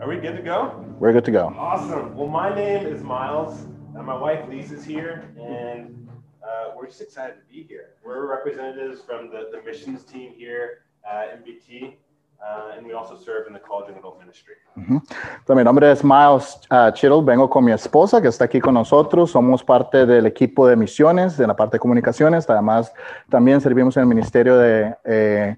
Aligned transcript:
Are 0.00 0.08
we 0.08 0.16
good 0.16 0.36
to 0.36 0.42
go? 0.42 0.84
We're 1.00 1.12
good 1.12 1.24
to 1.24 1.32
go. 1.32 1.52
Awesome. 1.58 2.14
Well, 2.14 2.28
my 2.28 2.54
name 2.54 2.86
is 2.86 3.02
Miles, 3.02 3.66
and 3.96 4.06
my 4.06 4.16
wife 4.16 4.48
Lisa's 4.48 4.84
here, 4.84 5.34
and 5.36 6.08
uh, 6.40 6.70
we're 6.76 6.86
just 6.86 7.00
excited 7.00 7.34
to 7.40 7.52
be 7.52 7.64
here. 7.64 7.94
We're 8.04 8.24
representatives 8.28 9.00
from 9.00 9.30
the, 9.30 9.50
the 9.50 9.60
missions 9.68 10.04
team 10.04 10.34
here 10.36 10.84
at 11.04 11.42
MBT, 11.42 11.94
uh, 12.40 12.76
and 12.76 12.86
we 12.86 12.92
also 12.92 13.18
serve 13.18 13.48
in 13.48 13.52
the 13.52 13.58
College 13.58 13.88
and 13.88 13.98
Adult 13.98 14.20
Ministry. 14.20 14.54
Entonces, 14.76 15.56
mi 15.56 15.64
nombre 15.64 15.90
es 15.90 16.04
Miles 16.04 16.60
ah, 16.70 16.92
Chittle, 16.94 17.22
vengo 17.24 17.50
con 17.50 17.64
mi 17.64 17.72
esposa 17.72 18.22
que 18.22 18.28
está 18.28 18.44
aquí 18.44 18.60
con 18.60 18.74
nosotros, 18.74 19.32
somos 19.32 19.64
parte 19.64 20.06
del 20.06 20.26
equipo 20.26 20.68
de 20.68 20.76
misiones, 20.76 21.36
de 21.36 21.48
la 21.48 21.56
parte 21.56 21.74
de 21.74 21.80
comunicaciones, 21.80 22.48
además 22.48 22.92
también 23.28 23.60
servimos 23.60 23.96
en 23.96 24.02
el 24.02 24.08
Ministerio 24.08 24.56
de 24.58 24.94
eh, 25.04 25.56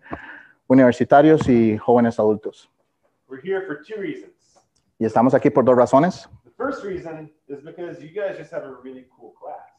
Universitarios 0.66 1.46
y 1.46 1.76
Jóvenes 1.76 2.18
Adultos. 2.18 2.70
We're 3.30 3.40
here 3.40 3.62
for 3.64 3.76
two 3.76 4.00
reasons. 4.00 4.58
Y 4.98 5.06
estamos 5.06 5.34
aquí 5.34 5.50
por 5.50 5.64
dos 5.64 5.76
razones. 5.76 6.28
The 6.44 6.50
first 6.50 6.82
reason 6.82 7.30
is 7.46 7.60
because 7.60 8.02
you 8.02 8.10
guys 8.10 8.36
just 8.36 8.50
have 8.50 8.64
a 8.64 8.74
really 8.82 9.06
cool 9.16 9.32
class. 9.40 9.70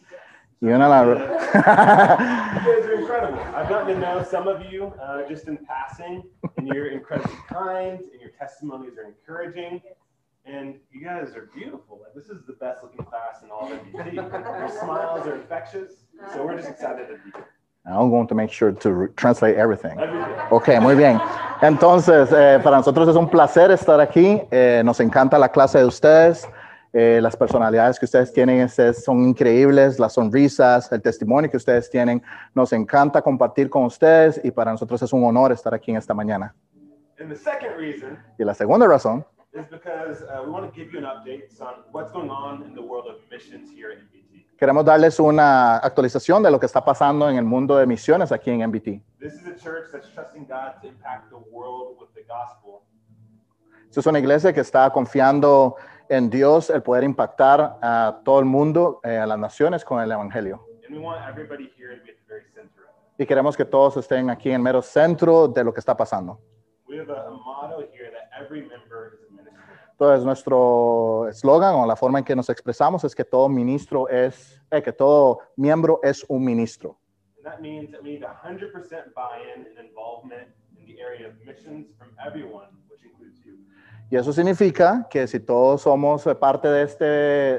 Y 0.61 0.71
una 0.71 0.87
la... 0.87 1.03
You 1.03 1.17
guys 1.17 2.85
are 2.85 2.93
incredible. 2.93 3.39
I've 3.53 3.67
gotten 3.67 3.95
to 3.95 3.99
know 3.99 4.23
some 4.23 4.47
of 4.47 4.63
you 4.71 4.93
uh, 5.01 5.27
just 5.27 5.49
in 5.49 5.57
passing, 5.57 6.23
and 6.57 6.67
you're 6.69 6.91
incredibly 6.91 7.35
kind, 7.49 7.99
and 7.99 8.21
your 8.21 8.29
testimonies 8.39 8.93
are 8.97 9.03
encouraging, 9.05 9.81
and 10.45 10.79
you 10.89 11.03
guys 11.03 11.35
are 11.35 11.49
beautiful. 11.53 11.99
Like, 12.01 12.13
this 12.15 12.29
is 12.29 12.45
the 12.47 12.53
best 12.53 12.83
looking 12.83 13.03
class 13.03 13.43
in 13.43 13.49
all 13.51 13.69
of 13.69 13.79
MBT. 13.79 14.13
Your 14.13 14.69
smiles 14.79 15.27
are 15.27 15.35
infectious, 15.35 16.05
so 16.33 16.45
we're 16.45 16.55
just 16.55 16.69
excited 16.69 17.07
to 17.09 17.15
be 17.15 17.31
here. 17.35 17.47
I'm 17.85 18.09
going 18.09 18.27
to 18.27 18.35
make 18.35 18.51
sure 18.51 18.71
to 18.71 19.07
translate 19.15 19.57
everything. 19.57 19.97
Ok, 20.51 20.69
muy 20.79 20.95
bien. 20.95 21.19
Entonces, 21.61 22.31
eh, 22.31 22.59
para 22.63 22.77
nosotros 22.77 23.07
es 23.07 23.15
un 23.15 23.27
placer 23.29 23.71
estar 23.71 23.99
aquí. 23.99 24.41
Eh, 24.51 24.81
nos 24.85 24.99
encanta 24.99 25.39
la 25.39 25.49
clase 25.49 25.79
de 25.79 25.85
ustedes. 25.85 26.47
Eh, 26.93 27.19
las 27.21 27.37
personalidades 27.37 27.97
que 27.97 28.05
ustedes 28.05 28.33
tienen 28.33 28.63
ustedes 28.65 29.03
son 29.03 29.21
increíbles, 29.23 29.97
las 29.97 30.13
sonrisas, 30.13 30.91
el 30.91 31.01
testimonio 31.01 31.49
que 31.49 31.57
ustedes 31.57 31.89
tienen. 31.89 32.21
Nos 32.53 32.73
encanta 32.73 33.21
compartir 33.21 33.69
con 33.69 33.85
ustedes 33.85 34.41
y 34.43 34.51
para 34.51 34.71
nosotros 34.71 35.01
es 35.01 35.13
un 35.13 35.23
honor 35.23 35.51
estar 35.51 35.73
aquí 35.73 35.91
en 35.91 35.97
esta 35.97 36.13
mañana. 36.13 36.53
And 37.19 37.29
the 37.29 37.37
second 37.37 37.77
reason 37.77 38.17
Y 38.37 38.43
la 38.43 38.53
segunda 38.53 38.87
razón 38.87 39.23
is 39.53 39.65
because 39.69 40.23
uh, 40.23 40.41
we 40.43 40.51
want 40.51 40.65
to 40.65 40.71
give 40.71 40.91
you 40.91 40.99
an 40.99 41.05
update 41.05 41.43
on 41.61 41.83
what's 41.91 42.11
going 42.11 42.29
on 42.29 42.63
in 42.63 42.73
the 42.73 42.81
world 42.81 43.05
of 43.07 43.17
missions 43.29 43.69
here 43.71 43.91
at 43.91 43.99
MBT. 43.99 44.20
Queremos 44.61 44.85
darles 44.85 45.19
una 45.19 45.77
actualización 45.77 46.43
de 46.43 46.51
lo 46.51 46.59
que 46.59 46.67
está 46.67 46.85
pasando 46.85 47.27
en 47.27 47.35
el 47.35 47.43
mundo 47.43 47.77
de 47.77 47.87
misiones 47.87 48.31
aquí 48.31 48.51
en 48.51 48.69
MBT. 48.69 49.01
Esta 53.89 53.99
es 53.99 54.05
una 54.05 54.19
iglesia 54.19 54.53
que 54.53 54.59
está 54.59 54.91
confiando 54.91 55.77
en 56.07 56.29
Dios 56.29 56.69
el 56.69 56.83
poder 56.83 57.03
impactar 57.03 57.79
a 57.81 58.21
todo 58.23 58.39
el 58.39 58.45
mundo, 58.45 58.99
eh, 59.03 59.17
a 59.17 59.25
las 59.25 59.39
naciones 59.39 59.83
con 59.83 59.99
el 59.99 60.11
Evangelio. 60.11 60.63
And 60.87 60.95
we 60.95 61.03
want 61.03 61.27
everybody 61.27 61.71
here 61.75 61.97
to 61.97 62.03
be 62.03 62.11
at 62.11 62.17
the 62.17 62.25
very 62.27 62.45
center 62.53 62.83
of 62.83 62.93
it. 63.17 63.23
Y 63.23 63.25
queremos 63.25 63.57
que 63.57 63.65
todos 63.65 63.97
estén 63.97 64.29
aquí 64.29 64.49
en 64.49 64.57
el 64.57 64.61
mero 64.61 64.83
centro 64.83 65.47
de 65.47 65.63
lo 65.63 65.73
que 65.73 65.79
está 65.79 65.97
pasando. 65.97 66.39
We 66.87 66.99
have 66.99 67.09
a, 67.09 67.25
a 67.25 67.31
motto 67.31 67.79
here 67.91 68.11
that 68.11 68.29
every 68.39 68.61
member 68.61 69.17
is. 69.23 69.30
Entonces, 70.01 70.25
nuestro 70.25 71.27
eslogan 71.29 71.75
o 71.75 71.85
la 71.85 71.95
forma 71.95 72.17
en 72.17 72.25
que 72.25 72.35
nos 72.35 72.49
expresamos 72.49 73.03
es 73.03 73.13
que 73.13 73.23
todo 73.23 73.47
ministro 73.47 74.09
es, 74.09 74.59
eh, 74.71 74.81
que 74.81 74.91
todo 74.91 75.41
miembro 75.55 75.99
es 76.01 76.25
un 76.27 76.43
ministro. 76.43 76.97
And 77.37 77.45
that 77.45 77.59
means 77.59 77.91
that 77.91 78.01
we 78.01 78.13
need 78.13 78.23
100% 78.23 79.13
buy-in 79.13 79.67
and 79.67 79.77
involvement 79.77 80.47
in 80.75 80.87
the 80.87 80.99
area 80.99 81.27
of 81.27 81.35
missions 81.45 81.85
from 81.99 82.09
everyone, 82.25 82.69
which 82.89 83.03
includes 83.05 83.45
you. 83.45 83.59
Y 84.09 84.15
eso 84.15 84.33
significa 84.33 85.05
que 85.07 85.27
si 85.27 85.39
todos 85.39 85.83
somos 85.83 86.25
eh, 86.25 86.33
parte 86.33 86.67
de, 86.67 86.81
este, 86.81 87.05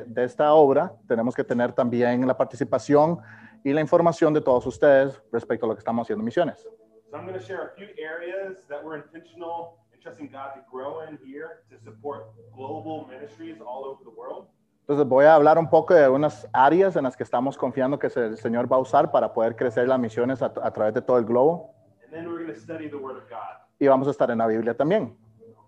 de 0.05 0.25
esta 0.25 0.53
obra, 0.53 0.93
tenemos 1.07 1.37
que 1.37 1.45
tener 1.45 1.73
también 1.73 2.27
la 2.27 2.37
participación 2.37 3.21
y 3.63 3.73
la 3.73 3.81
información 3.81 4.35
de 4.35 4.41
todos 4.41 4.67
ustedes 4.67 5.23
respecto 5.31 5.67
a 5.67 5.69
lo 5.69 5.75
que 5.77 5.79
estamos 5.79 6.07
haciendo 6.07 6.23
en 6.23 6.25
misiones. 6.25 6.67
So 7.13 7.19
I'm 7.19 7.25
going 7.25 7.39
to 7.39 7.47
share 7.47 7.71
a 7.73 7.77
few 7.77 7.87
areas 8.03 8.67
that 8.67 8.83
we're 8.83 8.97
intentional 8.97 9.77
in 9.79 9.82
trusting 10.03 10.29
God 10.29 10.55
to 10.55 10.61
grow 10.71 11.03
in 11.09 11.19
here 11.25 11.63
to 11.71 11.79
support 11.85 12.27
global 12.55 13.07
ministries 13.09 13.57
all 13.61 13.85
over 13.85 14.03
the 14.05 14.11
world. 14.11 14.47
Entonces 14.83 15.07
voy 15.07 15.25
a 15.25 15.35
hablar 15.35 15.59
un 15.59 15.71
poco 15.71 15.95
de 15.95 16.05
algunas 16.05 16.49
áreas 16.53 16.97
en 16.97 17.05
las 17.05 17.17
que 17.17 17.23
estamos 17.23 17.57
confiando 17.57 17.99
que 17.99 18.09
el 18.09 18.37
Señor 18.37 18.71
va 18.71 18.77
a 18.77 18.81
usar 18.81 19.13
para 19.13 19.33
poder 19.33 19.55
crecer 19.55 19.87
las 19.87 19.99
misiones 19.99 20.43
a, 20.43 20.47
a 20.47 20.73
través 20.73 20.93
de 20.93 21.03
todo 21.03 21.19
el 21.19 21.25
globo. 21.25 21.73
And 22.05 22.13
then 22.13 22.29
we're 22.29 22.43
going 22.43 22.53
to 22.53 22.61
study 22.61 22.89
the 22.89 22.97
Word 22.97 23.17
of 23.17 23.29
God. 23.31 23.59
Y 23.79 23.87
vamos 23.87 24.09
a 24.09 24.11
estar 24.11 24.31
en 24.31 24.39
la 24.39 24.47
Biblia 24.47 24.75
también. 24.75 25.17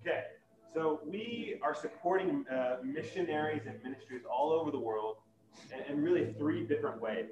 Okay, 0.00 0.24
so 0.72 1.00
we 1.06 1.58
are 1.62 1.74
supporting 1.74 2.44
uh, 2.50 2.78
missionaries 2.82 3.62
and 3.66 3.80
ministries 3.82 4.22
all 4.28 4.52
over 4.52 4.70
the 4.70 4.78
world 4.78 5.18
in, 5.88 5.96
in 5.96 6.04
really 6.04 6.34
three 6.34 6.66
different 6.66 7.00
ways. 7.00 7.30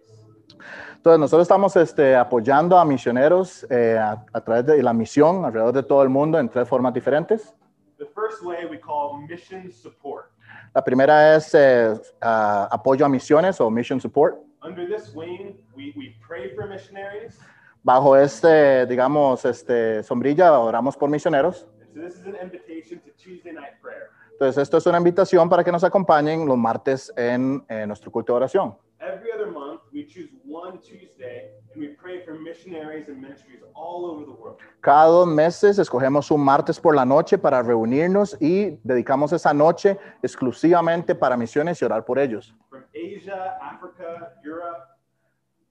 Entonces 0.97 1.19
nosotros 1.19 1.43
estamos 1.43 1.75
este, 1.77 2.15
apoyando 2.15 2.78
a 2.78 2.84
misioneros 2.84 3.66
eh, 3.71 3.99
a, 3.99 4.25
a 4.33 4.41
través 4.41 4.66
de 4.66 4.83
la 4.83 4.93
misión 4.93 5.44
alrededor 5.44 5.72
de 5.72 5.83
todo 5.83 6.03
el 6.03 6.09
mundo 6.09 6.38
en 6.38 6.49
tres 6.49 6.69
formas 6.69 6.94
diferentes. 6.94 7.55
The 7.99 8.06
first 8.06 8.43
way 8.43 8.66
we 8.66 8.78
call 8.78 9.27
mission 9.28 9.71
support. 9.71 10.33
La 10.75 10.83
primera 10.83 11.37
es 11.37 11.55
eh, 11.55 11.94
ah, 12.21 12.69
apoyo 12.71 13.05
a 13.05 13.09
misiones 13.09 13.60
o 13.60 13.71
mission 13.71 14.00
support. 14.00 14.37
Under 14.62 14.87
this 14.87 15.15
wing, 15.15 15.56
we, 15.77 15.93
we 15.97 16.16
pray 16.27 16.54
for 16.54 16.66
missionaries. 16.66 17.39
Bajo 17.83 18.16
este, 18.16 18.87
digamos, 18.87 19.44
este, 19.44 20.03
sombrilla 20.03 20.59
oramos 20.59 20.97
por 20.97 21.10
misioneros. 21.10 21.66
So 21.94 22.00
this 22.00 22.15
is 22.15 22.27
an 22.27 22.37
invitation 22.43 23.00
to 23.00 23.10
Tuesday 23.19 23.53
night 23.53 23.81
prayer. 23.83 24.11
Entonces 24.42 24.60
esto 24.64 24.78
es 24.78 24.86
una 24.86 24.98
invitación 24.98 25.48
para 25.48 25.62
que 25.62 25.70
nos 25.70 25.84
acompañen 25.84 26.44
los 26.47 26.58
martes 26.58 27.12
en, 27.16 27.64
en 27.69 27.86
nuestro 27.86 28.10
culto 28.10 28.32
de 28.32 28.38
oración. 28.38 28.76
Every 28.98 29.30
other 29.30 29.47
month, 29.53 29.82
we 29.92 30.04
choose 30.04 30.30
one 30.44 30.80
Tuesday 30.80 31.53
and 31.72 31.80
we 31.80 31.91
pray 31.94 32.25
for 32.25 32.34
missionaries 32.34 33.08
and 33.08 33.20
ministries 33.20 33.60
all 33.76 34.04
over 34.04 34.25
the 34.26 34.32
world. 34.32 34.58
Cada 34.80 35.06
dos 35.06 35.28
meses 35.28 35.78
escogemos 35.78 36.28
un 36.32 36.41
martes 36.44 36.80
por 36.80 36.97
la 36.97 37.04
noche 37.04 37.38
para 37.38 37.62
reunirnos 37.62 38.36
y 38.41 38.80
dedicamos 38.82 39.32
esa 39.32 39.54
noche 39.54 39.97
exclusivamente 40.25 41.14
para 41.14 41.36
misiones 41.36 41.80
y 41.80 41.84
orar 41.84 42.04
por 42.04 42.19
ellos. 42.19 42.53
From 42.69 42.82
Asia, 42.92 43.59
Africa, 43.60 44.34
Europe, 44.44 44.88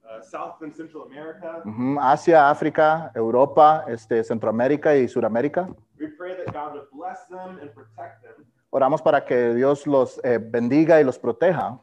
uh, 0.05 0.21
South 0.23 0.61
and 0.61 0.73
Central 0.73 1.03
America, 1.07 1.61
Ujú, 1.65 1.99
Asia, 1.99 2.49
África, 2.49 3.11
Europa, 3.15 3.83
este, 3.89 4.23
Centroamérica 4.23 4.95
y 4.95 5.09
Suramérica. 5.09 5.67
we 6.01 6.07
pray 6.17 6.33
that 6.33 6.51
God 6.51 6.73
would 6.73 6.89
bless 6.91 7.25
them 7.29 7.59
and 7.61 7.69
protect 7.75 8.23
them, 8.23 8.43
Oramos 8.73 9.01
para 9.01 9.25
que 9.25 9.53
Dios 9.53 9.85
los 9.85 10.17
eh, 10.23 10.37
bendiga 10.41 11.01
y 11.01 11.03
los 11.03 11.19
proteja, 11.19 11.77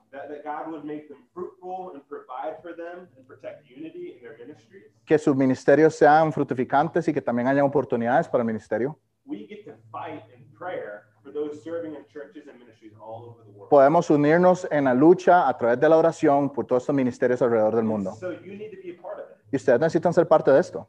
que 5.04 5.18
sus 5.18 5.36
ministerios 5.36 5.94
sean 5.94 6.32
fructificantes 6.32 7.06
y 7.06 7.12
que 7.12 7.20
también 7.20 7.46
haya 7.46 7.62
oportunidades 7.62 8.26
para 8.26 8.40
el 8.40 8.46
ministerio. 8.46 8.98
We 9.26 9.46
get 9.46 9.66
to 9.66 9.72
fight 9.92 10.22
in 10.34 10.46
prayer 10.58 11.02
for 11.22 11.30
those 11.30 11.62
serving 11.62 11.94
in 11.94 12.06
churches 12.06 12.48
and 12.48 12.58
ministries 12.58 12.94
all 12.98 13.22
over 13.22 13.44
the 13.44 13.50
world. 13.50 13.68
Podemos 13.68 14.08
unirnos 14.08 14.66
en 14.70 14.84
la 14.84 14.94
lucha 14.94 15.46
a 15.46 15.58
través 15.58 15.78
de 15.78 15.90
la 15.90 15.98
oración 15.98 16.50
por 16.50 16.64
todos 16.64 16.84
estos 16.84 16.94
ministerios 16.94 17.42
alrededor 17.42 17.76
del 17.76 17.84
mundo. 17.84 18.14
So 18.14 18.32
you 18.32 18.56
need 18.56 18.70
to 18.70 18.78
be 18.82 18.96
a 18.98 19.02
part 19.02 19.18
of 19.18 19.30
it. 19.30 19.36
Y 19.52 19.56
ustedes 19.56 19.78
necesitan 19.78 20.14
ser 20.14 20.26
parte 20.26 20.50
de 20.50 20.58
esto. 20.58 20.88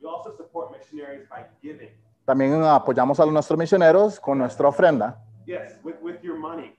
We 0.00 0.08
also 0.08 0.30
support 0.36 0.70
missionaries 0.70 1.28
by 1.28 1.46
giving. 1.60 1.90
También 2.24 2.62
apoyamos 2.62 3.18
a 3.18 3.26
nuestros 3.26 3.58
misioneros 3.58 4.20
con 4.20 4.38
nuestra 4.38 4.68
ofrenda, 4.68 5.20
Yes, 5.50 5.72
with, 5.82 5.96
with 6.00 6.20
your 6.22 6.36
money. 6.38 6.72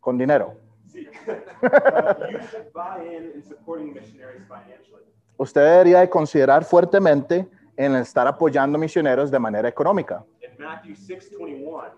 con 0.00 0.16
dinero. 0.18 0.54
See, 0.90 1.06
uh, 1.28 2.14
you 2.30 2.38
should 2.50 2.72
buy 2.72 3.02
in 3.04 3.32
in 3.34 3.42
supporting 3.42 3.92
missionaries 3.92 4.42
financially. 4.46 5.02
Usted 5.36 5.60
debería 5.62 6.00
de 6.00 6.08
considerar 6.08 6.64
fuertemente 6.64 7.46
en 7.76 7.94
estar 7.96 8.26
apoyando 8.26 8.78
misioneros 8.78 9.30
de 9.30 9.38
manera 9.38 9.68
económica. 9.68 10.24
In 10.40 10.64
Matthew 10.64 10.94
6:21, 10.94 11.90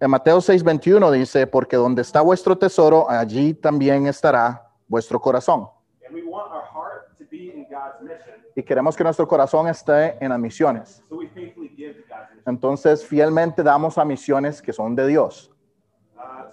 En 0.00 0.10
Mateo 0.10 0.38
6:21 0.40 1.10
dice, 1.12 1.46
porque 1.46 1.76
donde 1.76 2.02
está 2.02 2.20
vuestro 2.22 2.56
tesoro, 2.58 3.08
allí 3.08 3.54
también 3.54 4.06
estará 4.08 4.66
vuestro 4.88 5.20
corazón. 5.20 5.68
and 6.04 6.14
we 6.14 6.22
want 6.24 6.50
our 6.52 6.64
heart 6.64 7.16
to 7.18 7.24
be 7.30 7.50
in 7.54 7.64
God's 7.70 8.00
mission, 8.02 8.34
Y 8.56 8.62
queremos 8.64 8.96
que 8.96 9.04
nuestro 9.04 9.26
corazón 9.28 9.68
esté 9.68 10.16
en 10.20 10.30
las 10.30 10.38
misiones. 10.40 11.02
so 11.08 11.16
we 11.16 11.28
faithfully 11.28 11.68
give 11.76 11.94
to 11.94 12.02
God's 12.08 12.30
mission. 12.34 12.42
Entonces, 12.54 13.04
fielmente 13.06 13.62
damos 13.62 13.96
a 13.96 14.04
misiones 14.04 14.60
que 14.60 14.72
son 14.72 14.96
de 14.96 15.06
Dios. 15.06 15.51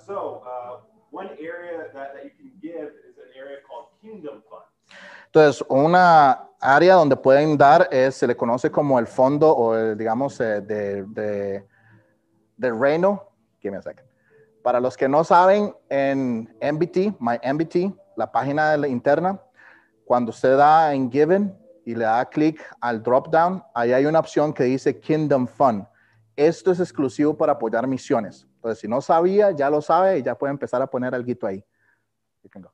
So 0.10 0.42
uh, 0.44 0.80
one 1.12 1.30
area 1.40 1.78
that, 1.94 1.94
that 1.94 2.24
you 2.24 2.32
can 2.36 2.52
give 2.60 2.90
is 3.08 3.16
an 3.18 3.30
area 3.38 3.58
called 3.68 3.90
Kingdom 4.02 4.42
Fund. 4.50 4.66
Entonces, 5.28 5.64
una 5.70 6.48
área 6.60 6.96
donde 6.96 7.16
pueden 7.16 7.56
dar 7.56 7.88
es, 7.92 8.16
se 8.16 8.26
le 8.26 8.36
conoce 8.36 8.72
como 8.72 8.98
el 8.98 9.06
fondo 9.06 9.56
o 9.56 9.76
el, 9.76 9.96
digamos, 9.96 10.40
eh, 10.42 10.62
de, 10.62 11.04
de- 11.04 11.64
del 12.58 12.80
reino. 12.80 13.24
Give 13.62 13.72
me 13.72 13.78
a 13.78 13.82
second. 13.84 14.08
Para 14.64 14.80
los 14.80 14.98
que 14.98 15.08
no 15.08 15.24
saben, 15.24 15.76
en 15.90 16.50
MBT, 16.60 17.20
My 17.20 17.38
MBT, 17.44 17.94
la 18.18 18.32
página 18.32 18.72
de 18.72 18.80
la 18.80 18.88
interna, 18.88 19.40
cuando 20.06 20.32
usted 20.32 20.58
da 20.58 20.92
en 20.92 21.12
Given 21.12 21.56
y 21.86 21.94
le 21.94 22.06
da 22.06 22.26
clic 22.26 22.60
al 22.82 23.04
drop 23.04 23.28
down, 23.30 23.64
ahí 23.76 23.94
hay 23.94 24.08
una 24.08 24.18
opción 24.20 24.52
que 24.54 24.64
dice 24.64 25.00
Kingdom 25.00 25.46
Fund. 25.46 25.86
esto 26.36 26.72
es 26.72 26.80
exclusivo 26.80 27.38
para 27.38 27.52
apoyar 27.54 27.86
misiones. 27.86 28.49
Entonces, 28.60 28.80
si 28.80 28.88
no 28.90 29.00
sabía, 29.02 29.52
ya 29.52 29.70
lo 29.70 29.82
sabe 29.82 30.20
y 30.20 30.22
ya 30.24 30.36
puede 30.38 30.52
empezar 30.52 30.82
a 30.82 30.88
poner 30.88 31.16
algo 31.16 31.48
ahí. 31.48 31.64
You 32.44 32.50
can 32.50 32.62
go. 32.62 32.72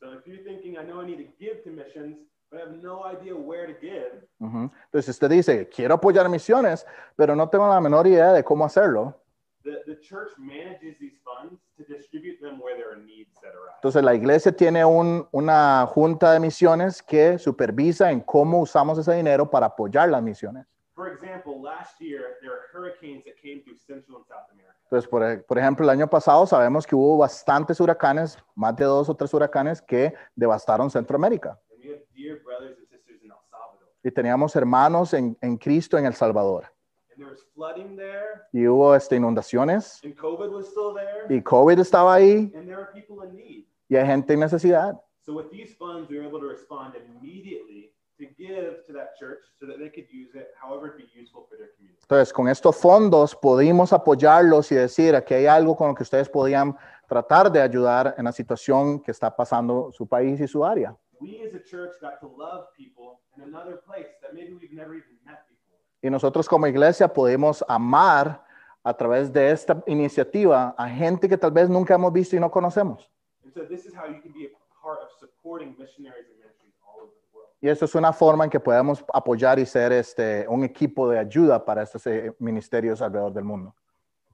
So 0.00 0.12
if 0.14 0.26
you're 0.26 0.42
thinking, 0.42 0.76
I 0.76 0.82
know 0.84 1.00
I 1.00 1.06
need 1.06 1.18
to 1.18 1.32
give 1.38 1.62
to 1.64 1.70
missions, 1.70 2.16
but 2.50 2.58
I 2.60 2.62
have 2.64 2.82
no 2.82 3.04
idea 3.04 3.34
where 3.36 3.66
to 3.72 3.78
give. 3.80 4.26
Entonces, 4.40 5.04
si 5.04 5.10
usted 5.12 5.28
dice, 5.30 5.68
quiero 5.68 5.94
apoyar 5.94 6.28
misiones, 6.28 6.84
pero 7.16 7.36
no 7.36 7.48
tengo 7.48 7.68
la 7.68 7.80
menor 7.80 8.06
idea 8.08 8.32
de 8.32 8.42
cómo 8.42 8.64
hacerlo, 8.64 9.14
the, 9.62 9.82
the 9.86 10.00
church 10.00 10.30
manages 10.38 10.98
these 10.98 11.18
funds 11.22 11.60
to 11.76 11.84
distribute 11.84 12.40
them 12.40 12.58
where 12.60 12.74
there 12.76 12.90
are 12.90 12.96
needs 12.96 13.34
that 13.42 13.50
arise. 13.54 13.74
entonces 13.76 14.02
la 14.02 14.14
iglesia 14.14 14.50
tiene 14.52 14.84
un- 14.84 15.28
una 15.32 15.86
junta 15.86 16.32
de 16.32 16.40
misiones 16.40 17.02
que 17.02 17.38
supervisa 17.38 18.10
en 18.10 18.20
cómo 18.20 18.60
usamos 18.60 18.98
ese 18.98 19.12
dinero 19.14 19.48
para 19.50 19.66
apoyar 19.66 20.08
las 20.08 20.22
misiones. 20.22 20.66
For 20.94 21.08
example, 21.12 21.60
last 21.62 22.00
year 22.00 22.38
there 22.40 22.50
were 22.50 22.62
hurricanes 22.72 23.22
that 23.26 23.36
came 23.36 23.62
through 23.62 23.76
Central 23.78 24.16
and 24.18 24.26
South 24.26 24.50
America. 24.50 24.69
Entonces, 24.90 25.08
por, 25.08 25.44
por 25.44 25.56
ejemplo, 25.56 25.84
el 25.84 25.90
año 25.90 26.10
pasado 26.10 26.44
sabemos 26.46 26.84
que 26.84 26.96
hubo 26.96 27.16
bastantes 27.16 27.78
huracanes, 27.78 28.36
más 28.56 28.74
de 28.74 28.84
dos 28.84 29.08
o 29.08 29.14
tres 29.14 29.32
huracanes 29.32 29.80
que 29.80 30.12
devastaron 30.34 30.90
Centroamérica. 30.90 31.56
And 31.70 31.84
we 31.84 31.92
have 31.92 32.02
dear 32.12 32.42
brothers 32.42 32.76
and 32.76 32.88
sisters 32.88 33.22
in 33.22 33.30
El 33.30 33.38
Salvador. 33.48 33.88
Y 34.02 34.10
teníamos 34.10 34.56
hermanos 34.56 35.14
en, 35.14 35.38
en 35.40 35.56
Cristo 35.58 35.96
en 35.96 36.06
El 36.06 36.14
Salvador. 36.14 36.64
And 37.12 37.18
there 37.18 37.30
was 37.30 37.46
flooding 37.54 37.96
there, 37.96 38.42
Y 38.52 38.66
hubo 38.66 38.92
este, 38.96 39.14
inundaciones 39.14 40.00
and 40.02 40.16
COVID 40.16 40.50
was 40.50 40.66
still 40.66 40.92
there, 40.92 41.32
y 41.32 41.40
COVID 41.40 41.78
estaba 41.78 42.14
ahí 42.14 42.52
and 42.56 42.66
there 42.66 42.76
were 42.76 42.90
people 42.92 43.24
in 43.28 43.36
need. 43.36 43.66
y 43.88 43.94
hay 43.94 44.06
gente 44.06 44.32
en 44.34 44.40
necesidad. 44.40 45.00
So 45.20 45.34
with 45.34 45.50
these 45.52 45.72
funds, 45.76 46.10
we 46.10 46.18
were 46.18 46.26
able 46.26 46.40
to 46.40 46.48
respond 46.48 46.96
immediately 46.96 47.92
to 48.20 48.26
give 48.36 48.84
to 48.86 48.92
that 48.92 49.16
church 49.18 49.40
so 49.58 49.66
that 49.66 49.78
they 49.78 49.88
could 49.88 50.06
use 50.12 50.34
it 50.34 50.48
however 50.60 50.88
it 50.88 50.96
be 50.96 51.08
useful 51.18 51.46
for 51.48 51.56
their 51.56 51.70
community. 51.76 51.98
Entonces, 52.02 52.32
con 52.32 52.48
estos 52.48 52.76
fondos 52.76 53.34
pudimos 53.34 53.92
apoyarlos 53.92 54.70
y 54.72 54.76
decir, 54.76 55.16
aquí 55.16 55.34
hay 55.34 55.46
algo 55.46 55.74
con 55.74 55.88
lo 55.88 55.94
que 55.94 56.02
ustedes 56.02 56.28
podían 56.28 56.76
tratar 57.08 57.50
de 57.50 57.60
ayudar 57.60 58.14
en 58.18 58.24
la 58.24 58.32
situación 58.32 59.00
que 59.00 59.10
está 59.10 59.34
pasando 59.34 59.90
su 59.92 60.06
país 60.06 60.40
y 60.40 60.46
su 60.46 60.64
área. 60.64 60.96
We 61.20 61.42
as 61.44 61.54
a 61.54 61.62
church 61.62 61.92
got 62.00 62.20
to 62.20 62.28
love 62.28 62.68
people 62.76 63.20
in 63.36 63.42
another 63.42 63.80
place 63.84 64.08
that 64.22 64.32
maybe 64.32 64.54
we've 64.54 64.72
never 64.72 64.94
even 64.94 65.18
met 65.24 65.40
before. 65.48 65.78
Y 66.02 66.10
nosotros 66.10 66.48
como 66.48 66.66
iglesia 66.66 67.08
pudimos 67.08 67.64
amar 67.68 68.44
a 68.82 68.94
través 68.94 69.32
de 69.32 69.50
esta 69.50 69.82
iniciativa 69.86 70.74
a 70.76 70.88
gente 70.88 71.28
que 71.28 71.36
tal 71.36 71.50
vez 71.50 71.68
nunca 71.68 71.94
hemos 71.94 72.12
visto 72.12 72.36
y 72.36 72.40
no 72.40 72.50
conocemos. 72.50 73.10
And 73.44 73.52
so 73.52 73.64
this 73.64 73.84
is 73.84 73.94
how 73.94 74.06
you 74.06 74.20
can 74.20 74.32
be 74.32 74.46
a 74.46 74.50
part 74.82 75.00
of 75.02 75.08
supporting 75.18 75.74
missionaries 75.78 76.26
and 76.30 76.38
ministries 76.38 76.74
all 76.86 77.02
over 77.02 77.12
the 77.12 77.36
world. 77.36 77.48
Y 77.60 77.68
eso 77.68 77.84
es 77.84 77.94
una 77.94 78.12
forma 78.12 78.44
en 78.44 78.50
que 78.50 78.58
podemos 78.58 79.04
apoyar 79.12 79.58
y 79.58 79.66
ser 79.66 79.92
este, 79.92 80.46
un 80.48 80.64
equipo 80.64 81.10
de 81.10 81.18
ayuda 81.18 81.62
para 81.62 81.82
estos 81.82 82.06
eh, 82.06 82.34
ministerios 82.38 83.02
alrededor 83.02 83.32
del 83.34 83.44
mundo. 83.44 83.74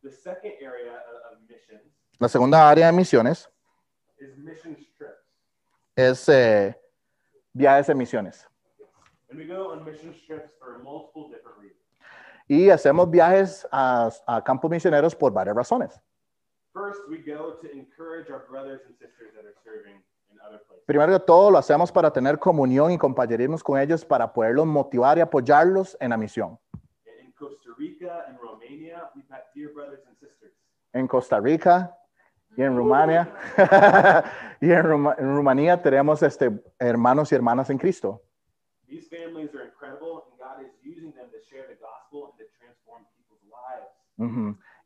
The 0.03 0.13
second 0.13 0.53
area 0.63 0.93
of, 0.93 1.33
of 1.33 1.41
missions 1.49 1.83
La 2.21 2.29
segunda 2.29 2.71
área 2.71 2.87
de 2.87 2.93
misiones 2.93 3.51
is 4.19 4.39
mission 4.39 4.77
trips. 4.97 5.13
es 5.97 6.29
eh, 6.29 6.81
viajes 7.53 7.89
de 7.89 7.95
misiones. 7.97 8.47
And 9.29 9.39
we 9.39 9.45
go 9.45 9.73
on 9.73 9.85
mission 9.85 10.15
trips 10.27 10.53
for 10.61 10.79
multiple 10.85 11.29
different 11.29 11.59
reasons. 11.59 11.83
Y 12.47 12.71
hacemos 12.71 13.11
viajes 13.11 13.67
a, 13.73 14.09
a 14.29 14.45
campos 14.45 14.71
misioneros 14.71 15.17
por 15.17 15.33
varias 15.33 15.57
razones. 15.57 16.01
First, 16.73 17.01
we 17.09 17.19
go 17.19 17.57
to 17.61 17.73
encourage 17.73 18.31
our 18.31 18.47
brothers 18.49 18.83
and 18.87 18.95
sisters 18.97 19.33
that 19.35 19.45
are 19.45 19.57
serving. 19.65 20.01
Primero 20.87 21.13
que 21.13 21.25
todo, 21.25 21.51
lo 21.51 21.59
hacemos 21.59 21.91
para 21.91 22.13
tener 22.13 22.39
comunión 22.39 22.93
y 22.93 22.99
compañerismo 22.99 23.59
con 23.59 23.79
ellos, 23.81 24.05
para 24.05 24.33
poderlos 24.33 24.67
motivar 24.67 25.19
y 25.19 25.21
apoyarlos 25.21 25.97
en 26.01 26.11
la 26.11 26.17
misión. 26.17 26.59
In 27.21 27.33
Costa 27.33 27.71
Rica 27.77 28.25
and 28.29 28.39
Romania, 28.41 29.11
we've 29.15 29.29
got 29.29 29.41
dear 29.55 29.73
brothers 29.73 30.07
and 30.07 30.17
sisters. 30.19 30.53
En 30.93 31.09
Costa 31.09 31.41
Rica 31.41 31.97
y 32.57 32.63
en 32.63 32.77
Rumania. 32.77 33.29
y 34.61 34.71
en, 34.71 34.83
Ruma- 34.85 35.17
en 35.19 35.35
Rumanía 35.37 35.83
tenemos 35.83 36.23
este, 36.23 36.51
hermanos 36.79 37.33
y 37.33 37.35
hermanas 37.35 37.69
en 37.71 37.79
Cristo. 37.79 38.23
These 38.87 39.09
families 39.09 39.51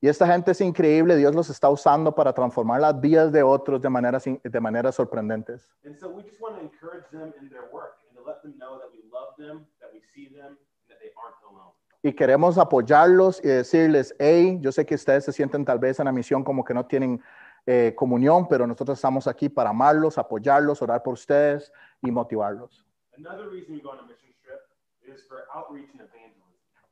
Y 0.03 0.09
esta 0.09 0.27
gente 0.27 0.53
es 0.53 0.61
increíble, 0.63 1.15
Dios 1.17 1.35
los 1.35 1.51
está 1.51 1.69
usando 1.69 2.15
para 2.15 2.33
transformar 2.33 2.81
las 2.81 2.99
vidas 2.99 3.31
de 3.33 3.43
otros 3.43 3.83
de 3.83 3.91
maneras, 3.91 4.25
de 4.25 4.61
maneras 4.61 4.95
sorprendentes. 4.95 5.77
And 5.85 5.95
so 5.95 6.09
we 6.09 6.23
just 6.23 6.41
want 6.41 6.57
to 6.57 6.63
encourage 6.63 7.05
them 7.11 7.35
in 7.39 7.51
their 7.51 7.69
work 7.71 7.99
and 8.09 8.17
to 8.17 8.25
let 8.25 8.41
them 8.41 8.57
know 8.57 8.79
that 8.79 8.91
we 8.91 9.03
love 9.13 9.37
them, 9.37 9.67
that 9.79 9.91
we 9.93 10.01
see 10.15 10.35
them, 10.35 10.57
and 10.57 10.89
that 10.89 10.99
they 11.01 11.13
aren't 11.17 11.37
alone. 11.45 11.75
Y 12.03 12.15
queremos 12.15 12.57
apoyarlos 12.57 13.45
y 13.45 13.49
decirles, 13.49 14.15
hey, 14.19 14.59
yo 14.63 14.73
sé 14.73 14.87
que 14.87 14.95
ustedes 14.95 15.27
se 15.27 15.33
sienten 15.33 15.67
tal 15.67 15.79
vez 15.79 16.01
en 16.01 16.07
la 16.07 16.13
misión 16.13 16.45
como 16.45 16.65
que 16.65 16.73
no 16.73 16.87
tienen 16.87 17.23
eh, 17.67 17.93
comunión, 17.95 18.49
pero 18.49 18.67
nosotros 18.67 18.97
estamos 18.97 19.27
aquí 19.27 19.51
para 19.51 19.69
amarlos, 19.69 20.17
apoyarlos, 20.17 20.81
orar 20.81 21.03
por 21.03 21.13
ustedes 21.13 21.71
y 22.01 22.11
motivarlos. 22.11 22.87
Another 23.19 23.51
reason 23.51 23.75
we 23.75 23.83
go 23.83 23.91
on 23.91 23.99
a 23.99 24.03
mission 24.05 24.33
trip 24.43 24.63
is 25.05 25.27
for 25.29 25.45
outreach 25.55 25.91
and. 25.93 26.09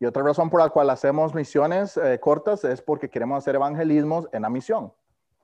Y 0.00 0.06
otra 0.06 0.22
razón 0.22 0.48
por 0.48 0.60
la 0.60 0.68
cual 0.68 0.90
hacemos 0.90 1.34
misiones 1.34 1.96
eh, 1.96 2.20
cortas 2.20 2.64
es 2.64 2.80
porque 2.80 3.08
queremos 3.08 3.38
hacer 3.38 3.56
evangelismos 3.56 4.28
en 4.32 4.42
la 4.42 4.48
misión. 4.48 4.84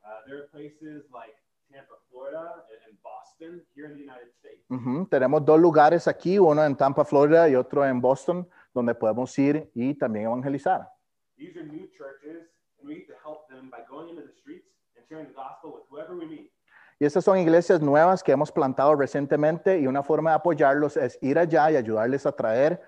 Uh, 0.05 0.25
there 0.27 0.39
are 0.39 0.49
places 0.53 1.05
like 1.13 1.35
Tampa, 1.73 1.95
Florida, 2.09 2.65
and, 2.71 2.89
and 2.89 3.03
Boston 3.03 3.65
here 3.75 3.87
in 3.87 3.95
the 3.95 4.03
United 4.03 4.31
States. 4.39 4.65
Ujú. 4.69 5.09
Tenemos 5.09 5.45
dos 5.45 5.59
lugares 5.59 6.07
aquí, 6.07 6.39
uno 6.39 6.65
en 6.65 6.77
Tampa, 6.77 7.05
Florida 7.05 7.49
y 7.49 7.57
otro 7.57 7.85
en 7.85 8.01
Boston, 8.01 8.49
donde 8.73 8.95
podemos 8.95 9.37
ir 9.39 9.71
y 9.75 9.95
también 9.95 10.27
evangelizar. 10.27 10.89
These 11.37 11.59
are 11.59 11.67
new 11.67 11.89
churches, 11.89 12.49
and 12.79 12.89
we 12.89 12.95
get 12.95 13.09
to 13.09 13.15
help 13.25 13.49
them 13.49 13.71
by 13.71 13.85
going 13.89 14.09
into 14.09 14.23
the 14.23 14.33
streets 14.41 14.69
and 14.97 15.05
sharing 15.09 15.27
the 15.27 15.35
gospel 15.35 15.73
with 15.73 15.83
whoever 15.91 16.15
we 16.17 16.27
meet. 16.27 16.53
Y 17.01 17.07
estas 17.07 17.25
son 17.25 17.39
iglesias 17.39 17.81
nuevas 17.81 18.23
que 18.23 18.31
hemos 18.31 18.53
plantado 18.53 18.95
recientemente 18.95 19.81
y 19.81 19.89
una 19.89 20.05
forma 20.05 20.31
de 20.31 20.37
apoyarlos 20.37 20.97
es 20.97 21.19
ir 21.21 21.41
allá 21.41 21.73
y 21.73 21.77
ayudarles 21.77 22.25
a 22.25 22.31
traer 22.31 22.81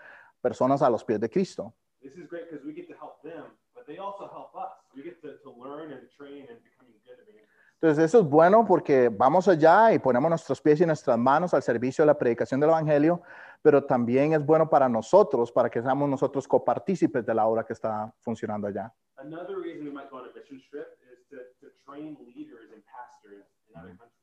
personas 0.47 0.81
a 0.81 0.89
los 0.89 1.03
pies 1.03 1.19
de 1.19 1.29
Cristo. 1.29 1.75
This 2.01 2.17
is 2.17 2.29
great 2.29 2.49
because 2.49 2.65
we 2.65 2.73
get 2.73 2.87
to 2.87 2.95
help 2.95 3.21
them, 3.23 3.47
but 3.75 3.85
they 3.85 3.99
also 3.99 4.31
help 4.31 4.55
us. 4.55 4.71
We 4.95 5.03
get 5.03 5.21
to, 5.23 5.39
to 5.43 5.51
learn 5.51 5.91
and 5.91 6.09
train 6.17 6.47
and 6.49 6.63
becoming 6.63 6.95
good 7.05 7.19
evangelists. 7.19 7.51
Entonces 7.81 8.05
eso 8.05 8.21
es 8.21 8.27
bueno 8.27 8.65
porque 8.65 9.09
vamos 9.09 9.49
allá 9.49 9.93
y 9.93 9.99
ponemos 9.99 10.31
nuestros 10.31 10.61
pies 10.61 10.81
y 10.81 10.87
nuestras 10.87 11.19
manos 11.19 11.53
al 11.53 11.63
servicio 11.63 12.03
de 12.03 12.07
la 12.07 12.17
predicación 12.17 12.61
del 12.61 12.71
Evangelio, 12.71 13.23
pero 13.61 13.83
también 13.85 14.35
es 14.35 14.47
bueno 14.47 14.71
para 14.71 14.89
nosotros, 14.89 15.51
para 15.51 15.69
que 15.69 15.83
seamos 15.83 16.09
nosotros 16.09 16.47
copartícipes 16.47 17.27
de 17.27 17.35
la 17.35 17.45
obra 17.45 17.65
que 17.65 17.73
está 17.73 18.15
funcionando 18.21 18.69
allá. 18.69 18.95
Another 19.19 19.57
reason 19.59 19.85
we 19.85 19.93
might 19.93 20.09
go 20.11 20.19
on 20.19 20.27
a 20.27 20.33
mission 20.33 20.63
trip 20.71 20.87
is 21.11 21.27
to, 21.29 21.39
to 21.61 21.73
train 21.85 22.17
leaders 22.25 22.71
and 22.73 22.85
pastors 22.87 23.45
in 23.69 23.77
other 23.77 23.97
countries. 23.99 24.17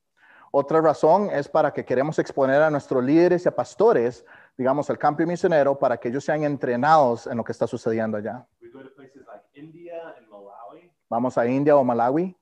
Otra 0.56 0.82
razón 0.82 1.32
es 1.32 1.50
para 1.50 1.74
que 1.74 1.84
queremos 1.84 2.20
exponer 2.20 2.62
a 2.62 2.70
nuestros 2.70 3.04
líderes 3.04 3.44
y 3.44 3.50
a 3.50 3.56
pastores, 3.56 4.24
digamos, 4.58 4.90
al 4.90 4.98
campo 4.98 5.26
misionero, 5.26 5.78
para 5.78 5.98
que 5.98 6.10
ellos 6.10 6.24
sean 6.24 6.44
entrenados 6.44 7.28
en 7.28 7.38
lo 7.38 7.44
que 7.44 7.52
está 7.52 7.68
sucediendo 7.68 8.18
allá. 8.18 8.46
We 8.62 8.70
go 8.70 8.84
to 8.84 8.94
places 8.96 9.26
like 9.28 9.44
India 9.54 10.16
and 10.18 10.28
Malawi, 10.28 10.92
Vamos 11.10 11.38
a 11.38 11.46
India 11.46 11.76
o 11.76 11.84
Malawi, 11.84 12.36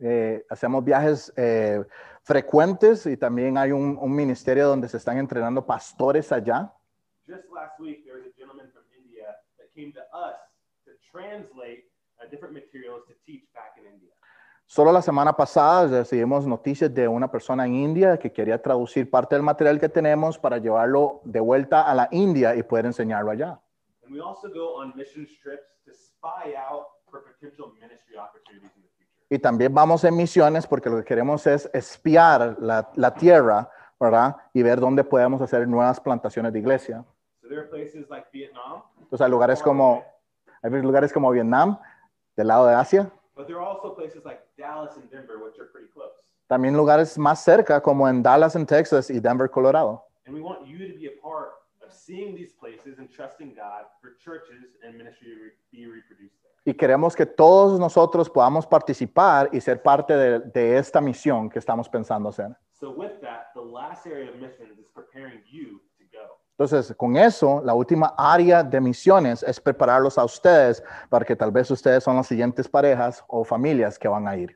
eh, 0.00 0.46
hacemos 0.48 0.84
viajes 0.84 1.32
eh, 1.36 1.84
frecuentes 2.22 3.06
y 3.06 3.16
también 3.16 3.58
hay 3.58 3.72
un, 3.72 3.98
un 4.00 4.14
ministerio 4.14 4.66
donde 4.66 4.88
se 4.88 4.96
están 4.96 5.18
entrenando 5.18 5.64
pastores 5.64 6.32
allá. 6.32 6.72
Just 7.26 7.44
last 7.52 7.78
week, 7.78 8.04
there 8.04 8.16
was 8.16 8.26
a 8.26 8.32
gentleman 8.36 8.70
from 8.72 8.82
India 8.96 9.36
that 9.58 9.68
came 9.74 9.92
to 9.92 10.00
us 10.12 10.34
to 10.84 10.92
translate 11.12 11.84
uh, 12.18 12.28
different 12.30 12.54
materials 12.54 13.06
to 13.06 13.14
teach 13.24 13.44
back 13.54 13.76
in 13.78 13.86
India. 13.86 14.10
Solo 14.70 14.92
la 14.92 15.02
semana 15.02 15.32
pasada 15.32 15.88
recibimos 15.88 16.46
noticias 16.46 16.94
de 16.94 17.08
una 17.08 17.28
persona 17.28 17.66
en 17.66 17.74
India 17.74 18.16
que 18.16 18.30
quería 18.30 18.62
traducir 18.62 19.10
parte 19.10 19.34
del 19.34 19.42
material 19.42 19.80
que 19.80 19.88
tenemos 19.88 20.38
para 20.38 20.58
llevarlo 20.58 21.22
de 21.24 21.40
vuelta 21.40 21.90
a 21.90 21.92
la 21.92 22.06
India 22.12 22.54
y 22.54 22.62
poder 22.62 22.86
enseñarlo 22.86 23.32
allá. 23.32 23.60
And 24.04 24.14
we 24.14 24.20
also 24.20 24.48
go 24.48 24.76
on 24.76 24.92
mission 24.94 25.26
trips 25.42 25.66
to 25.84 25.92
spy 25.92 26.54
out 26.54 26.86
for 27.10 27.20
potential 27.24 27.72
ministry 27.80 28.16
opportunities 28.16 28.70
in 28.76 28.82
the 28.82 28.88
future. 28.96 29.26
Y 29.28 29.40
también 29.40 29.74
vamos 29.74 30.04
en 30.04 30.16
misiones 30.16 30.68
porque 30.68 30.88
lo 30.88 30.98
que 30.98 31.04
queremos 31.04 31.48
es 31.48 31.68
espiar 31.72 32.56
la, 32.60 32.92
la 32.94 33.12
tierra, 33.12 33.68
¿verdad? 33.98 34.36
Y 34.52 34.62
ver 34.62 34.78
dónde 34.78 35.02
podemos 35.02 35.42
hacer 35.42 35.66
nuevas 35.66 35.98
plantaciones 35.98 36.52
de 36.52 36.60
iglesia. 36.60 37.04
So 37.42 37.48
there 37.48 37.58
are 37.58 37.68
places 37.68 38.08
like 38.08 38.28
Vietnam, 38.32 38.84
Entonces 39.00 39.20
hay 39.20 39.30
lugares 39.32 39.60
como, 39.64 40.04
hay 40.62 40.70
lugares 40.70 41.12
como 41.12 41.28
Vietnam, 41.32 41.76
del 42.36 42.46
lado 42.46 42.68
de 42.68 42.74
Asia, 42.74 43.10
but 43.36 43.46
there 43.46 43.56
are 43.56 43.66
also 43.66 43.94
places 43.94 44.24
like 44.24 44.40
Dallas 44.58 44.96
and 44.96 45.10
Denver, 45.10 45.42
which 45.44 45.58
are 45.58 45.66
pretty 45.72 45.88
close. 45.92 46.12
también 46.48 46.76
lugares 46.76 47.16
más 47.18 47.44
cerca 47.44 47.80
como 47.80 48.08
en 48.08 48.22
Dallas, 48.22 48.56
en 48.56 48.66
Texas 48.66 49.08
y 49.10 49.20
Denver, 49.20 49.48
Colorado. 49.50 50.04
And 50.26 50.34
we 50.34 50.42
want 50.42 50.66
you 50.66 50.78
to 50.78 50.94
be 50.98 51.06
a 51.06 51.20
part 51.22 51.52
of 51.82 51.92
seeing 51.92 52.34
these 52.34 52.52
places 52.52 52.98
and 52.98 53.08
trusting 53.08 53.54
God 53.54 53.84
for 54.00 54.16
churches 54.22 54.76
and 54.84 54.96
ministry 54.96 55.28
to 55.28 55.42
re- 55.42 55.50
be 55.72 55.86
reproduced 55.86 56.34
there. 56.42 56.50
Y 56.64 56.74
queremos 56.74 57.16
que 57.16 57.24
todos 57.24 57.78
nosotros 57.80 58.28
podamos 58.28 58.66
participar 58.66 59.48
y 59.52 59.60
ser 59.60 59.80
parte 59.82 60.14
de, 60.14 60.40
de 60.40 60.76
esta 60.76 61.00
misión 61.00 61.48
que 61.48 61.58
estamos 61.58 61.88
pensando 61.88 62.28
hacer. 62.28 62.54
So 62.72 62.90
with 62.90 63.20
that, 63.22 63.52
the 63.54 63.60
last 63.62 64.06
area 64.06 64.28
of 64.30 64.36
missions 64.40 64.78
is 64.78 64.86
preparing 64.94 65.40
you. 65.50 65.80
Entonces, 66.60 66.94
con 66.94 67.16
eso, 67.16 67.62
la 67.64 67.72
última 67.72 68.14
área 68.18 68.62
de 68.62 68.82
misiones 68.82 69.42
es 69.42 69.58
prepararlos 69.58 70.18
a 70.18 70.24
ustedes 70.26 70.84
para 71.08 71.24
que 71.24 71.34
tal 71.34 71.50
vez 71.50 71.70
ustedes 71.70 72.04
son 72.04 72.16
las 72.16 72.26
siguientes 72.26 72.68
parejas 72.68 73.24
o 73.28 73.44
familias 73.44 73.98
que 73.98 74.06
van 74.06 74.28
a 74.28 74.36
ir. 74.36 74.54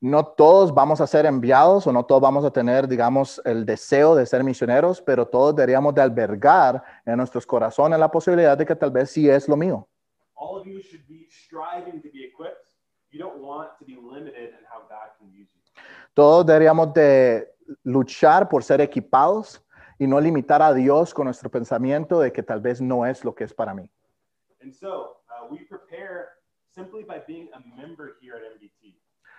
No 0.00 0.26
todos 0.26 0.72
vamos 0.72 1.00
a 1.00 1.08
ser 1.08 1.26
enviados 1.26 1.88
o 1.88 1.92
no 1.92 2.06
todos 2.06 2.22
vamos 2.22 2.44
a 2.44 2.52
tener, 2.52 2.86
digamos, 2.86 3.42
el 3.44 3.66
deseo 3.66 4.14
de 4.14 4.24
ser 4.24 4.44
misioneros, 4.44 5.02
pero 5.02 5.26
todos 5.26 5.56
deberíamos 5.56 5.92
de 5.92 6.02
albergar 6.02 6.84
en 7.04 7.16
nuestros 7.16 7.44
corazones 7.44 7.98
la 7.98 8.12
posibilidad 8.12 8.56
de 8.56 8.64
que 8.64 8.76
tal 8.76 8.92
vez 8.92 9.10
sí 9.10 9.28
es 9.28 9.48
lo 9.48 9.56
mío. 9.56 9.88
All 10.36 10.60
of 10.60 10.66
you 10.68 10.80
should 10.82 11.04
be 11.08 11.26
striving 11.28 12.00
to 12.00 12.08
be 12.12 12.24
equipped. 12.24 12.70
You 13.10 13.18
don't 13.18 13.42
want 13.42 13.70
to 13.80 13.84
be 13.84 13.96
limited 13.96 14.50
in 14.50 14.64
how 14.70 14.82
God 14.88 15.18
can 15.18 15.32
use 15.32 15.48
you. 15.52 15.64
Todos 16.14 16.46
deberíamos 16.46 16.94
de 16.94 17.52
luchar 17.82 18.48
por 18.48 18.62
ser 18.62 18.80
equipados 18.80 19.60
y 19.98 20.06
no 20.06 20.20
limitar 20.20 20.62
a 20.62 20.72
Dios 20.72 21.12
con 21.12 21.24
nuestro 21.24 21.50
pensamiento 21.50 22.20
de 22.20 22.32
que 22.32 22.42
tal 22.42 22.60
vez 22.60 22.80
no 22.80 23.04
es 23.04 23.24
lo 23.24 23.34
que 23.34 23.44
es 23.44 23.52
para 23.52 23.74
mí. 23.74 23.90
Uh, 24.64 25.50
we 25.50 25.58
prepare 25.68 26.28
simply 26.74 27.02
by 27.02 27.20
being 27.26 27.48
a 27.52 27.60
member 27.76 28.16
here 28.20 28.36
at 28.36 28.42
MBT. 28.56 28.96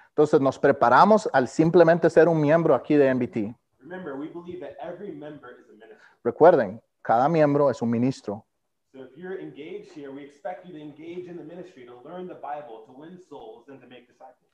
Entonces 0.09 0.39
nos 0.39 0.59
preparamos 0.59 1.29
al 1.33 1.47
simplemente 1.47 2.09
ser 2.09 2.27
un 2.27 2.39
miembro 2.39 2.75
aquí 2.75 2.95
de 2.95 3.13
MBT. 3.13 3.55
Remember, 3.79 4.15
we 4.15 4.27
believe 4.27 4.59
that 4.59 4.75
every 4.81 5.11
member 5.11 5.57
is 5.59 5.69
a 5.69 5.73
minister. 5.73 5.97
Recuerden, 6.23 6.81
cada 7.01 7.29
miembro 7.29 7.69
es 7.69 7.81
un 7.81 7.89
ministro. 7.89 8.45
So 8.91 9.03
if 9.03 9.17
you're 9.17 9.39
engaged 9.39 9.91
here, 9.93 10.11
we 10.11 10.23
expect 10.23 10.65
you 10.65 10.73
to 10.73 10.79
engage 10.79 11.27
in 11.27 11.37
the 11.37 11.43
ministry, 11.43 11.85
to 11.85 11.95
learn 12.03 12.27
the 12.27 12.35
Bible, 12.35 12.85
to 12.87 12.93
win 12.93 13.17
souls, 13.17 13.67
and 13.67 13.81
to 13.81 13.87
make 13.87 14.07
disciples. 14.07 14.45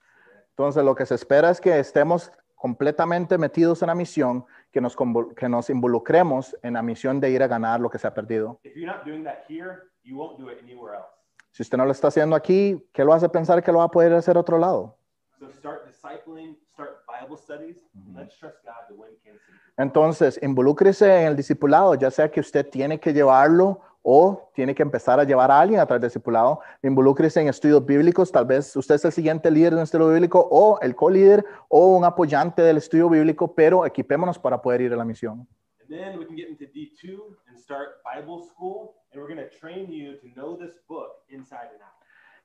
Entonces 0.51 0.84
lo 0.84 0.96
que 0.96 1.05
se 1.05 1.15
espera 1.15 1.50
es 1.50 1.60
que 1.60 1.79
estemos 1.79 2.31
completamente 2.55 3.38
metidos 3.38 3.81
en 3.81 3.88
la 3.88 3.96
misión, 3.96 4.46
que 4.72 4.79
nos, 4.79 4.96
que 5.36 5.50
nos 5.50 5.70
involucremos 5.70 6.55
en 6.62 6.74
la 6.74 6.84
misión 6.84 7.20
de 7.20 7.31
ir 7.31 7.41
a 7.41 7.48
ganar 7.48 7.79
lo 7.79 7.89
que 7.89 7.98
se 7.98 8.05
ha 8.05 8.13
perdido. 8.13 8.60
Si 11.51 11.63
usted 11.63 11.77
no 11.77 11.86
lo 11.86 11.91
está 11.91 12.08
haciendo 12.10 12.36
aquí, 12.36 12.88
¿qué 12.93 13.03
lo 13.03 13.13
hace 13.13 13.27
pensar 13.29 13.63
que 13.63 13.72
lo 13.72 13.79
va 13.79 13.86
a 13.86 13.91
poder 13.91 14.13
hacer 14.13 14.38
otro 14.38 14.58
lado? 14.58 14.96
So 15.39 15.50
start 15.58 15.88
discipling, 15.88 16.55
start 16.72 17.03
Bible 17.08 17.36
studies, 17.36 17.89
and 17.96 18.15
let's 18.15 18.38
trust 18.38 18.58
God 18.63 18.88
to 18.89 18.93
win 18.93 19.17
Kansas 19.24 19.41
City. 19.48 19.58
Entonces, 19.77 20.39
involúcrese 20.43 21.22
en 21.22 21.27
el 21.29 21.36
discipulado, 21.36 21.96
ya 21.96 22.12
sea 22.12 22.29
que 22.29 22.39
usted 22.39 22.70
tiene 22.70 23.00
que 23.00 23.12
llevarlo 23.12 23.81
o 24.03 24.50
tiene 24.53 24.74
que 24.74 24.84
empezar 24.84 25.20
a 25.20 25.24
llevar 25.24 25.51
a 25.51 25.60
alguien 25.60 25.79
a 25.79 25.86
través 25.86 26.01
del 26.01 26.10
discipulado. 26.10 26.60
Involúcrese 26.81 27.41
en 27.41 27.48
estudios 27.48 27.86
bíblicos, 27.86 28.31
tal 28.31 28.46
vez 28.46 28.75
usted 28.75 28.96
es 28.96 29.05
el 29.05 29.12
siguiente 29.12 29.51
líder 29.51 29.72
de 29.72 29.77
un 29.77 29.84
estudio 29.84 30.10
bíblico 30.10 30.48
o 30.50 30.79
el 30.81 30.96
co-líder 30.96 31.46
o 31.70 31.96
un 31.98 32.05
apoyante 32.05 32.62
del 32.62 32.77
estudio 32.77 33.10
bíblico, 33.10 33.53
pero 33.53 33.86
equipémonos 33.86 34.39
para 34.39 34.62
poder 34.62 34.81
ir 34.81 34.93
a 34.93 34.96
la 34.96 35.05
misión. 35.05 35.48
Then 35.88 36.17
we 36.17 36.25
can 36.25 36.38
get 36.38 36.48
into 36.48 36.65
D2 36.65 37.20
and 37.50 37.58
start 37.58 38.01
Bible 38.03 38.46
school, 38.46 38.96
and 39.12 39.22
we're 39.22 39.27
going 39.27 39.46
to 39.46 39.53
train 39.60 39.91
you 39.91 40.17
to 40.22 40.27
know 40.39 40.58
this 40.58 40.79
book 40.88 41.10
inside 41.29 41.67
and 41.74 41.81
out. 41.81 42.01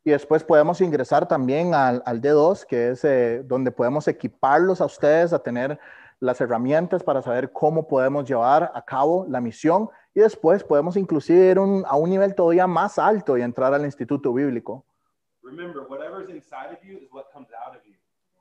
Y 0.07 0.11
después 0.11 0.45
podemos 0.45 0.81
ingresar 0.81 1.27
también 1.27 1.75
al, 1.75 2.03
al 2.07 2.21
D2, 2.21 2.65
que 2.65 2.91
es 2.91 3.05
eh, 3.05 3.43
donde 3.45 3.73
podemos 3.73 4.07
equiparlos 4.07 4.81
a 4.81 4.85
ustedes 4.85 5.33
a 5.33 5.41
tener 5.41 5.81
las 6.21 6.41
herramientas 6.41 7.03
para 7.03 7.23
saber 7.23 7.53
cómo 7.53 7.87
podemos 7.87 8.25
llevar 8.29 8.71
a 8.75 8.83
cabo 8.83 9.27
la 9.29 9.41
misión. 9.41 9.89
Y 10.17 10.21
después 10.21 10.65
podemos 10.65 10.97
inclusive 10.97 11.51
ir 11.51 11.59
un- 11.59 11.85
a 11.87 11.95
un 11.95 12.09
nivel 12.09 12.35
todavía 12.35 12.67
más 12.67 12.99
alto 12.99 13.37
y 13.37 13.43
entrar 13.43 13.75
al 13.75 13.85
instituto 13.85 14.33
bíblico. 14.33 14.83
Remember, 15.43 15.83
whatever's 15.87 16.31
inside 16.31 16.73
of 16.73 16.83
you 16.83 16.97
is 16.97 17.13
what 17.13 17.27
comes 17.35 17.51
out 17.53 17.77
of 17.77 17.85
you. 17.85 17.93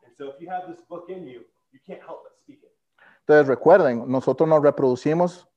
And 0.05 0.15
so 0.15 0.29
if 0.29 0.39
you 0.39 0.49
have 0.49 0.67
this 0.67 0.81
book 0.87 1.09
in 1.09 1.25
you, 1.27 1.41
you 1.73 1.79
can't 1.85 2.01
help 2.01 2.23
but 2.23 2.31
speak 2.41 2.63
it. 2.63 2.71
Entonces 3.27 3.47
recuerden, 3.47 4.09
nosotros 4.09 4.47
nos 4.47 4.63
reproducimos 4.63 5.49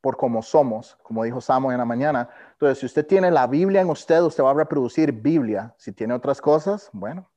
por 0.00 0.16
como 0.16 0.40
somos, 0.42 0.96
como 1.02 1.22
dijo 1.22 1.42
Samuel 1.42 1.74
en 1.74 1.78
la 1.80 1.84
mañana. 1.84 2.30
Entonces, 2.52 2.78
si 2.78 2.86
usted 2.86 3.06
tiene 3.06 3.30
la 3.30 3.46
Biblia 3.46 3.82
en 3.82 3.90
usted, 3.90 4.22
usted 4.22 4.42
va 4.42 4.52
a 4.52 4.54
reproducir 4.54 5.12
Biblia. 5.12 5.74
Si 5.76 5.92
tiene 5.92 6.14
otras 6.14 6.40
cosas, 6.40 6.88
bueno. 6.94 7.28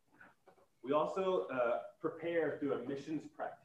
We 0.84 0.94
also 0.94 1.48
uh, 1.52 1.82
prepare 2.02 2.58
through 2.60 2.76
a 2.76 2.88
missions 2.88 3.24
team. 3.36 3.65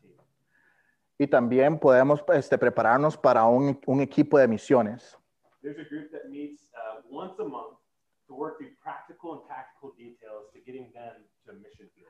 Y 1.20 1.26
también 1.26 1.78
podemos 1.78 2.24
este, 2.32 2.56
prepararnos 2.56 3.14
para 3.14 3.44
un, 3.44 3.78
un 3.84 4.00
equipo 4.00 4.38
de 4.38 4.48
misiones. 4.48 5.18
There's 5.60 5.78
a 5.78 5.86
group 5.90 6.10
that 6.12 6.30
meets 6.30 6.72
uh, 6.72 7.02
once 7.10 7.38
a 7.38 7.44
month 7.44 7.76
to 8.26 8.34
work 8.34 8.56
through 8.56 8.70
practical 8.82 9.32
and 9.34 9.42
tactical 9.46 9.92
details 9.98 10.50
to 10.54 10.60
getting 10.64 10.90
them 10.94 11.22
to 11.44 11.50
a 11.50 11.54
mission 11.56 11.90
field. 11.94 12.08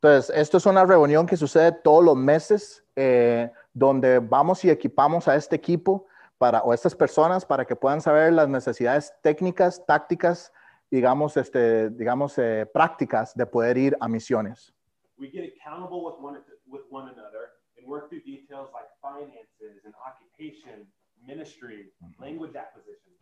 Entonces, 0.00 0.30
esto 0.36 0.58
es 0.58 0.66
una 0.66 0.84
reunión 0.84 1.26
que 1.26 1.36
sucede 1.36 1.72
todos 1.72 2.04
los 2.04 2.16
meses, 2.16 2.84
eh, 2.94 3.50
donde 3.72 4.20
vamos 4.20 4.64
y 4.64 4.70
equipamos 4.70 5.26
a 5.26 5.34
este 5.34 5.56
equipo 5.56 6.06
para, 6.38 6.62
o 6.62 6.70
a 6.70 6.74
estas 6.76 6.94
personas 6.94 7.44
para 7.44 7.64
que 7.64 7.74
puedan 7.74 8.00
saber 8.00 8.32
las 8.32 8.48
necesidades 8.48 9.12
técnicas, 9.22 9.84
tácticas, 9.86 10.52
digamos, 10.88 11.36
este, 11.36 11.90
digamos 11.90 12.38
eh, 12.38 12.64
prácticas 12.72 13.34
de 13.34 13.44
poder 13.44 13.76
ir 13.76 13.96
a 13.98 14.06
misiones. 14.06 14.72
We 15.18 15.32
get 15.32 15.52
accountable 15.52 16.04
with 16.04 16.14
one, 16.20 16.38
with 16.68 16.82
one 16.90 17.10
another 17.10 17.31
and 17.82 17.90
work 17.90 18.08
through 18.08 18.22
details 18.22 18.68
like 18.72 18.88
finances 19.00 19.84
and 19.84 19.94
occupation, 20.06 20.86
ministry, 21.26 21.92
language 22.20 22.54
acquisition. 22.56 23.12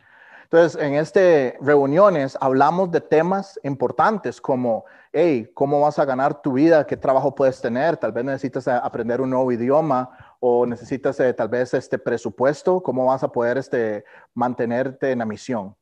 Entonces, 0.45 0.83
en 0.83 0.95
este 0.95 1.57
reuniones 1.61 2.37
hablamos 2.41 2.91
de 2.91 3.01
temas 3.01 3.61
importantes 3.63 4.41
como, 4.41 4.85
hey, 5.13 5.49
¿cómo 5.55 5.81
vas 5.81 5.99
a 6.01 6.05
ganar 6.05 6.43
tu 6.43 6.55
vida? 6.55 6.85
¿Qué 6.87 6.97
trabajo 6.97 7.35
puedes 7.35 7.61
tener? 7.61 7.97
Tal 7.97 8.11
vez 8.11 8.25
necesitas 8.25 8.67
eh, 8.67 8.73
aprender 8.73 9.21
un 9.21 9.31
nuevo 9.31 9.53
idioma 9.53 10.11
o 10.41 10.67
necesitas 10.67 11.21
eh, 11.21 11.33
tal 11.35 11.49
vez 11.49 11.73
este 11.75 11.99
presupuesto. 11.99 12.83
¿Cómo 12.83 13.07
vas 13.07 13.23
a 13.23 13.29
poder 13.29 13.59
este, 13.59 14.05
mantenerte 14.35 15.13
en 15.13 15.21
la 15.21 15.25
misión? 15.25 15.77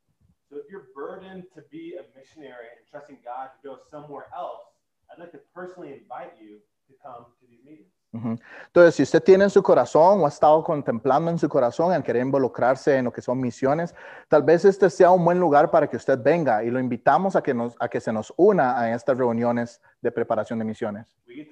So 0.51 0.57
if 0.57 0.69
you're 0.71 0.89
burdened 0.95 1.45
to 1.55 1.63
be 1.71 1.97
a 1.97 2.05
missionary 2.19 2.69
and 2.77 2.87
trusting 2.91 3.19
God 3.25 3.51
to 3.63 3.69
go 3.69 3.79
somewhere 3.91 4.27
else, 4.37 4.69
I'd 5.11 5.19
like 5.19 5.33
to 5.33 5.41
personally 5.55 5.95
invite 5.95 6.33
you 6.39 6.61
to 6.89 6.95
come 7.03 7.25
to 7.41 7.47
these 7.47 7.65
meetings. 7.65 7.98
Entonces, 8.13 8.95
si 8.95 9.03
usted 9.03 9.23
tiene 9.23 9.45
en 9.45 9.51
su 9.51 9.63
corazón 9.63 10.21
o 10.21 10.25
ha 10.25 10.29
estado 10.29 10.65
contemplando 10.65 11.31
en 11.31 11.39
su 11.39 11.49
corazón 11.49 11.93
el 11.93 12.03
querer 12.03 12.23
involucrarse 12.23 12.97
en 12.97 13.05
lo 13.05 13.13
que 13.13 13.21
son 13.21 13.39
misiones, 13.39 13.95
tal 14.29 14.43
vez 14.43 14.65
este 14.65 14.89
sea 14.89 15.11
un 15.11 15.25
buen 15.25 15.39
lugar 15.39 15.71
para 15.71 15.89
que 15.89 15.97
usted 15.97 16.19
venga 16.23 16.65
y 16.65 16.71
lo 16.71 16.81
invitamos 16.81 17.37
a 17.37 17.43
que, 17.43 17.53
nos, 17.53 17.77
a 17.79 17.89
que 17.89 18.01
se 18.01 18.13
nos 18.13 18.33
una 18.37 18.79
a 18.81 18.95
estas 18.95 19.19
reuniones 19.19 19.83
de 20.01 20.11
preparación 20.11 20.59
de 20.59 20.65
misiones. 20.65 21.15
We 21.27 21.35
get 21.35 21.51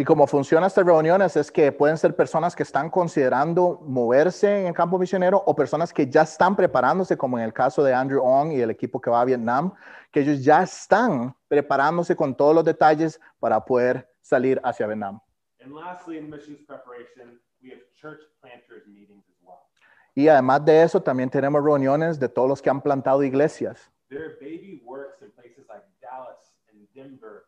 Y 0.00 0.04
cómo 0.04 0.28
funcionan 0.28 0.68
estas 0.68 0.86
reuniones 0.86 1.36
es 1.36 1.50
que 1.50 1.72
pueden 1.72 1.98
ser 1.98 2.14
personas 2.14 2.54
que 2.54 2.62
están 2.62 2.88
considerando 2.88 3.80
moverse 3.82 4.60
en 4.60 4.66
el 4.68 4.72
campo 4.72 4.96
misionero 4.96 5.42
o 5.44 5.56
personas 5.56 5.92
que 5.92 6.06
ya 6.06 6.22
están 6.22 6.54
preparándose, 6.54 7.18
como 7.18 7.36
en 7.36 7.42
el 7.42 7.52
caso 7.52 7.82
de 7.82 7.92
Andrew 7.92 8.22
Ong 8.22 8.52
y 8.52 8.60
el 8.60 8.70
equipo 8.70 9.00
que 9.00 9.10
va 9.10 9.22
a 9.22 9.24
Vietnam, 9.24 9.74
que 10.12 10.20
ellos 10.20 10.44
ya 10.44 10.62
están 10.62 11.34
preparándose 11.48 12.14
con 12.14 12.36
todos 12.36 12.54
los 12.54 12.64
detalles 12.64 13.20
para 13.40 13.64
poder 13.64 14.08
salir 14.20 14.60
hacia 14.62 14.86
Vietnam. 14.86 15.18
And 15.60 15.74
lastly, 15.74 16.16
in 16.16 16.30
missions 16.30 16.60
preparation, 16.64 17.40
we 17.60 17.70
have 17.72 17.80
church 18.00 18.20
planters 18.40 18.86
meetings 18.86 19.24
as 19.28 19.42
well. 19.42 19.66
Y 20.14 20.28
además 20.28 20.64
de 20.64 20.80
eso, 20.80 21.02
también 21.02 21.28
tenemos 21.28 21.60
reuniones 21.60 22.20
de 22.20 22.28
todos 22.28 22.48
los 22.48 22.62
que 22.62 22.70
han 22.70 22.80
plantado 22.82 23.24
iglesias. 23.24 23.90
There 24.10 24.22
are 24.22 24.36
baby 24.40 24.80
works 24.86 25.22
in 25.22 25.32
places 25.32 25.66
like 25.68 25.82
Dallas 26.00 26.54
and 26.70 26.86
Denver 26.94 27.47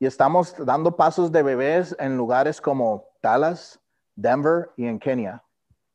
Y 0.00 0.06
estamos 0.06 0.54
dando 0.64 0.96
pasos 0.96 1.30
de 1.30 1.42
bebés 1.42 1.94
en 1.98 2.16
lugares 2.16 2.60
como 2.60 3.04
Dallas, 3.22 3.80
Denver 4.14 4.70
y 4.76 4.86
en 4.86 4.98
Kenia. 4.98 5.42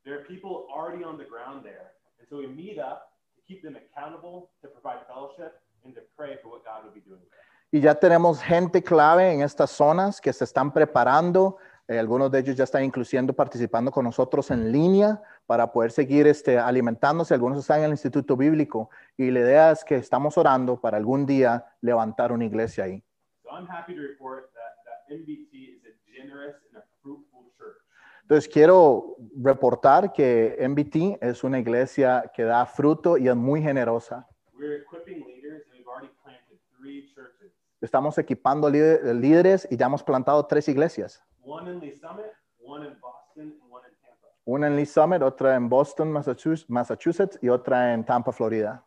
There 0.03 0.15
are 0.15 0.25
people 0.25 0.67
already 0.69 1.03
on 1.03 1.17
the 1.17 1.25
ground 1.25 1.63
there. 1.63 1.93
And 2.19 2.27
so 2.29 2.37
we 2.37 2.47
meet 2.47 2.77
up 2.77 3.13
to 3.35 3.41
keep 3.47 3.61
them 3.63 3.75
accountable, 3.75 4.49
to 4.61 4.67
provide 4.67 5.05
fellowship, 5.07 5.61
and 5.85 5.95
to 5.95 6.01
pray 6.17 6.37
for 6.41 6.49
what 6.49 6.65
God 6.65 6.83
will 6.83 6.93
be 6.93 7.01
doing 7.01 7.21
there. 7.21 7.39
Y 7.71 7.79
ya 7.81 7.95
tenemos 7.95 8.41
gente 8.43 8.83
clave 8.83 9.31
en 9.31 9.41
estas 9.41 9.71
zonas 9.71 10.21
que 10.21 10.31
se 10.31 10.43
están 10.43 10.71
preparando. 10.71 11.57
Eh, 11.87 11.97
algunos 11.97 12.29
de 12.29 12.39
ellos 12.39 12.55
ya 12.55 12.65
están 12.65 12.83
incluyendo 12.83 13.33
participando 13.33 13.91
con 13.91 14.05
nosotros 14.05 14.51
en 14.51 14.71
línea 14.71 15.21
para 15.45 15.71
poder 15.71 15.91
seguir 15.91 16.27
este, 16.27 16.57
alimentándose. 16.57 17.33
Algunos 17.33 17.59
están 17.59 17.79
en 17.79 17.85
el 17.85 17.91
Instituto 17.91 18.35
Bíblico 18.37 18.89
y 19.17 19.29
la 19.31 19.39
idea 19.41 19.71
es 19.71 19.83
que 19.83 19.95
estamos 19.95 20.37
orando 20.37 20.79
para 20.79 20.97
algún 20.97 21.25
día 21.25 21.65
levantar 21.81 22.31
una 22.31 22.45
iglesia 22.45 22.85
ahí. 22.85 23.03
Entonces 28.21 28.47
quiero 28.51 29.17
reportar 29.41 30.13
que 30.13 30.57
MBT 30.59 31.21
es 31.21 31.43
una 31.43 31.59
iglesia 31.59 32.31
que 32.33 32.43
da 32.43 32.65
fruto 32.65 33.17
y 33.17 33.27
es 33.27 33.35
muy 33.35 33.61
generosa. 33.61 34.27
We're 34.57 34.77
equipping 34.81 35.25
leaders, 35.27 35.63
and 35.67 35.73
we've 35.77 35.87
already 35.87 36.09
planted 36.23 36.57
three 36.79 37.11
churches 37.13 37.51
Estamos 37.81 38.17
equipando 38.17 38.69
líder- 38.69 39.13
líderes 39.15 39.67
y 39.69 39.75
ya 39.75 39.87
hemos 39.87 40.03
plantado 40.03 40.45
tres 40.45 40.69
iglesias. 40.69 41.21
one 41.43 41.69
in 41.69 41.79
Lee 41.81 41.91
Summit, 41.99 42.27
one 42.63 42.87
in 42.87 42.97
Boston, 43.01 43.59
and 43.61 43.69
one 43.69 43.83
in 43.89 43.93
Tampa. 44.01 44.27
Una 44.53 44.67
en 44.67 44.75
Lee 44.75 44.85
Summit, 44.85 45.23
otra 45.23 45.55
en 45.55 45.67
Boston, 45.67 46.11
Massachusetts, 46.11 46.69
Massachusetts 46.69 47.39
y 47.41 47.49
otra 47.49 47.91
en 47.91 48.05
Tampa, 48.05 48.31
Florida. 48.31 48.85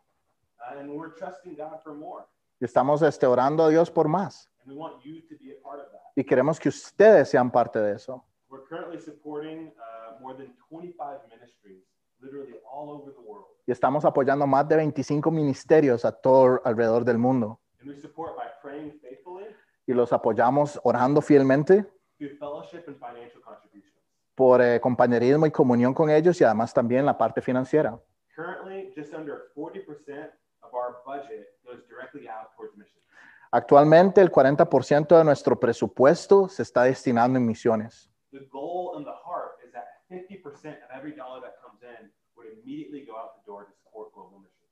Uh, 0.61 0.79
and 0.79 0.89
we're 0.89 1.13
trusting 1.13 1.57
God 1.57 1.81
for 1.83 1.93
more. 1.93 2.23
Y 2.61 2.63
estamos 2.63 3.01
este, 3.01 3.27
orando 3.27 3.65
a 3.65 3.69
Dios 3.69 3.91
por 3.91 4.07
más. 4.07 4.49
And 4.63 4.71
we 4.71 4.79
want 4.79 5.03
you 5.03 5.19
to 5.27 5.35
be 5.37 5.51
a 5.51 5.61
part 5.61 5.81
of 5.81 5.91
that. 5.91 6.13
Y 6.15 6.23
queremos 6.23 6.57
que 6.57 6.69
ustedes 6.69 7.31
sean 7.31 7.51
parte 7.51 7.79
de 7.79 7.95
eso. 7.95 8.23
We're 8.49 8.63
currently 8.63 8.97
supporting 8.97 9.73
uh, 9.77 10.21
more 10.21 10.37
than 10.37 10.55
25 10.69 11.27
ministries, 11.27 11.83
literally 12.21 12.55
all 12.71 12.89
over 12.89 13.11
the 13.11 13.19
world. 13.19 13.47
Y 13.65 13.73
estamos 13.73 14.05
apoyando 14.05 14.47
más 14.47 14.69
de 14.69 14.77
25 14.77 15.29
ministerios 15.31 16.05
a 16.05 16.13
todo 16.13 16.61
alrededor 16.63 17.03
del 17.03 17.17
mundo. 17.17 17.59
And 17.81 17.89
we 17.89 17.99
support 17.99 18.37
by 18.37 18.45
praying 18.61 18.97
faithfully 19.01 19.47
Y 19.85 19.93
los 19.93 20.13
apoyamos 20.13 20.79
orando 20.83 21.21
fielmente 21.21 21.85
through 22.17 22.37
fellowship 22.39 22.87
and 22.87 22.97
financial 22.97 23.41
contributions. 23.41 23.97
Por 24.37 24.61
eh, 24.61 24.79
compañerismo 24.79 25.47
y 25.47 25.51
comunión 25.51 25.95
con 25.95 26.11
ellos 26.11 26.39
y 26.39 26.43
además 26.43 26.71
también 26.71 27.03
la 27.03 27.17
parte 27.17 27.41
financiera. 27.41 27.99
Currently, 28.35 28.93
just 28.95 29.11
under 29.15 29.49
40% 29.55 30.31
of 30.61 30.73
our 30.75 30.97
budget 31.03 31.57
goes 31.65 31.83
directly 31.87 32.27
out 32.29 32.55
towards 32.55 32.77
missions. 32.77 33.03
Actualmente 33.51 34.21
el 34.21 34.29
40% 34.29 35.17
de 35.17 35.23
nuestro 35.23 35.59
presupuesto 35.59 36.47
se 36.49 36.61
está 36.61 36.83
destinando 36.83 37.39
en 37.39 37.47
misiones. 37.47 38.11
The 38.31 38.47
goal 38.51 38.95
and 38.97 39.05
the 39.05 39.15
heart 39.25 39.57
is 39.65 39.71
that 39.71 39.85
50% 40.11 40.83
of 40.83 40.91
every 40.95 41.15
dollar 41.15 41.41
that 41.41 41.55
comes 41.59 41.81
in 41.81 42.11
would 42.35 42.47
immediately 42.61 43.07
go 43.07 43.17
out 43.17 43.43
the 43.43 43.51
door 43.51 43.65
to 43.65 43.73
support 43.83 44.13
global 44.13 44.39
missions. 44.39 44.69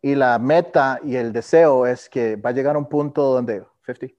Y 0.00 0.14
la 0.14 0.38
meta 0.38 1.00
y 1.02 1.16
el 1.16 1.32
deseo 1.32 1.86
es 1.86 2.08
que 2.08 2.36
va 2.36 2.50
a 2.50 2.52
llegar 2.52 2.76
a 2.76 2.78
un 2.78 2.88
punto 2.88 3.22
donde 3.22 3.66
50. 3.84 4.14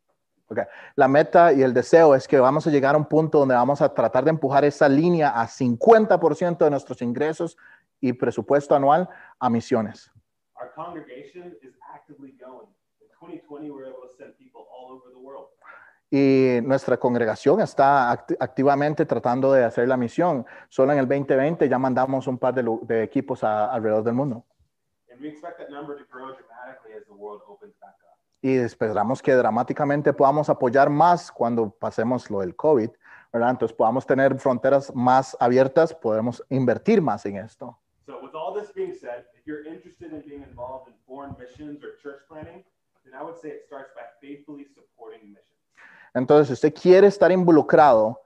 Okay. 0.50 0.64
La 0.96 1.08
meta 1.10 1.52
y 1.52 1.62
el 1.62 1.74
deseo 1.74 2.16
es 2.16 2.26
que 2.28 2.40
vamos 2.40 2.66
a 2.66 2.70
llegar 2.70 2.96
a 2.96 2.98
un 2.98 3.06
punto 3.06 3.40
donde 3.40 3.54
vamos 3.56 3.82
a 3.82 3.94
tratar 3.94 4.24
de 4.24 4.30
empujar 4.30 4.64
esa 4.64 4.88
línea 4.88 5.30
a 5.30 5.46
50% 5.46 6.58
de 6.58 6.70
nuestros 6.70 7.02
ingresos 7.02 7.58
y 8.00 8.14
presupuesto 8.14 8.74
anual 8.76 9.10
a 9.40 9.50
misiones. 9.50 10.10
Our 10.60 10.72
congregation 10.74 11.54
is 11.62 11.74
actively 11.94 12.32
going. 12.40 12.68
In 13.02 13.08
2020, 13.20 13.70
we 13.70 13.76
were 13.76 13.88
able 13.88 14.08
to 14.08 14.16
send 14.18 14.38
people 14.38 14.62
all 14.72 14.92
over 14.94 15.12
the 15.12 15.20
world. 15.20 15.48
Y 16.10 16.62
nuestra 16.66 16.96
congregación 16.98 17.60
está 17.60 18.10
act- 18.14 18.38
activamente 18.40 19.06
tratando 19.06 19.52
de 19.52 19.66
hacer 19.66 19.90
la 19.90 19.98
misión. 19.98 20.46
Solo 20.70 20.94
en 20.94 21.00
el 21.00 21.08
2020 21.08 21.68
ya 21.68 21.78
mandamos 21.78 22.26
un 22.28 22.38
par 22.38 22.54
de, 22.54 22.64
de 22.84 23.04
equipos 23.04 23.44
a- 23.44 23.70
alrededor 23.70 24.04
del 24.04 24.14
mundo. 24.14 24.46
And 25.12 25.20
we 25.20 25.28
expect 25.28 25.58
that 25.58 25.70
number 25.70 25.98
to 25.98 26.06
grow 26.10 26.28
dramatically 26.34 26.94
as 26.98 27.06
the 27.08 27.14
world 27.14 27.42
opens. 27.48 27.74
Y 28.48 28.56
esperamos 28.56 29.22
que 29.22 29.34
dramáticamente 29.34 30.14
podamos 30.14 30.50
apoyar 30.50 30.90
más 30.90 31.34
cuando 31.34 31.70
pasemos 31.70 32.30
lo 32.30 32.40
del 32.40 32.56
COVID, 32.56 32.90
¿verdad? 33.34 33.50
Entonces 33.50 33.76
podamos 33.76 34.06
tener 34.06 34.40
fronteras 34.40 34.96
más 34.96 35.36
abiertas, 35.38 35.94
podemos 35.94 36.42
invertir 36.48 37.02
más 37.02 37.26
en 37.26 37.36
esto. 37.36 37.78
So, 38.06 38.22
with 38.22 38.34
all 38.34 38.58
this 38.58 38.72
being 38.74 38.94
said, 38.94 39.26
if 39.38 39.46
you're 39.46 39.68
interested 39.68 40.14
in 40.14 40.22
being 40.26 40.44
involved 40.44 40.88
in 40.88 40.94
foreign 41.06 41.36
missions 41.38 41.84
or 41.84 41.98
church 42.02 42.22
planning, 42.30 42.64
then 43.04 43.14
I 43.14 43.22
would 43.22 43.38
say 43.38 43.50
it 43.50 43.66
starts 43.66 43.90
by 43.94 44.04
faithfully 44.22 44.66
supporting 44.74 45.34
missions. 45.34 45.60
Entonces, 46.14 46.48
si 46.48 46.54
usted 46.54 46.74
quiere 46.74 47.08
estar 47.08 47.34
involucrado 47.34 48.22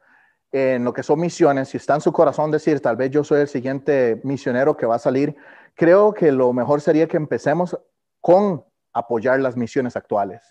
en 0.51 0.83
lo 0.83 0.93
que 0.93 1.01
son 1.01 1.19
misiones, 1.19 1.69
si 1.69 1.77
está 1.77 1.95
en 1.95 2.01
su 2.01 2.13
corazón 2.13 2.51
decir, 2.51 2.79
tal 2.79 2.95
vez 2.95 3.09
yo 3.09 3.23
soy 3.23 3.41
el 3.41 3.47
siguiente 3.47 4.21
misionero 4.23 4.77
que 4.77 4.85
va 4.85 4.97
a 4.97 4.99
salir, 4.99 5.35
creo 5.73 6.13
que 6.13 6.31
lo 6.31 6.53
mejor 6.53 6.79
sería 6.79 7.07
que 7.07 7.17
empecemos 7.17 7.75
con 8.19 8.69
apoyar 8.93 9.39
las 9.39 9.55
misiones 9.55 9.95
actuales. 9.95 10.41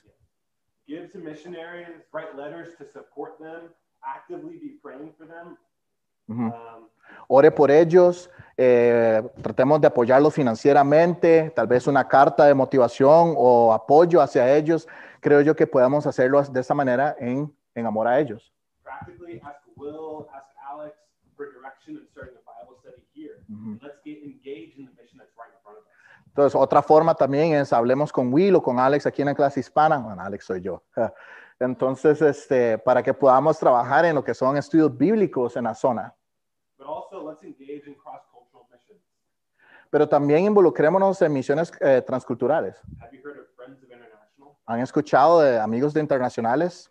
Give 0.87 1.09
to 1.13 1.19
missionaries, 1.19 1.89
write 2.13 2.35
letters 2.37 2.77
to 2.79 2.85
support 2.85 3.39
them, 3.39 3.73
actively 4.03 4.59
be 4.59 4.79
praying 4.83 5.13
for 5.17 5.27
them. 5.27 5.57
Um, 6.29 6.89
Ore 7.29 7.51
por 7.51 7.71
ellos, 7.71 8.31
eh, 8.57 9.21
tratemos 9.43 9.81
de 9.81 9.89
apoyarlos 9.89 10.33
financieramente, 10.33 11.51
tal 11.51 11.67
vez 11.67 11.87
una 11.89 12.07
carta 12.07 12.45
de 12.47 12.55
motivación 12.55 13.35
o 13.37 13.73
apoyo 13.73 14.21
hacia 14.21 14.57
ellos. 14.57 14.87
Creo 15.21 15.41
yo 15.41 15.55
que 15.57 15.67
podemos 15.67 16.07
hacerlo 16.07 16.41
de 16.43 16.61
esta 16.61 16.75
manera 16.75 17.17
en, 17.19 17.53
en 17.75 17.87
amor 17.87 18.07
a 18.07 18.21
ellos. 18.21 18.53
practically 18.91 19.41
ask 19.47 19.63
Will, 19.77 20.29
ask 20.35 20.51
Alex 20.71 20.97
for 21.37 21.53
direction 21.53 21.97
in 21.97 22.05
starting 22.13 22.35
a 22.37 22.45
Bible 22.45 22.77
study 22.83 23.03
here. 23.15 23.41
Ujú. 23.51 23.79
Let's 23.83 23.99
get 24.05 24.19
engaged 24.23 24.79
in 24.79 24.85
the 24.87 24.95
mission 24.99 25.17
that's 25.19 25.33
right 25.39 25.51
in 25.55 25.61
front 25.63 25.79
of 25.79 25.85
us. 25.87 25.91
Entonces, 26.41 26.59
otra 26.59 26.83
forma 26.83 27.15
también 27.15 27.53
es 27.53 27.71
hablemos 27.71 28.11
con 28.11 28.33
Will 28.33 28.55
o 28.55 28.63
con 28.63 28.79
Alex 28.79 29.05
aquí 29.05 29.21
en 29.21 29.27
la 29.29 29.35
clase 29.35 29.61
hispana. 29.61 29.99
Bueno, 29.99 30.23
Alex 30.23 30.47
soy 30.47 30.63
yo. 30.63 30.83
Entonces, 31.61 32.23
este, 32.23 32.79
para 32.79 33.03
que 33.03 33.13
podamos 33.13 33.59
trabajar 33.59 34.07
en 34.07 34.15
lo 34.15 34.25
que 34.25 34.33
son 34.33 34.57
estudios 34.57 34.97
bíblicos 34.97 35.55
en 35.57 35.65
la 35.65 35.75
zona. 35.75 36.15
But 36.79 36.87
also, 36.89 37.31
let's 37.31 37.43
engage 37.43 37.87
in 37.87 37.95
cross-cultural 37.95 38.65
missions. 38.73 39.03
Pero 39.91 40.09
también 40.09 40.45
involucrémonos 40.45 41.21
en 41.21 41.31
misiones 41.31 41.71
eh, 41.79 42.01
transculturales. 42.07 42.81
¿Han 44.65 44.81
escuchado 44.81 45.41
de 45.41 45.61
amigos 45.61 45.93
de 45.93 46.01
internacionales? 46.01 46.91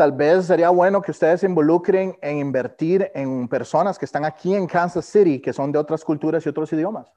Tal 0.00 0.12
vez 0.12 0.46
sería 0.46 0.70
bueno 0.70 1.02
que 1.02 1.10
ustedes 1.10 1.40
se 1.40 1.46
involucren 1.46 2.16
en 2.22 2.38
invertir 2.38 3.10
en 3.14 3.46
personas 3.46 3.98
que 3.98 4.06
están 4.06 4.24
aquí 4.24 4.54
en 4.54 4.66
Kansas 4.66 5.04
City, 5.04 5.42
que 5.42 5.52
son 5.52 5.70
de 5.70 5.78
otras 5.78 6.02
culturas 6.02 6.46
y 6.46 6.48
otros 6.48 6.72
idiomas. 6.72 7.12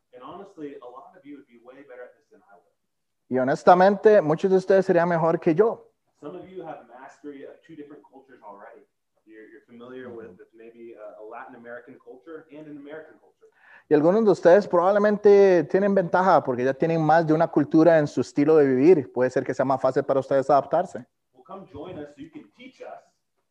Y 3.30 3.38
honestamente, 3.38 4.22
muchos 4.22 4.52
de 4.52 4.58
ustedes 4.58 4.86
serían 4.86 5.08
mejor 5.08 5.40
que 5.40 5.56
yo. 5.56 5.94
Some 6.20 6.38
of 6.38 6.46
you 6.46 6.62
have 6.68 6.82
mastery 7.00 7.46
of 7.46 7.54
two 7.66 7.74
different 7.74 8.04
cultures 8.04 8.42
already. 8.44 8.86
You're, 9.26 9.48
you're 9.50 9.66
familiar 9.66 10.10
with, 10.10 10.38
with 10.38 10.50
maybe 10.54 10.94
a, 10.94 11.22
a 11.22 11.24
Latin 11.24 11.56
American 11.56 11.96
culture 12.04 12.44
and 12.52 12.68
an 12.68 12.76
American 12.76 13.18
culture. 13.22 13.48
Y 13.88 13.94
algunos 13.94 14.26
de 14.26 14.32
ustedes 14.32 14.68
probablemente 14.68 15.64
tienen 15.72 15.96
ventaja 15.96 16.44
porque 16.44 16.66
ya 16.66 16.74
tienen 16.74 17.02
más 17.02 17.26
de 17.26 17.34
una 17.34 17.48
cultura 17.48 17.98
en 17.98 18.08
su 18.08 18.20
estilo 18.20 18.58
de 18.58 18.68
vivir. 18.68 19.14
Puede 19.14 19.30
ser 19.30 19.46
que 19.46 19.54
sea 19.54 19.64
más 19.64 19.80
fácil 19.80 20.04
para 20.04 20.20
ustedes 20.20 20.50
adaptarse. 20.50 21.08
Well, 21.44 21.58
come 21.58 21.68
join 21.72 22.00
us 22.00 22.10
so 22.16 22.22
you 22.22 22.30
can 22.30 22.46
teach 22.58 22.82
us, 22.82 23.02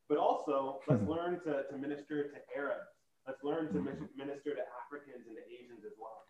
but 0.08 0.18
also 0.18 0.80
let's 0.88 1.06
learn 1.06 1.40
to, 1.44 1.64
to 1.70 1.78
minister 1.78 2.24
to 2.24 2.38
Arabs. 2.56 2.88
Let's 3.26 3.42
learn 3.44 3.68
to 3.72 3.80
minister 4.16 4.54
to 4.54 4.62
Africans 4.82 5.26
and 5.26 5.36
to 5.36 5.42
Asians 5.46 5.84
as 5.84 5.92
well. 5.98 6.24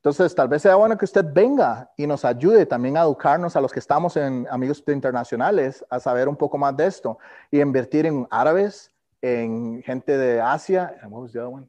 Entonces, 0.00 0.32
tal 0.34 0.46
vez 0.46 0.62
sea 0.62 0.76
bueno 0.76 0.96
que 0.96 1.04
usted 1.04 1.24
venga 1.32 1.90
y 1.96 2.06
nos 2.06 2.24
ayude 2.24 2.66
también 2.66 2.96
a 2.96 3.02
educarnos 3.02 3.56
a 3.56 3.60
los 3.60 3.72
que 3.72 3.80
estamos 3.80 4.16
en 4.16 4.46
Amigos 4.48 4.84
Internacionales 4.86 5.84
a 5.90 5.98
saber 5.98 6.28
un 6.28 6.36
poco 6.36 6.56
más 6.56 6.76
de 6.76 6.86
esto 6.86 7.18
y 7.50 7.60
invertir 7.60 8.06
en 8.06 8.26
árabes, 8.30 8.92
en 9.20 9.82
gente 9.82 10.16
de 10.16 10.40
Asia, 10.40 10.96
and 11.02 11.10
what 11.10 11.22
was 11.22 11.32
the 11.32 11.40
other 11.40 11.52
one? 11.52 11.68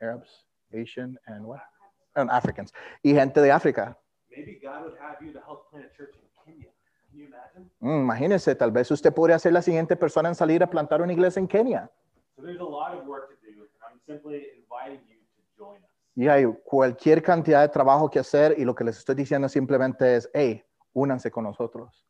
Arabs, 0.00 0.46
Asian, 0.72 1.18
and 1.26 1.44
what? 1.44 1.60
And 2.14 2.30
Africans. 2.30 2.72
Y 3.02 3.12
gente 3.12 3.42
de 3.42 3.52
África. 3.52 3.98
Maybe 4.30 4.58
God 4.62 4.84
would 4.84 4.96
have 4.98 5.18
you 5.20 5.32
to 5.34 5.40
help 5.40 5.70
plant 5.70 5.84
a 5.84 5.94
church 5.94 6.14
in 6.14 6.22
Kenya. 6.44 6.54
Can 6.54 6.54
you 6.54 6.54
imagine? 6.54 6.70
Mm, 7.80 8.00
imagínese, 8.00 8.54
tal 8.54 8.70
vez 8.70 8.90
usted 8.90 9.12
podría 9.12 9.38
ser 9.38 9.52
la 9.52 9.62
siguiente 9.62 9.96
persona 9.96 10.28
en 10.28 10.34
salir 10.34 10.62
a 10.62 10.70
plantar 10.70 11.02
una 11.02 11.12
iglesia 11.12 11.40
en 11.40 11.48
Kenia. 11.48 11.90
Y 16.14 16.28
hay 16.28 16.46
cualquier 16.64 17.22
cantidad 17.22 17.62
de 17.62 17.68
trabajo 17.68 18.10
que 18.10 18.18
hacer 18.18 18.58
y 18.58 18.64
lo 18.64 18.74
que 18.74 18.84
les 18.84 18.98
estoy 18.98 19.14
diciendo 19.14 19.48
simplemente 19.48 20.16
es, 20.16 20.30
hey, 20.32 20.64
únanse 20.92 21.30
con 21.30 21.44
nosotros. 21.44 22.06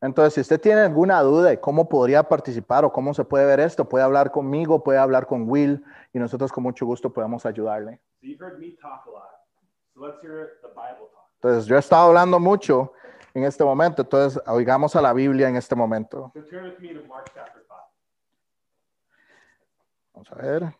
Entonces, 0.00 0.34
si 0.34 0.40
usted 0.40 0.60
tiene 0.60 0.82
alguna 0.82 1.20
duda 1.22 1.48
de 1.48 1.60
cómo 1.60 1.88
podría 1.88 2.22
participar 2.22 2.84
o 2.84 2.92
cómo 2.92 3.14
se 3.14 3.24
puede 3.24 3.46
ver 3.46 3.60
esto, 3.60 3.88
puede 3.88 4.04
hablar 4.04 4.30
conmigo, 4.30 4.84
puede 4.84 4.98
hablar 4.98 5.26
con 5.26 5.48
Will 5.48 5.84
y 6.12 6.18
nosotros 6.18 6.52
con 6.52 6.62
mucho 6.62 6.84
gusto 6.84 7.12
podemos 7.12 7.46
ayudarle. 7.46 8.00
Entonces, 11.34 11.66
yo 11.66 11.76
he 11.76 11.78
estado 11.78 12.08
hablando 12.08 12.38
mucho 12.38 12.92
en 13.36 13.44
este 13.44 13.64
momento, 13.64 14.02
entonces 14.02 14.42
oigamos 14.46 14.96
a 14.96 15.02
la 15.02 15.12
Biblia 15.12 15.48
en 15.48 15.56
este 15.56 15.74
momento. 15.74 16.30
So 16.34 16.42
turn 16.44 16.64
with 16.64 16.78
me 16.80 16.94
to 16.94 17.06
Mark 17.06 17.30
chapter 17.34 17.62
5. 17.62 17.74
Vamos 20.14 20.32
a 20.32 20.34
ver. 20.36 20.74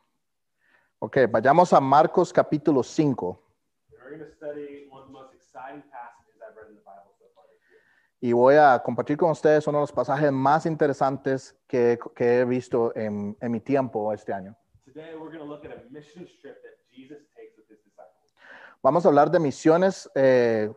Ok, 0.98 1.18
vayamos 1.31 1.72
a 1.74 1.81
Marcos 1.81 2.33
capítulo 2.33 2.83
5 2.83 3.42
And 3.90 3.98
we're 4.02 4.16
going 4.16 4.24
to 4.24 4.35
study 4.35 4.88
one 4.88 5.02
of 5.02 5.09
the 5.09 5.12
most 5.12 5.35
exciting 5.35 5.83
passages 5.92 6.40
I've 6.40 6.57
read 6.57 6.68
in 6.70 6.76
the 6.76 6.81
Bible 6.81 7.12
so 7.20 7.26
far 7.35 7.44
this 7.52 7.61
year. 7.68 7.81
Y 8.20 8.33
voy 8.33 8.57
a 8.57 8.81
compartir 8.83 9.16
con 9.16 9.31
ustedes 9.31 9.66
uno 9.66 9.79
de 9.79 9.83
los 9.83 9.92
pasajes 9.92 10.33
más 10.33 10.66
interesantes 10.66 11.57
que, 11.66 11.98
que 12.14 12.40
he 12.40 12.44
visto 12.44 12.94
en, 12.96 13.37
en 13.40 13.52
mi 13.52 13.61
tiempo 13.61 14.12
este 14.12 14.33
año. 14.33 14.57
Today 14.85 15.14
we're 15.14 15.29
going 15.29 15.40
to 15.40 15.44
look 15.44 15.64
at 15.64 15.72
a 15.72 15.83
mission 15.90 16.26
trip 16.40 16.62
that 16.62 16.76
Jesus 16.90 17.18
takes 17.35 17.57
with 17.59 17.68
his 17.68 17.83
disciples. 17.85 18.35
Vamos 18.83 19.05
a 19.05 19.09
hablar 19.09 19.31
de 19.31 19.38
misiones, 19.38 20.11
eh, 20.14 20.72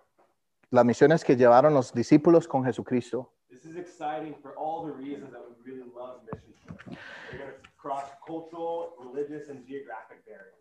las 0.71 0.83
misiones 0.83 1.23
que 1.23 1.35
llevaron 1.37 1.73
los 1.73 1.93
discípulos 1.93 2.47
con 2.47 2.65
Jesucristo. 2.65 3.31
This 3.49 3.65
is 3.65 3.77
exciting 3.77 4.35
for 4.41 4.53
all 4.57 4.85
the 4.85 4.93
reasons 4.93 5.31
that 5.31 5.41
we 5.41 5.55
really 5.71 5.89
love 5.95 6.21
mission 6.31 6.53
trips. 6.65 6.99
They're 7.31 7.39
going 7.39 7.51
to 7.51 7.69
cross 7.77 8.09
cultural, 8.25 8.93
religious, 8.99 9.49
and 9.49 9.65
geographic 9.65 10.25
barriers. 10.25 10.55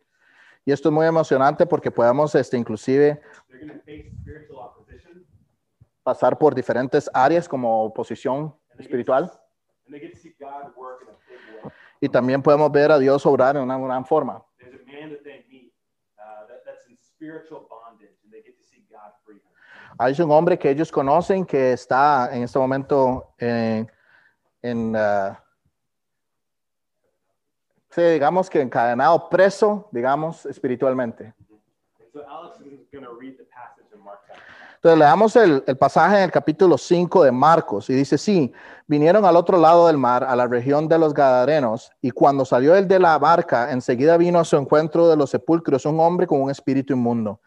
Y 0.65 0.73
esto 0.73 0.91
es 0.91 0.93
muy 0.93 1.07
emocionante 1.07 1.67
porque 1.67 1.91
podemos 1.91 2.35
este, 2.35 2.57
inclusive 2.57 3.21
They're 3.49 3.59
going 3.59 3.79
to 3.79 3.85
face 3.85 4.13
spiritual 4.21 4.61
opposition, 4.61 5.25
pasar 6.09 6.39
por 6.39 6.55
diferentes 6.55 7.11
áreas 7.13 7.47
como 7.47 7.85
oposición 7.85 8.57
espiritual. 8.79 9.31
Y 12.01 12.09
también 12.09 12.43
podemos 12.43 12.73
ver 12.73 12.91
a 12.91 12.99
Dios 12.99 13.27
obrar 13.27 13.57
en 13.57 13.63
una 13.63 13.79
gran 13.79 14.07
forma. 14.07 14.39
Uh. 14.39 15.19
Hay 19.99 20.19
un 20.23 20.31
hombre 20.31 20.59
que 20.59 20.71
ellos 20.71 20.91
conocen 20.91 21.45
que 21.45 21.73
está 21.73 22.35
en 22.35 22.45
este 22.45 22.59
momento 22.59 23.35
en, 23.37 23.93
en, 24.63 24.97
ah, 24.97 25.45
sí, 27.91 28.01
digamos 28.01 28.49
que 28.49 28.63
encadenado, 28.63 29.29
preso, 29.29 29.91
digamos, 29.93 30.47
espiritualmente. 30.47 31.35
So 32.15 32.25
Alex 32.27 32.61
is 32.61 32.89
read 33.21 33.37
the 33.37 33.45
passage 33.45 33.93
in 33.93 34.03
Mark 34.03 34.21
chapter. 34.27 34.68
Entonces 34.79 34.99
leamos 35.01 35.35
el, 35.35 35.65
el 35.67 35.77
pasaje 35.77 36.19
en 36.19 36.23
el 36.23 36.31
capítulo 36.31 36.79
5 36.79 37.25
de 37.25 37.33
Marcos 37.33 37.91
y 37.91 37.95
dice, 37.95 38.17
sí, 38.17 38.53
vinieron 38.87 39.25
al 39.25 39.35
otro 39.35 39.59
lado 39.59 39.89
del 39.89 39.99
mar, 39.99 40.23
a 40.23 40.37
la 40.37 40.47
región 40.47 40.87
de 40.87 40.97
los 40.97 41.13
Gadarenos, 41.13 41.91
y 42.01 42.13
cuando 42.13 42.45
salió 42.45 42.77
él 42.77 42.87
de 42.87 43.01
la 43.01 43.19
barca, 43.19 43.73
enseguida 43.73 44.17
vino 44.17 44.39
a 44.39 44.45
su 44.45 44.57
encuentro 44.57 45.09
de 45.09 45.17
los 45.17 45.31
sepulcros 45.31 45.85
un 45.85 45.99
hombre 45.99 46.29
con 46.29 46.41
un 46.41 46.49
espíritu 46.49 46.93
inmundo, 46.93 47.41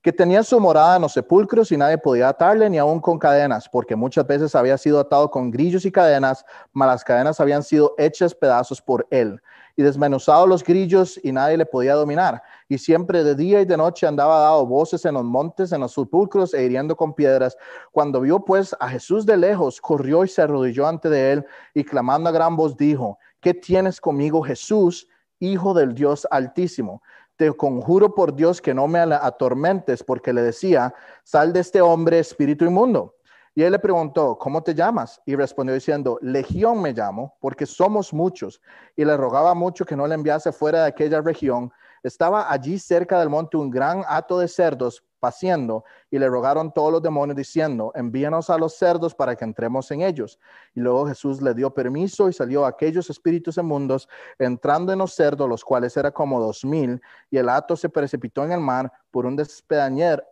que 0.00 0.14
tenía 0.14 0.42
su 0.42 0.58
morada 0.58 0.96
en 0.96 1.02
los 1.02 1.12
sepulcros 1.12 1.70
y 1.72 1.76
nadie 1.76 1.98
podía 1.98 2.30
atarle 2.30 2.70
ni 2.70 2.78
aun 2.78 3.00
con 3.00 3.18
cadenas, 3.18 3.68
porque 3.68 3.94
muchas 3.94 4.26
veces 4.26 4.54
había 4.54 4.78
sido 4.78 4.98
atado 4.98 5.30
con 5.30 5.50
grillos 5.50 5.84
y 5.84 5.92
cadenas, 5.92 6.42
mas 6.72 6.88
las 6.88 7.04
cadenas 7.04 7.38
habían 7.38 7.62
sido 7.62 7.94
hechas 7.98 8.34
pedazos 8.34 8.80
por 8.80 9.06
él, 9.10 9.42
y 9.76 9.82
desmenuzado 9.82 10.46
los 10.46 10.62
grillos 10.62 11.18
y 11.22 11.32
nadie 11.32 11.56
le 11.56 11.66
podía 11.66 11.94
dominar. 11.94 12.42
Y 12.68 12.78
siempre 12.78 13.24
de 13.24 13.34
día 13.34 13.60
y 13.60 13.64
de 13.64 13.76
noche 13.76 14.06
andaba 14.06 14.40
dado 14.40 14.66
voces 14.66 15.04
en 15.04 15.14
los 15.14 15.24
montes, 15.24 15.72
en 15.72 15.80
los 15.80 15.92
sepulcros 15.92 16.54
e 16.54 16.64
hiriendo 16.64 16.96
con 16.96 17.14
piedras. 17.14 17.56
Cuando 17.90 18.20
vio 18.20 18.44
pues 18.44 18.74
a 18.80 18.88
Jesús 18.88 19.24
de 19.26 19.36
lejos, 19.36 19.80
corrió 19.80 20.24
y 20.24 20.28
se 20.28 20.42
arrodilló 20.42 20.86
ante 20.86 21.08
de 21.08 21.32
él 21.32 21.46
y 21.74 21.84
clamando 21.84 22.28
a 22.28 22.32
gran 22.32 22.56
voz 22.56 22.76
dijo, 22.76 23.18
¿qué 23.40 23.54
tienes 23.54 24.00
conmigo 24.00 24.42
Jesús, 24.42 25.08
Hijo 25.38 25.74
del 25.74 25.94
Dios 25.94 26.26
Altísimo? 26.30 27.02
Te 27.36 27.52
conjuro 27.52 28.14
por 28.14 28.34
Dios 28.34 28.60
que 28.60 28.74
no 28.74 28.86
me 28.86 29.00
atormentes, 29.00 30.04
porque 30.04 30.32
le 30.32 30.42
decía, 30.42 30.94
sal 31.24 31.52
de 31.52 31.60
este 31.60 31.80
hombre 31.80 32.18
espíritu 32.18 32.64
inmundo. 32.64 33.16
Y 33.54 33.62
él 33.62 33.72
le 33.72 33.78
preguntó, 33.78 34.38
¿cómo 34.38 34.62
te 34.62 34.74
llamas? 34.74 35.20
Y 35.26 35.36
respondió 35.36 35.74
diciendo, 35.74 36.18
Legión 36.22 36.80
me 36.80 36.92
llamo, 36.92 37.36
porque 37.40 37.66
somos 37.66 38.12
muchos. 38.12 38.62
Y 38.96 39.04
le 39.04 39.16
rogaba 39.16 39.54
mucho 39.54 39.84
que 39.84 39.96
no 39.96 40.06
le 40.06 40.14
enviase 40.14 40.52
fuera 40.52 40.82
de 40.82 40.88
aquella 40.88 41.20
región. 41.20 41.70
Estaba 42.02 42.50
allí 42.50 42.78
cerca 42.78 43.20
del 43.20 43.28
monte 43.28 43.56
un 43.56 43.70
gran 43.70 44.02
hato 44.08 44.38
de 44.38 44.48
cerdos 44.48 45.04
paciendo, 45.22 45.84
y 46.10 46.18
le 46.18 46.28
rogaron 46.28 46.72
todos 46.72 46.90
los 46.90 47.00
demonios 47.00 47.36
diciendo, 47.36 47.92
envíanos 47.94 48.50
a 48.50 48.58
los 48.58 48.74
cerdos 48.74 49.14
para 49.14 49.36
que 49.36 49.44
entremos 49.44 49.88
en 49.92 50.02
ellos. 50.02 50.40
Y 50.74 50.80
luego 50.80 51.06
Jesús 51.06 51.40
le 51.40 51.54
dio 51.54 51.72
permiso 51.72 52.28
y 52.28 52.32
salió 52.32 52.64
a 52.64 52.70
aquellos 52.70 53.08
espíritus 53.08 53.56
inmundos, 53.56 54.08
entrando 54.36 54.92
en 54.92 54.98
los 54.98 55.14
cerdos, 55.14 55.48
los 55.48 55.64
cuales 55.64 55.96
era 55.96 56.10
como 56.10 56.40
dos 56.40 56.64
mil, 56.64 57.00
y 57.30 57.36
el 57.36 57.48
hato 57.48 57.76
se 57.76 57.88
precipitó 57.88 58.42
en 58.42 58.50
el 58.50 58.58
mar 58.58 58.92
por 59.12 59.24
un 59.24 59.36
despedañer, 59.36 60.26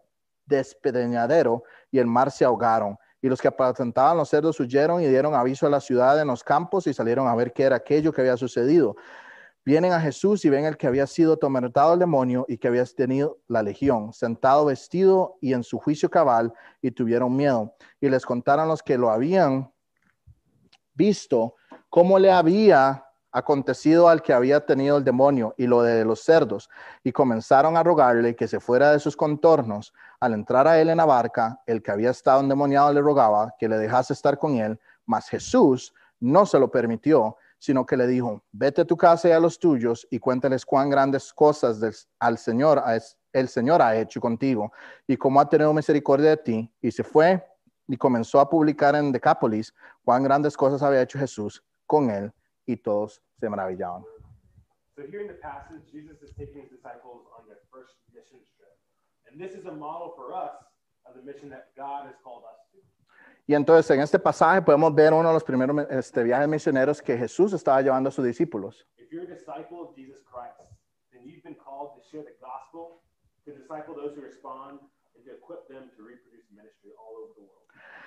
despedañadero, 0.47 1.63
y 1.93 2.01
el 2.01 2.07
mar 2.07 2.33
se 2.33 2.45
ahogaron. 2.45 2.99
Y 3.23 3.29
los 3.29 3.41
que 3.41 3.49
apacentaban 3.49 4.17
los 4.17 4.29
cerdos 4.29 4.59
huyeron 4.61 5.03
y 5.03 5.07
dieron 5.07 5.35
aviso 5.35 5.67
a 5.67 5.71
la 5.71 5.81
ciudad 5.81 6.21
en 6.21 6.29
los 6.29 6.43
campos 6.43 6.87
y 6.87 6.95
salieron 6.95 7.29
a 7.29 7.35
ver 7.35 7.53
qué 7.53 7.65
era 7.65 7.77
aquello 7.77 8.13
que 8.13 8.23
había 8.23 8.37
sucedido. 8.37 8.97
Vienen 9.65 9.93
a 9.93 10.01
Jesús 10.01 10.45
y 10.45 10.49
ven 10.49 10.65
el 10.65 10.79
que 10.79 10.87
había 10.87 11.07
sido 11.07 11.35
atormentado 11.35 11.93
el 11.93 11.99
demonio 11.99 12.47
y 12.49 12.57
que 12.57 12.69
había 12.69 12.85
tenido 12.87 13.39
la 13.47 13.63
legión, 13.63 14.13
sentado 14.15 14.65
vestido 14.65 15.37
y 15.43 15.53
en 15.53 15.63
su 15.63 15.79
juicio 15.79 16.09
cabal, 16.09 16.53
y 16.81 16.91
tuvieron 16.91 17.37
miedo. 17.37 17.75
Y 18.01 18.09
les 18.09 18.25
contaron 18.25 18.69
los 18.69 18.83
que 18.83 18.97
lo 18.97 19.11
habían 19.11 19.71
visto, 20.95 21.57
cómo 21.91 22.19
le 22.19 22.31
había 22.31 23.05
acontecido 23.33 24.09
al 24.09 24.23
que 24.23 24.33
había 24.33 24.65
tenido 24.65 24.97
el 24.97 25.05
demonio 25.05 25.55
y 25.57 25.67
lo 25.67 25.83
de 25.83 26.05
los 26.05 26.21
cerdos, 26.21 26.69
y 27.05 27.13
comenzaron 27.13 27.77
a 27.77 27.83
rogarle 27.83 28.35
que 28.35 28.49
se 28.49 28.61
fuera 28.61 28.93
de 28.93 28.99
sus 28.99 29.17
contornos. 29.17 29.93
Al 30.19 30.35
entrar 30.35 30.67
a 30.67 30.81
él 30.81 30.91
en 30.91 30.99
la 30.99 31.07
barca, 31.07 31.61
el 31.67 31.83
que 31.83 31.91
había 31.91 32.11
estado 32.11 32.41
endemoniado 32.41 32.93
le 32.93 33.01
rogaba 33.01 33.55
que 33.59 33.69
le 33.69 33.79
dejase 33.79 34.13
estar 34.13 34.39
con 34.39 34.57
él, 34.57 34.79
mas 35.07 35.29
Jesús 35.29 35.95
no 36.19 36.45
se 36.47 36.59
lo 36.59 36.71
permitió, 36.71 37.37
sino 37.59 37.85
que 37.85 37.97
le 37.97 38.07
dijo, 38.07 38.43
vete 38.53 38.83
a 38.83 38.85
tu 38.85 38.97
casa 38.97 39.29
y 39.29 39.33
a 39.33 39.41
los 39.41 39.59
tuyos 39.59 40.07
y 40.11 40.19
cuéntales 40.19 40.65
cuán 40.65 40.89
grandes 40.89 41.33
cosas 41.33 41.79
del- 41.79 41.95
al 42.19 42.39
Señor 42.39 42.83
el 43.33 43.49
Señor 43.49 43.81
ha 43.83 43.97
hecho 43.97 44.21
contigo 44.21 44.73
y 45.07 45.17
cómo 45.17 45.41
ha 45.41 45.49
tenido 45.49 45.73
misericordia 45.73 46.31
de 46.31 46.37
ti. 46.39 46.73
Y 46.81 46.91
se 46.91 47.05
fue 47.05 47.47
y 47.87 47.97
comenzó 47.97 48.41
a 48.41 48.49
publicar 48.49 48.95
en 48.97 49.13
Decápolis 49.13 49.75
cuán 50.05 50.23
grandes 50.23 50.57
cosas 50.57 50.83
había 50.83 51.03
hecho 51.03 51.19
Jesús 51.19 51.63
con 51.87 52.11
él 52.11 52.33
y 52.71 52.77
todos 52.77 53.23
se 53.39 53.49
maravillaban. 53.49 54.05
So 54.95 55.03
here 55.03 55.21
in 55.21 55.29
the 55.29 55.41
passage, 55.41 55.83
Jesus 55.91 56.23
is 56.23 56.31
taking 56.37 56.63
his 56.63 56.71
disciples 56.71 57.27
on 57.37 57.47
their 57.47 57.59
first 57.73 57.97
mission 58.13 58.39
trip. 58.57 58.77
And 59.27 59.41
this 59.41 59.55
is 59.55 59.67
a 59.67 59.73
model 59.73 60.13
for 60.15 60.35
us 60.35 60.57
of 61.07 61.15
the 61.17 61.23
mission 61.23 61.49
that 61.51 61.75
God 61.77 62.07
has 62.07 62.17
called 62.23 62.45
us 62.45 62.59
to. 62.73 62.79
Y 63.47 63.55
entonces 63.55 63.91
en 63.91 64.01
este 64.01 64.19
pasaje 64.19 64.63
podemos 64.63 64.95
ver 64.95 65.13
uno 65.13 65.29
de 65.29 65.35
los 65.35 65.43
primeros 65.43 65.87
este, 65.91 66.23
viajes 66.23 66.49
misioneros 66.49 67.03
que 67.03 67.17
Jesús 67.17 67.53
estaba 67.53 67.83
llevando 67.83 68.09
a 68.09 68.13
sus 68.13 68.25
discípulos. 68.25 68.87
If 68.97 69.11
you're 69.11 69.25
a 69.25 69.27
disciple 69.27 69.83
of 69.83 69.97
Jesus 69.97 70.23
Christ, 70.23 70.61
then 71.13 71.27
you've 71.27 71.43
been 71.43 71.57
called 71.57 71.97
to 71.97 72.09
share 72.09 72.23
the 72.23 72.37
gospel, 72.41 73.03
to 73.47 73.53
disciple 73.53 73.95
those 73.95 74.15
who 74.15 74.23
respond, 74.23 74.79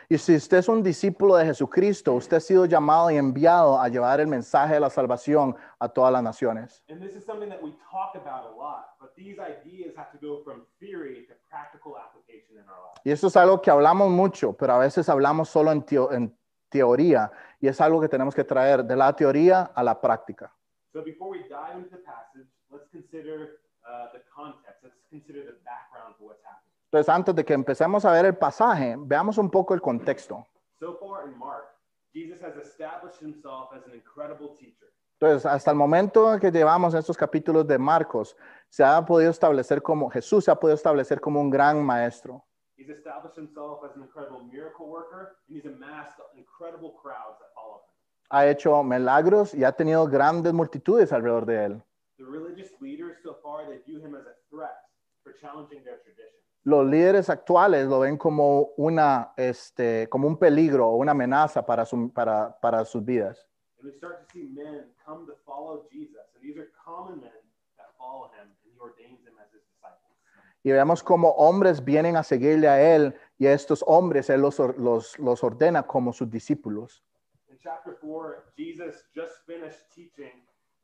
Y 0.09 0.17
si 0.17 0.35
usted 0.35 0.57
es 0.57 0.67
un 0.67 0.83
discípulo 0.83 1.37
de 1.37 1.45
Jesucristo, 1.45 2.13
usted 2.13 2.37
ha 2.37 2.39
sido 2.39 2.65
llamado 2.65 3.09
y 3.09 3.15
enviado 3.15 3.79
a 3.79 3.87
llevar 3.87 4.19
el 4.19 4.27
mensaje 4.27 4.75
de 4.75 4.79
la 4.79 4.89
salvación 4.89 5.55
a 5.79 5.87
todas 5.89 6.11
las 6.11 6.21
naciones. 6.21 6.83
And 6.89 7.01
this 7.01 7.15
is 7.15 7.25
something 7.25 7.49
that 7.49 7.61
we 7.63 7.71
talk 7.89 8.13
about 8.15 8.45
a 8.45 8.55
lot, 8.55 8.97
but 8.99 9.15
these 9.15 9.39
ideas 9.39 9.95
have 9.95 10.11
to 10.11 10.17
go 10.21 10.43
from 10.43 10.65
theory 10.79 11.25
to 11.27 11.33
practical 11.49 11.95
application 11.97 12.57
in 12.57 12.67
our 12.69 12.77
lives. 12.83 13.01
Y 13.05 13.11
esto 13.11 13.27
es 13.27 13.37
algo 13.37 13.61
que 13.61 13.71
hablamos 13.71 14.09
mucho, 14.11 14.53
pero 14.53 14.73
a 14.73 14.77
veces 14.77 15.07
hablamos 15.09 15.49
solo 15.49 15.71
en, 15.71 15.83
teo- 15.83 16.11
en 16.11 16.37
teoría. 16.69 17.31
Y 17.61 17.67
es 17.69 17.79
algo 17.79 18.01
que 18.01 18.09
tenemos 18.09 18.35
que 18.35 18.43
traer 18.43 18.83
de 18.83 18.95
la 18.95 19.15
teoría 19.15 19.71
a 19.73 19.83
la 19.83 19.99
práctica. 19.99 20.53
So 20.91 21.01
before 21.01 21.31
we 21.31 21.43
dive 21.47 21.77
into 21.77 21.89
the 21.89 22.03
passage, 22.03 22.45
let's 22.69 22.87
consider 22.91 23.57
uh, 23.87 24.11
the 24.11 24.21
context. 24.35 24.83
Let's 24.83 24.99
consider 25.09 25.43
the 25.45 25.57
background 25.63 26.17
to 26.17 26.25
what's 26.25 26.43
happening. 26.43 26.62
Entonces, 26.93 27.09
antes 27.09 27.33
de 27.33 27.43
que 27.43 27.53
empecemos 27.53 28.05
a 28.05 28.11
ver 28.11 28.25
el 28.25 28.35
pasaje, 28.35 28.95
veamos 28.99 29.39
un 29.39 29.49
poco 29.49 29.73
el 29.73 29.81
contexto. 29.81 30.45
So 30.79 30.95
far 30.99 31.27
in 31.27 31.35
Mark, 31.39 31.65
Jesus 32.13 32.39
has 32.43 32.55
established 32.57 33.19
himself 33.19 33.73
as 33.73 33.83
an 33.87 33.95
incredible 33.95 34.49
teacher. 34.59 34.93
Entonces, 35.19 35.43
hasta 35.43 35.71
el 35.71 35.75
momento 35.75 36.31
en 36.31 36.39
que 36.39 36.51
llevamos 36.51 36.93
estos 36.93 37.17
capítulos 37.17 37.65
de 37.65 37.79
Marcos, 37.79 38.37
se 38.69 38.83
ha 38.83 39.03
podido 39.03 39.31
establecer 39.31 39.81
como, 39.81 40.07
Jesús 40.11 40.45
se 40.45 40.51
ha 40.51 40.55
podido 40.55 40.75
establecer 40.75 41.19
como 41.19 41.41
un 41.41 41.49
gran 41.49 41.83
maestro. 41.83 42.45
He's 42.77 42.89
established 42.89 43.39
himself 43.39 43.83
as 43.83 43.95
an 43.95 44.03
incredible 44.03 44.43
miracle 44.43 44.85
worker, 44.85 45.35
and 45.47 45.57
he's 45.57 45.65
amassed 45.65 46.19
incredible 46.35 46.93
crowds 47.01 47.39
that 47.39 47.47
follow 47.55 47.77
him. 47.77 47.95
Ha 48.29 48.45
hecho 48.45 48.83
milagros 48.83 49.55
y 49.55 49.63
ha 49.63 49.71
tenido 49.71 50.05
grandes 50.05 50.53
multitudes 50.53 51.11
alrededor 51.11 51.47
de 51.47 51.65
él. 51.65 51.83
The 52.19 52.25
religious 52.25 52.69
leaders 52.79 53.17
so 53.23 53.39
far, 53.41 53.65
they 53.65 53.79
view 53.83 53.99
him 53.99 54.13
as 54.13 54.27
a 54.27 54.35
threat 54.51 54.77
for 55.23 55.33
challenging 55.41 55.83
their 55.83 55.97
tradition. 56.03 56.42
Los 56.65 56.85
líderes 56.85 57.29
actuales 57.29 57.87
lo 57.87 57.99
ven 57.99 58.17
como, 58.17 58.69
una, 58.77 59.33
este, 59.35 60.07
como 60.09 60.27
un 60.27 60.37
peligro 60.37 60.87
o 60.87 60.95
una 60.95 61.11
amenaza 61.11 61.65
para, 61.65 61.85
su- 61.85 62.11
para, 62.13 62.57
para 62.61 62.85
sus 62.85 63.03
vidas. 63.03 63.45
And 63.79 63.91
we 63.91 63.97
start 63.97 64.25
to 64.25 64.31
see 64.31 64.43
men 64.53 64.85
come 65.05 65.25
to 65.27 65.33
follow 65.45 65.85
Jesus, 65.91 66.23
and 66.35 66.41
these 66.41 66.57
are 66.57 66.69
common 66.85 67.19
men 67.19 67.31
that 67.77 67.87
follow 67.97 68.31
him, 68.31 68.47
and 68.47 68.71
he 68.73 68.79
ordains 68.79 69.21
them 69.25 69.33
as 69.39 69.51
his 69.51 69.61
disciples. 69.67 70.15
Y 70.63 70.71
vemos 70.71 71.03
como 71.03 71.31
hombres 71.31 71.83
vienen 71.83 72.15
a 72.15 72.23
seguirle 72.23 72.69
a 72.69 72.95
él 72.95 73.13
y 73.37 73.47
a 73.47 73.51
estos 73.53 73.83
hombres 73.85 74.29
él 74.29 74.39
los, 74.39 74.57
los, 74.77 75.19
los 75.19 75.43
ordena 75.43 75.83
como 75.85 76.13
sus 76.13 76.29
discípulos. 76.31 77.03
In 77.49 77.57
chapter 77.59 77.97
4, 78.01 78.53
Jesus 78.57 79.03
just 79.13 79.33
finished 79.45 79.81
teaching, 79.93 80.31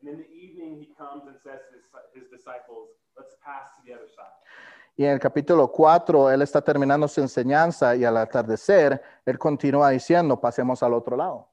and 0.01 0.09
in 0.09 0.17
the 0.17 0.27
evening 0.29 0.77
he 0.77 0.93
comes 0.97 1.23
and 1.25 1.37
says 1.41 1.61
to 1.71 1.77
his, 1.77 2.23
his 2.23 2.29
disciples, 2.29 2.89
Let's 3.17 3.35
pass 3.41 3.69
to 3.77 3.81
the 3.85 3.93
other 3.93 4.09
side. 4.09 4.35
Y 4.99 5.05
en 5.05 5.11
el 5.11 5.19
capítulo 5.21 5.71
4 5.71 6.29
él 6.29 6.41
está 6.41 6.61
terminando 6.61 7.07
su 7.07 7.21
enseñanza 7.21 7.95
y 7.95 8.03
al 8.03 8.17
atardecer 8.17 9.01
él 9.25 9.39
continúa 9.39 9.91
diciendo, 9.91 10.37
pasemos 10.41 10.83
al 10.83 10.93
otro 10.93 11.15
lado. 11.15 11.47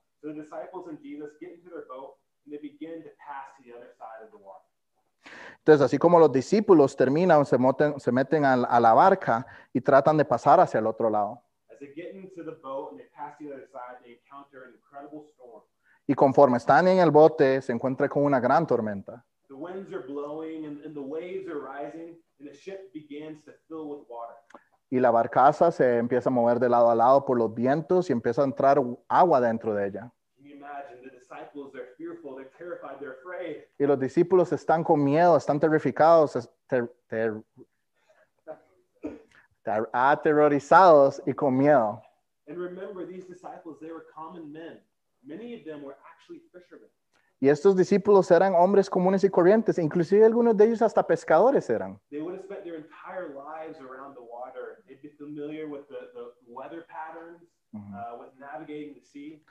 Entonces, 5.58 5.84
así 5.84 5.98
como 5.98 6.18
los 6.18 6.32
discípulos 6.32 6.96
terminan, 6.96 7.44
se, 7.46 7.56
moten- 7.58 7.98
se 7.98 8.12
meten 8.12 8.44
a, 8.44 8.56
la- 8.56 8.66
a 8.68 8.80
la 8.80 8.94
barca 8.94 9.46
y 9.72 9.80
tratan 9.80 10.16
de 10.16 10.24
pasar 10.24 10.60
hacia 10.60 10.78
el 10.80 10.86
otro 10.86 11.10
lado. 11.10 11.40
As 11.70 11.78
they 11.78 11.92
get 11.94 12.14
into 12.14 12.42
the 12.44 12.56
boat 12.62 12.90
and 12.92 12.98
they 13.00 13.06
pass 13.14 13.36
to 13.38 13.44
the 13.44 13.52
other 13.52 13.66
side, 13.68 13.98
they 14.02 14.14
encounter 14.14 14.64
an 14.64 14.74
incredible 14.74 15.24
storm. 15.34 15.62
Y 16.06 16.14
conforme 16.14 16.56
están 16.56 16.86
en 16.88 16.98
el 16.98 17.10
bote, 17.10 17.60
se 17.62 17.72
encuentran 17.72 18.08
con 18.08 18.24
una 18.24 18.40
gran 18.40 18.66
tormenta. 18.66 19.24
The 19.48 19.54
winds 19.54 19.92
are 19.92 20.04
blowing 20.06 20.64
and, 20.64 20.84
and 20.84 20.94
the 20.94 21.00
waves 21.02 21.46
are 21.48 21.58
rising, 21.60 22.16
and 22.46 22.54
the 22.54 22.58
ship 22.58 22.92
begins 22.92 23.42
to 23.44 23.52
fill 23.68 23.88
with 23.88 24.06
water. 24.08 24.34
y 24.88 25.00
la 25.00 25.10
barcaza 25.10 25.72
se 25.72 25.96
empieza 25.98 26.28
a 26.28 26.32
mover 26.32 26.60
de 26.60 26.68
lado 26.68 26.88
a 26.90 26.94
lado 26.94 27.24
por 27.24 27.36
los 27.36 27.52
vientos 27.52 28.08
y 28.08 28.12
empieza 28.12 28.42
a 28.42 28.44
entrar 28.44 28.78
agua 29.08 29.40
dentro 29.40 29.74
de 29.74 29.86
ella. 29.88 30.12
Can 30.36 30.44
you 30.46 30.54
imagine? 30.54 31.02
The 31.02 31.10
disciples, 31.10 31.72
they're 31.72 31.94
fearful, 31.98 32.36
they're 32.36 32.50
terrified, 32.56 32.98
they're 33.00 33.16
afraid. 33.20 33.64
Y 33.80 33.84
los 33.86 33.98
discípulos 33.98 34.52
están 34.52 34.84
con 34.84 35.02
miedo, 35.02 35.36
están 35.36 35.58
terrificados, 35.58 36.48
ter- 36.68 36.88
ter- 37.08 37.42
ter- 39.64 39.88
aterrorizados 39.92 41.20
y 41.26 41.32
con 41.32 41.56
miedo. 41.56 42.00
And 42.48 42.56
remember, 42.58 43.04
these 43.04 43.24
disciples, 43.26 43.80
they 43.80 43.90
were 43.90 44.04
common 44.14 44.52
men. 44.52 44.78
Many 45.26 45.54
of 45.54 45.64
them 45.64 45.82
were 45.82 45.96
actually 46.08 46.42
fishermen. 46.52 46.88
Y 47.40 47.48
estos 47.50 47.76
discípulos 47.76 48.30
eran 48.30 48.54
hombres 48.54 48.88
comunes 48.88 49.22
y 49.22 49.28
corrientes, 49.28 49.78
inclusive 49.78 50.24
algunos 50.24 50.56
de 50.56 50.64
ellos 50.64 50.80
hasta 50.82 51.06
pescadores 51.06 51.68
eran. 51.68 52.00
They 52.10 52.20
would 52.22 52.34
have 52.36 52.44
spent 52.44 52.64
their 52.64 52.76
entire 52.76 53.28
lives 53.34 53.78
around 53.80 54.14
the 54.14 54.22
water. 54.22 54.82
They'd 54.88 55.02
be 55.02 55.10
familiar 55.18 55.66
with 55.68 55.86
the, 55.88 56.08
the 56.14 56.32
weather 56.48 56.86
patterns, 56.88 57.42
uh, 57.74 58.18
with 58.18 58.30
navigating 58.40 58.94
the 58.94 59.02
sea. 59.04 59.42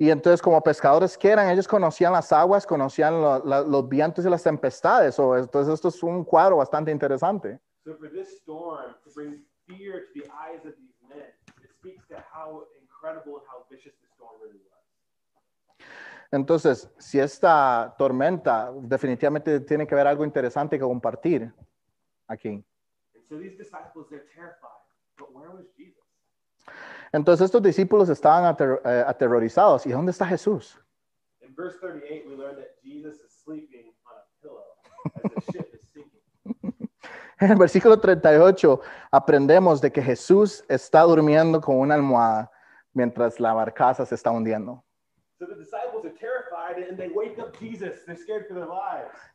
Y 0.00 0.10
entonces 0.10 0.42
como 0.42 0.60
pescadores 0.60 1.16
que 1.16 1.30
eran, 1.30 1.48
ellos 1.50 1.68
conocían 1.68 2.12
las 2.12 2.32
aguas, 2.32 2.66
conocían 2.66 3.20
lo- 3.20 3.44
la- 3.44 3.60
los 3.62 3.88
vientos 3.88 4.24
y 4.24 4.30
las 4.30 4.42
tempestades. 4.42 5.16
O 5.20 5.36
entonces 5.36 5.74
esto 5.74 5.88
es 5.88 6.02
un 6.02 6.24
cuadro 6.24 6.56
bastante 6.56 6.90
interesante. 6.90 7.60
So 7.84 7.94
for 7.96 8.10
this 8.10 8.28
storm 8.42 8.94
to 9.04 9.10
bring 9.14 9.44
fear 9.66 10.06
to 10.12 10.20
the 10.20 10.26
eyes 10.30 10.64
of 10.66 10.74
these 10.76 10.94
men, 11.08 11.22
it 11.62 11.70
speaks 11.78 12.04
to 12.08 12.16
how 12.32 12.64
incredible 12.80 13.38
and 13.38 13.46
how 13.46 13.64
vicious 13.70 13.94
the. 14.02 14.07
Entonces, 16.30 16.90
si 16.98 17.18
esta 17.18 17.94
tormenta 17.96 18.70
definitivamente 18.82 19.60
tiene 19.60 19.86
que 19.86 19.94
ver 19.94 20.06
algo 20.06 20.24
interesante 20.24 20.78
que 20.78 20.84
compartir 20.84 21.52
aquí. 22.26 22.64
Entonces 27.12 27.46
estos 27.46 27.62
discípulos 27.62 28.08
estaban 28.10 28.44
ater- 28.44 28.80
eh, 28.84 29.04
aterrorizados. 29.06 29.86
¿Y 29.86 29.90
dónde 29.92 30.10
está 30.12 30.26
Jesús? 30.26 30.78
In 31.40 31.54
verse 31.54 31.78
38, 31.80 32.28
we 32.28 32.36
learn 32.36 32.56
that 32.56 32.68
Jesus 32.82 33.18
is 33.20 33.32
sleeping 33.42 33.94
on 34.04 34.12
a 34.18 34.24
pillow 34.42 34.64
as 35.14 35.44
the 35.46 35.52
ship 35.52 35.74
is 35.74 35.88
sinking. 35.88 36.20
En 37.40 37.52
el 37.52 37.56
versículo 37.56 37.98
38 38.00 38.80
aprendemos 39.12 39.80
de 39.80 39.92
que 39.92 40.02
Jesús 40.02 40.64
está 40.68 41.02
durmiendo 41.02 41.60
con 41.60 41.76
una 41.78 41.94
almohada 41.94 42.50
mientras 42.92 43.38
la 43.38 43.52
barcaza 43.54 44.04
se 44.04 44.14
está 44.16 44.30
hundiendo. 44.32 44.84
So 45.38 45.46
the 45.46 45.54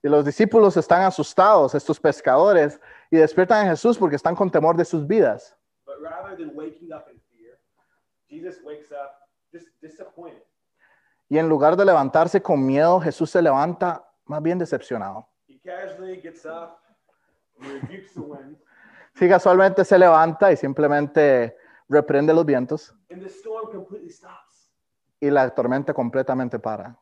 Y 0.01 0.09
los 0.09 0.25
discípulos 0.25 0.77
están 0.77 1.03
asustados, 1.03 1.75
estos 1.75 1.99
pescadores, 1.99 2.79
y 3.09 3.17
despiertan 3.17 3.65
a 3.65 3.69
Jesús 3.71 3.97
porque 3.97 4.15
están 4.15 4.35
con 4.35 4.49
temor 4.49 4.75
de 4.75 4.85
sus 4.85 5.05
vidas. 5.05 5.55
But 5.85 5.95
rather 6.01 6.35
than 6.37 6.55
waking 6.55 6.91
up 6.93 7.05
in 7.11 7.19
fear, 7.31 7.59
Jesus 8.29 8.61
wakes 8.63 8.91
up 8.91 9.11
just 9.51 9.67
disappointed. 9.81 10.43
Y 11.29 11.37
en 11.37 11.49
lugar 11.49 11.75
de 11.75 11.85
levantarse 11.85 12.41
con 12.41 12.65
miedo, 12.65 12.99
Jesús 12.99 13.29
se 13.29 13.41
levanta 13.41 14.09
más 14.25 14.41
bien 14.41 14.57
decepcionado. 14.57 15.27
He 15.47 15.59
casually 15.59 16.21
gets 16.21 16.45
up 16.45 16.79
and 17.59 17.65
he 17.65 17.79
rebukes 17.79 18.13
the 18.13 18.21
wind, 18.21 18.57
Sí, 19.15 19.29
casualmente 19.29 19.85
se 19.85 19.99
levanta 19.99 20.51
y 20.51 20.57
simplemente 20.57 21.55
reprende 21.87 22.33
los 22.33 22.45
vientos 22.45 22.95
and 23.13 23.21
the 23.21 23.29
storm 23.29 23.71
completely 23.71 24.09
stops. 24.09 24.71
Y 25.23 25.29
la 25.31 25.49
tormenta 25.49 25.93
completamente 25.93 26.59
para. 26.59 26.99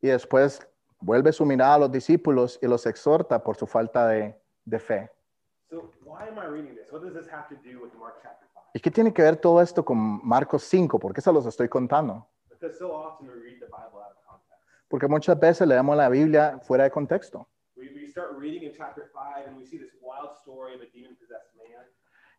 Y 0.00 0.08
después 0.08 0.68
vuelve 0.98 1.32
su 1.32 1.46
mirada 1.46 1.74
a 1.74 1.78
los 1.78 1.92
discípulos 1.92 2.58
y 2.60 2.66
los 2.66 2.86
exhorta 2.86 3.40
por 3.40 3.56
su 3.56 3.68
falta 3.68 4.08
de, 4.08 4.34
de 4.64 4.78
fe. 4.80 5.10
So 5.70 5.92
why 6.04 6.26
am 6.28 6.38
I 6.38 6.50
reading 6.50 6.74
this? 6.74 6.90
What 6.90 7.02
does 7.02 7.14
this 7.14 7.32
have 7.32 7.46
to 7.50 7.54
do 7.62 7.80
with 7.80 7.92
Mark 7.94 8.16
chapter 8.20 8.48
5? 8.52 8.70
¿Y 8.74 8.80
qué 8.80 8.90
tiene 8.90 9.12
que 9.12 9.22
ver 9.22 9.36
todo 9.36 9.62
esto 9.62 9.84
con 9.84 10.26
Marcos 10.26 10.64
5? 10.64 10.98
¿Por 10.98 11.12
qué 11.12 11.20
se 11.20 11.32
los 11.32 11.46
estoy 11.46 11.68
contando? 11.68 12.26
Porque 14.88 15.06
muchas 15.06 15.38
veces 15.38 15.68
leemos 15.68 15.96
la 15.96 16.08
Biblia 16.08 16.58
fuera 16.62 16.82
de 16.84 16.90
contexto. 16.90 17.46
We, 17.76 17.90
we 17.94 18.08
start 18.08 18.32
reading 18.36 18.64
in 18.64 18.74
chapter 18.74 19.08
5 19.12 19.46
and 19.46 19.56
we 19.56 19.64
see 19.64 19.78
this 19.78 19.94
wild 20.00 20.36
story 20.40 20.74
of 20.74 20.80
a 20.80 20.90
demon 20.92 21.14
possessed 21.14 21.54
man. 21.54 21.86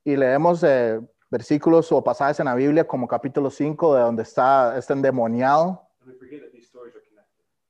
Y 0.04 0.18
leemos 0.18 0.64
eh, 0.64 1.00
versículos 1.30 1.92
o 1.92 2.04
pasajes 2.04 2.40
en 2.40 2.46
la 2.46 2.56
Biblia 2.56 2.86
como 2.88 3.08
capítulo 3.08 3.50
5 3.50 3.96
de 3.96 4.02
donde 4.02 4.24
está 4.24 4.78
este 4.78 4.94
endemoniado 4.94 5.86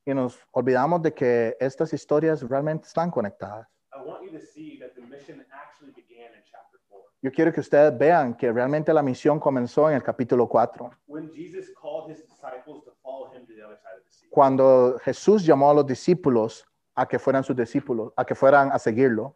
y 0.06 0.14
nos 0.14 0.40
olvidamos 0.52 1.02
de 1.02 1.14
que 1.14 1.58
estas 1.60 1.94
historias 1.94 2.42
realmente 2.48 2.88
están 2.88 3.12
conectadas. 3.12 3.68
I 3.94 4.00
want 4.08 4.24
you 4.24 4.32
to 4.32 4.44
see 4.44 4.80
that 4.80 4.94
the 4.96 5.02
mission 5.02 5.46
actually 5.52 5.92
began 5.92 6.34
in 6.34 6.42
chapter 6.44 6.80
4. 6.90 7.04
Yo 7.22 7.32
quiero 7.32 7.52
que 7.52 7.60
ustedes 7.60 7.96
vean 7.98 8.34
que 8.36 8.52
realmente 8.52 8.94
la 8.94 9.04
misión 9.04 9.40
comenzó 9.40 9.90
en 9.90 9.98
el 9.98 10.04
capítulo 10.04 10.48
4, 10.48 10.90
When 11.08 11.30
Jesus 11.34 11.72
called 11.80 12.10
his 12.10 12.24
disciples 12.26 12.84
to 12.86 12.92
follow 13.04 13.32
him 13.34 13.46
to 13.46 13.54
the 13.54 13.64
other 13.64 13.78
side 13.78 13.98
of 13.98 14.06
the 14.06 14.12
sea. 14.12 14.30
cuando 14.32 14.98
Jesús 15.04 15.46
llamó 15.46 15.70
a 15.70 15.74
los 15.74 15.86
discípulos 15.86 16.66
a 16.96 17.08
que 17.08 17.20
fueran 17.20 17.44
sus 17.44 17.56
discípulos, 17.56 18.14
a 18.16 18.26
que 18.26 18.36
fueran 18.36 18.72
a 18.72 18.80
seguirlo. 18.80 19.36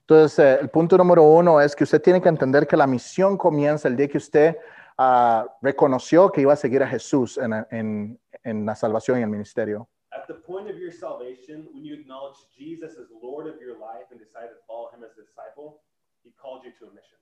Entonces, 0.00 0.38
eh, 0.38 0.58
el 0.60 0.70
punto 0.70 0.96
número 0.96 1.22
uno 1.22 1.60
es 1.60 1.74
que 1.74 1.84
usted 1.84 2.00
tiene 2.00 2.20
que 2.20 2.28
entender 2.28 2.66
que 2.66 2.76
la 2.76 2.86
misión 2.86 3.36
comienza 3.36 3.88
el 3.88 3.96
día 3.96 4.08
que 4.08 4.18
usted 4.18 4.56
ah, 4.98 5.46
reconoció 5.62 6.30
que 6.30 6.40
iba 6.42 6.52
a 6.52 6.56
seguir 6.56 6.82
a 6.82 6.86
Jesús 6.88 7.38
en, 7.38 7.52
en- 7.70 8.20
en 8.44 8.64
la 8.64 8.74
salvación 8.76 9.18
y 9.18 9.22
el 9.22 9.28
ministerio. 9.28 9.88
At 10.12 10.26
the 10.28 10.34
point 10.34 10.68
of 10.70 10.76
your 10.76 10.92
salvation, 10.92 11.68
when 11.74 11.84
you 11.84 11.94
acknowledge 11.94 12.38
Jesus 12.56 12.96
as 12.96 13.10
Lord 13.20 13.46
of 13.48 13.60
your 13.60 13.76
life 13.76 14.06
and 14.10 14.18
decided 14.20 14.50
to 14.50 14.62
follow 14.66 14.88
him 14.94 15.02
as 15.04 15.10
a 15.18 15.22
disciple, 15.22 15.80
he 16.24 16.30
called 16.40 16.62
you 16.64 16.72
to 16.78 16.86
a 16.86 16.94
mission. 16.94 17.18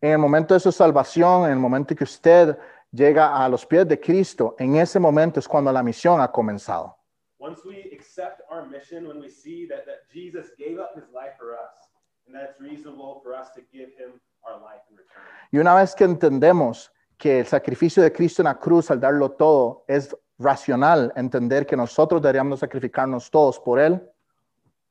En 0.00 0.10
el 0.12 0.18
momento 0.18 0.54
de 0.54 0.60
su 0.60 0.70
salvación, 0.70 1.46
en 1.46 1.52
el 1.52 1.58
momento 1.58 1.94
que 1.94 2.04
usted 2.04 2.58
llega 2.92 3.34
a 3.44 3.48
los 3.48 3.64
pies 3.64 3.86
de 3.88 3.98
Cristo, 3.98 4.54
en 4.58 4.76
ese 4.76 4.98
momento 5.00 5.40
es 5.40 5.48
cuando 5.48 5.72
la 5.72 5.82
misión 5.82 6.20
ha 6.20 6.30
comenzado. 6.30 6.96
Once 7.38 7.62
we 7.64 7.88
accept 7.94 8.37
our 8.50 8.66
mission, 8.66 9.06
when 9.06 9.20
we 9.20 9.28
see 9.28 9.66
that, 9.66 9.84
that 9.86 10.08
Jesus 10.12 10.50
gave 10.58 10.78
up 10.78 10.94
his 10.94 11.08
life 11.12 11.34
for 11.38 11.54
us, 11.54 11.90
and 12.26 12.34
that 12.34 12.50
it's 12.50 12.60
reasonable 12.60 13.20
for 13.22 13.34
us 13.34 13.50
to 13.54 13.60
give 13.72 13.90
him 13.96 14.20
our 14.44 14.60
life 14.60 14.82
in 14.90 14.96
return. 14.96 15.22
Y 15.50 15.58
una 15.58 15.74
vez 15.74 15.94
que 15.94 16.04
entendemos 16.04 16.90
que 17.16 17.40
el 17.40 17.46
sacrificio 17.46 18.02
de 18.02 18.12
Cristo 18.12 18.42
en 18.42 18.46
la 18.46 18.58
cruz 18.58 18.90
al 18.90 19.00
darlo 19.00 19.30
todo 19.32 19.84
es 19.88 20.14
racional, 20.38 21.12
entender 21.16 21.66
que 21.66 21.76
nosotros 21.76 22.22
deberíamos 22.22 22.60
sacrificarnos 22.60 23.30
todos 23.30 23.58
por 23.58 23.80
Él 23.80 23.94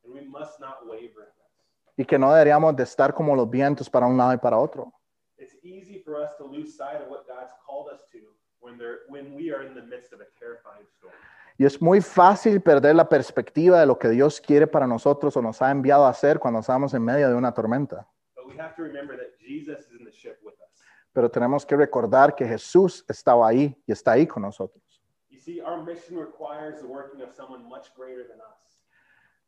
And 0.03 0.13
we 0.13 0.21
must 0.27 0.59
not 0.59 0.85
waver 0.85 1.03
in 1.03 1.11
this. 1.13 1.95
y 1.97 2.05
que 2.05 2.17
no 2.19 2.31
deberíamos 2.33 2.75
de 2.75 2.83
estar 2.83 3.13
como 3.13 3.35
los 3.35 3.49
vientos 3.49 3.89
para 3.89 4.05
un 4.07 4.17
lado 4.17 4.33
y 4.33 4.37
para 4.37 4.57
otro. 4.57 4.91
It's 5.37 5.55
easy 5.63 5.99
for 6.03 6.15
us 6.21 6.35
to 6.37 6.45
lose 6.45 6.75
sight 6.75 7.01
of 7.01 7.09
what 7.09 7.25
God's 7.27 7.53
called 7.65 7.87
us 7.93 8.01
to 8.11 8.17
when, 8.59 8.77
there, 8.77 8.99
when 9.07 9.33
we 9.33 9.51
are 9.53 9.63
in 9.65 9.73
the 9.73 9.83
midst 9.83 10.11
of 10.11 10.19
a 10.19 10.27
terrifying 10.37 10.85
storm. 10.97 11.13
Y 11.59 11.65
es 11.65 11.81
muy 11.81 12.01
fácil 12.01 12.61
perder 12.61 12.95
la 12.95 13.09
perspectiva 13.09 13.79
de 13.79 13.87
lo 13.87 13.97
que 13.97 14.09
Dios 14.09 14.39
quiere 14.39 14.67
para 14.67 14.85
nosotros 14.85 15.35
o 15.37 15.41
nos 15.41 15.59
ha 15.61 15.71
enviado 15.71 16.05
a 16.05 16.09
hacer 16.09 16.37
cuando 16.37 16.59
estamos 16.59 16.93
en 16.93 17.03
medio 17.03 17.29
de 17.29 17.35
una 17.35 17.51
tormenta. 17.51 18.07
But 18.35 18.45
we 18.45 18.59
have 18.61 18.75
to 18.75 18.83
remember 18.83 19.17
that 19.17 19.39
Jesus 19.39 19.79
is 19.87 19.99
in 19.99 20.05
the 20.05 20.11
ship 20.11 20.37
with 20.43 20.53
us. 20.53 20.83
Pero 21.13 21.31
tenemos 21.31 21.65
que 21.65 21.75
recordar 21.75 22.35
que 22.35 22.45
Jesús 22.45 23.03
estaba 23.07 23.47
ahí 23.47 23.75
y 23.87 23.91
está 23.91 24.11
ahí 24.11 24.27
con 24.27 24.43
nosotros. 24.43 24.83
You 25.29 25.39
see, 25.39 25.59
our 25.59 25.83
mission 25.83 26.19
requires 26.19 26.79
the 26.81 26.87
working 26.87 27.23
of 27.23 27.33
someone 27.33 27.63
much 27.63 27.87
greater 27.97 28.27
than 28.27 28.39
us. 28.39 28.83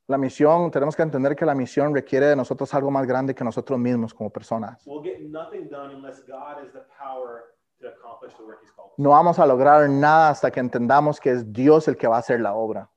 La 0.08 0.17
misión, 0.17 0.72
tenemos 0.72 0.95
que 0.95 1.04
entender 1.04 1.36
que 1.36 1.45
la 1.45 1.54
misión 1.54 1.93
requiere 1.93 2.26
de 2.26 2.36
nosotros 2.36 2.74
algo 2.74 2.89
más 2.89 3.06
grande 3.06 3.36
que 3.36 3.43
nosotros 3.43 3.78
mismos 3.78 4.15
como 4.15 4.32
personas. 4.32 4.84
We'll 4.88 5.04
No 8.98 9.12
vamos 9.12 9.39
a 9.39 9.46
lograr 9.46 9.89
nada 9.89 10.30
hasta 10.30 10.52
que 10.52 10.60
entendamos 10.60 11.20
que 11.20 11.32
es 11.32 11.54
Dios 11.54 11.88
el 11.88 11.96
que 11.96 12.08
va 12.08 12.18
a 12.18 12.20
hacer 12.20 12.42
la 12.42 12.54
obra. 12.54 12.89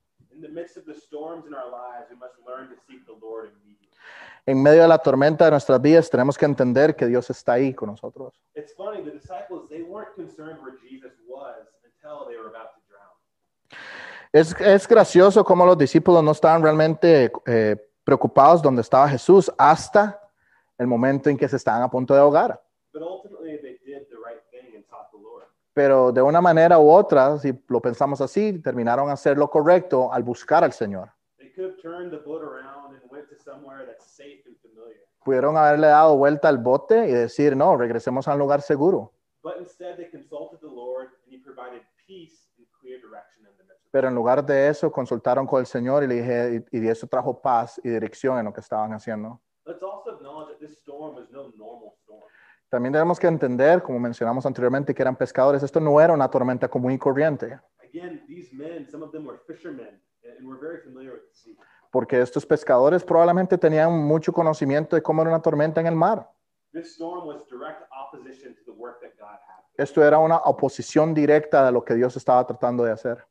En 4.44 4.60
medio 4.60 4.82
de 4.82 4.88
la 4.88 4.98
tormenta 4.98 5.44
de 5.44 5.52
nuestras 5.52 5.80
vidas 5.80 6.10
tenemos 6.10 6.36
que 6.36 6.44
entender 6.44 6.96
que 6.96 7.06
Dios 7.06 7.30
está 7.30 7.52
ahí 7.52 7.72
con 7.72 7.90
nosotros. 7.90 8.34
It's 8.54 8.74
funny, 8.74 9.02
the 9.02 9.12
disciples, 9.12 9.68
they 9.68 9.82
weren't 9.82 10.12
concerned 10.16 10.58
where 10.60 10.76
Jesus 10.82 11.12
was 11.28 11.68
until 11.84 12.26
they 12.26 12.36
were 12.36 12.48
about 12.48 12.74
to 12.74 12.80
drown. 12.88 13.14
Es, 14.32 14.54
es 14.60 14.88
gracioso 14.88 15.44
cómo 15.44 15.64
los 15.64 15.78
discípulos 15.78 16.24
no 16.24 16.32
estaban 16.32 16.60
realmente 16.60 17.30
eh, 17.46 17.76
preocupados 18.02 18.60
donde 18.60 18.82
estaba 18.82 19.08
Jesús 19.08 19.52
hasta 19.56 20.20
el 20.76 20.88
momento 20.88 21.30
en 21.30 21.36
que 21.36 21.48
se 21.48 21.56
estaban 21.56 21.82
a 21.82 21.88
punto 21.88 22.12
de 22.12 22.20
ahogar. 22.20 22.60
But 22.92 23.02
ultimately, 23.02 23.58
they 23.58 23.78
did 23.86 24.08
the 24.10 24.16
right 24.16 24.42
thing 24.50 24.74
and 24.74 24.84
sought 24.84 25.10
the 25.12 25.18
Lord. 25.18 25.46
Pero 25.74 26.12
de 26.12 26.20
una 26.20 26.40
manera 26.40 26.78
u 26.78 26.90
otra, 26.90 27.38
si 27.38 27.52
lo 27.68 27.80
pensamos 27.80 28.20
así, 28.20 28.60
terminaron 28.60 29.08
a 29.08 29.12
hacer 29.12 29.38
lo 29.38 29.48
correcto 29.48 30.12
al 30.12 30.22
buscar 30.22 30.64
al 30.64 30.72
Señor. 30.72 31.10
Pudieron 35.24 35.56
haberle 35.56 35.86
dado 35.86 36.16
vuelta 36.16 36.48
al 36.48 36.58
bote 36.58 37.08
y 37.08 37.12
decir, 37.12 37.56
no, 37.56 37.76
regresemos 37.76 38.28
a 38.28 38.32
un 38.32 38.38
lugar 38.38 38.60
seguro. 38.60 39.12
But 39.42 39.56
instead, 39.58 39.96
they 39.96 40.08
consulted 40.08 40.60
the 40.60 40.68
Lord, 40.68 41.08
and 41.24 41.34
He 41.34 41.38
provided 41.38 41.82
peace 42.06 42.46
and 42.58 42.66
clear 42.80 43.00
direction 43.00 43.44
in 43.44 43.56
the 43.58 43.64
midst 43.64 43.84
of 43.84 43.90
Pero 43.90 44.06
en 44.06 44.14
lugar 44.14 44.46
de 44.46 44.68
eso, 44.68 44.92
consultaron 44.92 45.48
con 45.48 45.58
el 45.58 45.66
Señor 45.66 46.04
y 46.04 46.06
le 46.06 46.14
dije, 46.14 46.64
y, 46.70 46.78
y 46.78 46.88
eso 46.88 47.08
trajo 47.08 47.40
paz 47.40 47.80
y 47.82 47.88
dirección 47.88 48.38
en 48.38 48.44
lo 48.44 48.52
que 48.52 48.60
estaban 48.60 48.92
haciendo. 48.92 49.40
Let's 49.66 49.82
also 49.82 50.10
acknowledge 50.10 50.50
that 50.50 50.60
this 50.60 50.78
storm 50.78 51.16
was 51.16 51.28
no 51.30 51.52
normal. 51.56 51.94
También 52.72 52.94
tenemos 52.94 53.20
que 53.20 53.26
entender, 53.26 53.82
como 53.82 53.98
mencionamos 53.98 54.46
anteriormente, 54.46 54.94
que 54.94 55.02
eran 55.02 55.14
pescadores. 55.14 55.62
Esto 55.62 55.78
no 55.78 56.00
era 56.00 56.14
una 56.14 56.30
tormenta 56.30 56.68
común 56.68 56.92
y 56.92 56.98
corriente, 56.98 57.60
Again, 57.84 58.24
these 58.26 58.48
men, 58.56 58.88
some 58.90 59.04
of 59.04 59.12
them 59.12 59.26
were 59.26 59.38
fishermen, 59.46 60.00
and 60.24 60.38
and 60.38 60.48
were 60.48 60.58
very 60.58 60.80
familiar 60.82 61.12
with 61.12 61.28
the 61.28 61.34
sea. 61.34 61.56
porque 61.90 62.18
estos 62.18 62.46
pescadores 62.46 63.04
probablemente 63.04 63.58
tenían 63.58 63.92
mucho 63.92 64.32
conocimiento 64.32 64.96
de 64.96 65.02
cómo 65.02 65.20
era 65.20 65.30
una 65.30 65.42
tormenta 65.42 65.82
en 65.82 65.86
el 65.86 65.94
mar. 65.94 66.26
This 66.72 66.94
storm 66.94 67.26
was 67.26 67.46
direct 67.50 67.82
opposition 67.92 68.54
to 68.54 68.64
the 68.64 68.72
work 68.72 69.02
that 69.02 69.12
God 69.18 69.38
had. 69.46 69.62
Esto 69.76 70.02
era 70.02 70.18
una 70.18 70.38
oposición 70.38 71.12
directa 71.12 71.66
de 71.66 71.72
lo 71.72 71.84
que 71.84 71.94
Dios 71.94 72.16
estaba 72.16 72.46
tratando 72.46 72.84
de 72.84 72.92
hacer. 72.92 73.22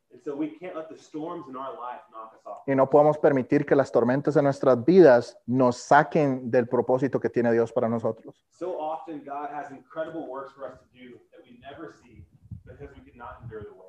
Y 2.66 2.74
no 2.74 2.88
podemos 2.88 3.18
permitir 3.18 3.66
que 3.66 3.74
las 3.74 3.90
tormentas 3.90 4.34
de 4.34 4.42
nuestras 4.42 4.84
vidas 4.84 5.36
nos 5.46 5.76
saquen 5.76 6.50
del 6.50 6.68
propósito 6.68 7.18
que 7.18 7.28
tiene 7.28 7.52
Dios 7.52 7.72
para 7.72 7.88
nosotros. 7.88 8.46
So 8.50 8.78
often, 8.78 9.24
God 9.24 9.50
has 9.52 9.70
incredible 9.70 10.26
works 10.28 10.52
for 10.52 10.64
us 10.64 10.78
to 10.78 10.86
do 10.92 11.18
that 11.30 11.40
we 11.44 11.58
never 11.58 11.92
see 11.92 12.24
because 12.64 12.92
we 12.94 13.02
could 13.02 13.16
not 13.16 13.42
endure 13.42 13.62
the 13.64 13.70
waves. 13.70 13.82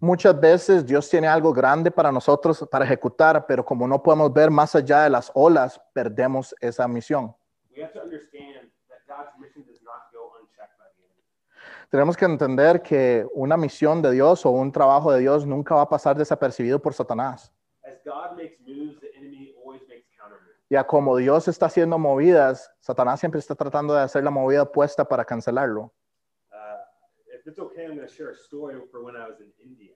Muchas 0.00 0.38
veces 0.38 0.86
Dios 0.86 1.08
tiene 1.10 1.26
algo 1.26 1.52
grande 1.52 1.90
para 1.90 2.12
nosotros 2.12 2.66
para 2.70 2.84
ejecutar, 2.84 3.44
pero 3.46 3.64
como 3.64 3.86
no 3.86 4.00
podemos 4.00 4.32
ver 4.32 4.48
más 4.48 4.76
allá 4.76 5.02
de 5.02 5.10
las 5.10 5.30
olas, 5.34 5.80
perdemos 5.92 6.54
esa 6.60 6.86
misión. 6.86 7.34
Tenemos 11.90 12.16
que 12.16 12.24
entender 12.26 12.82
que 12.82 13.26
una 13.32 13.56
misión 13.56 14.02
de 14.02 14.12
Dios 14.12 14.44
o 14.46 14.50
un 14.50 14.70
trabajo 14.70 15.10
de 15.10 15.20
Dios 15.20 15.46
nunca 15.46 15.74
va 15.74 15.82
a 15.82 15.88
pasar 15.88 16.16
desapercibido 16.16 16.80
por 16.80 16.94
Satanás. 16.94 17.52
Ya 20.70 20.86
como 20.86 21.16
Dios 21.16 21.48
está 21.48 21.66
haciendo 21.66 21.98
movidas, 21.98 22.70
Satanás 22.80 23.20
siempre 23.20 23.38
está 23.38 23.54
tratando 23.54 23.94
de 23.94 24.02
hacer 24.02 24.22
la 24.22 24.30
movida 24.30 24.62
opuesta 24.62 25.06
para 25.06 25.24
cancelarlo. 25.24 25.92
Uh, 26.52 27.34
if 27.34 27.46
it's 27.46 27.58
okay, 27.58 27.84
I'm 27.84 27.96
going 27.96 28.06
to 28.06 28.12
share 28.12 28.30
a 28.30 28.36
story 28.36 28.76
for 28.90 29.02
when 29.02 29.16
I 29.16 29.28
was 29.28 29.40
in 29.40 29.52
India. 29.62 29.94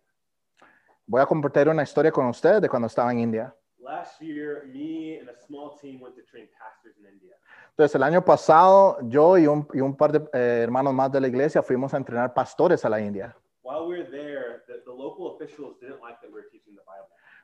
Voy 1.06 1.20
a 1.20 1.26
compartir 1.26 1.68
una 1.68 1.82
historia 1.82 2.10
con 2.10 2.26
ustedes 2.26 2.62
de 2.62 2.68
cuando 2.68 2.86
estaba 2.86 3.10
en 3.12 3.18
India. 3.18 3.54
Last 3.78 4.20
year, 4.22 4.64
me 4.72 5.18
and 5.18 5.28
a 5.28 5.36
small 5.46 5.76
team 5.78 6.00
went 6.00 6.14
to 6.14 6.22
train 6.22 6.48
pastors 6.56 6.96
in 6.98 7.04
India. 7.04 7.34
Entonces, 7.70 7.94
el 7.96 8.02
año 8.04 8.24
pasado, 8.24 8.98
yo 9.02 9.36
y 9.36 9.46
un, 9.46 9.66
y 9.74 9.80
un 9.80 9.96
par 9.96 10.12
de 10.12 10.18
eh, 10.32 10.60
hermanos 10.62 10.94
más 10.94 11.10
de 11.10 11.20
la 11.20 11.26
iglesia 11.26 11.62
fuimos 11.62 11.92
a 11.92 11.96
entrenar 11.96 12.32
pastores 12.32 12.84
a 12.84 12.88
la 12.88 13.00
India. 13.00 13.36
While 13.62 13.88
we 13.88 13.98
were 13.98 14.10
there, 14.10 14.62
the, 14.68 14.82
the 14.84 14.92
local 14.92 15.34
officials 15.34 15.78
didn't 15.80 16.00
like 16.00 16.20
that 16.20 16.28
we 16.28 16.34
were 16.34 16.48
teaching. 16.50 16.61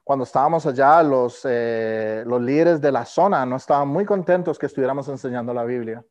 Cuando 0.09 0.25
estábamos 0.25 0.65
allá, 0.65 1.03
los, 1.03 1.43
eh, 1.45 2.25
los 2.27 2.41
líderes 2.41 2.81
de 2.81 2.91
la 2.91 3.05
zona 3.05 3.45
no 3.45 3.57
estaban 3.57 3.89
muy 3.89 4.07
contentos 4.07 4.59
que 4.59 4.65
estuviéramos 4.65 5.07
enseñando 5.07 5.53
la 5.53 5.65
Biblia. 5.65 6.03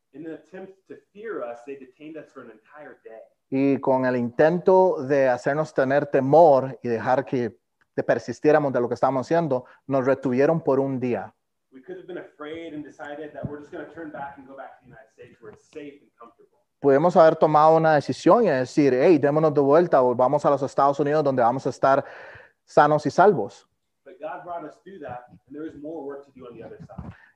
Y 3.50 3.80
con 3.80 4.06
el 4.06 4.16
intento 4.18 5.02
de 5.02 5.28
hacernos 5.28 5.74
tener 5.74 6.06
temor 6.06 6.78
y 6.84 6.90
dejar 6.90 7.26
que 7.26 7.58
de 7.96 8.04
persistiéramos 8.04 8.72
de 8.72 8.82
lo 8.82 8.88
que 8.88 8.94
estábamos 8.94 9.26
haciendo, 9.26 9.66
nos 9.88 10.06
retuvieron 10.06 10.62
por 10.62 10.80
un 10.80 11.00
día. 11.00 11.34
Pudimos 16.80 17.18
haber 17.18 17.36
tomado 17.36 17.78
una 17.78 17.96
decisión 17.96 18.44
y 18.44 18.50
decir, 18.50 18.94
hey, 18.94 19.18
démonos 19.18 19.56
de 19.56 19.62
vuelta, 19.62 20.00
volvamos 20.02 20.46
a 20.46 20.52
los 20.52 20.62
Estados 20.62 21.00
Unidos 21.00 21.24
donde 21.24 21.42
vamos 21.42 21.66
a 21.66 21.72
estar 21.72 22.06
sanos 22.64 23.04
y 23.08 23.10
salvos. 23.10 23.67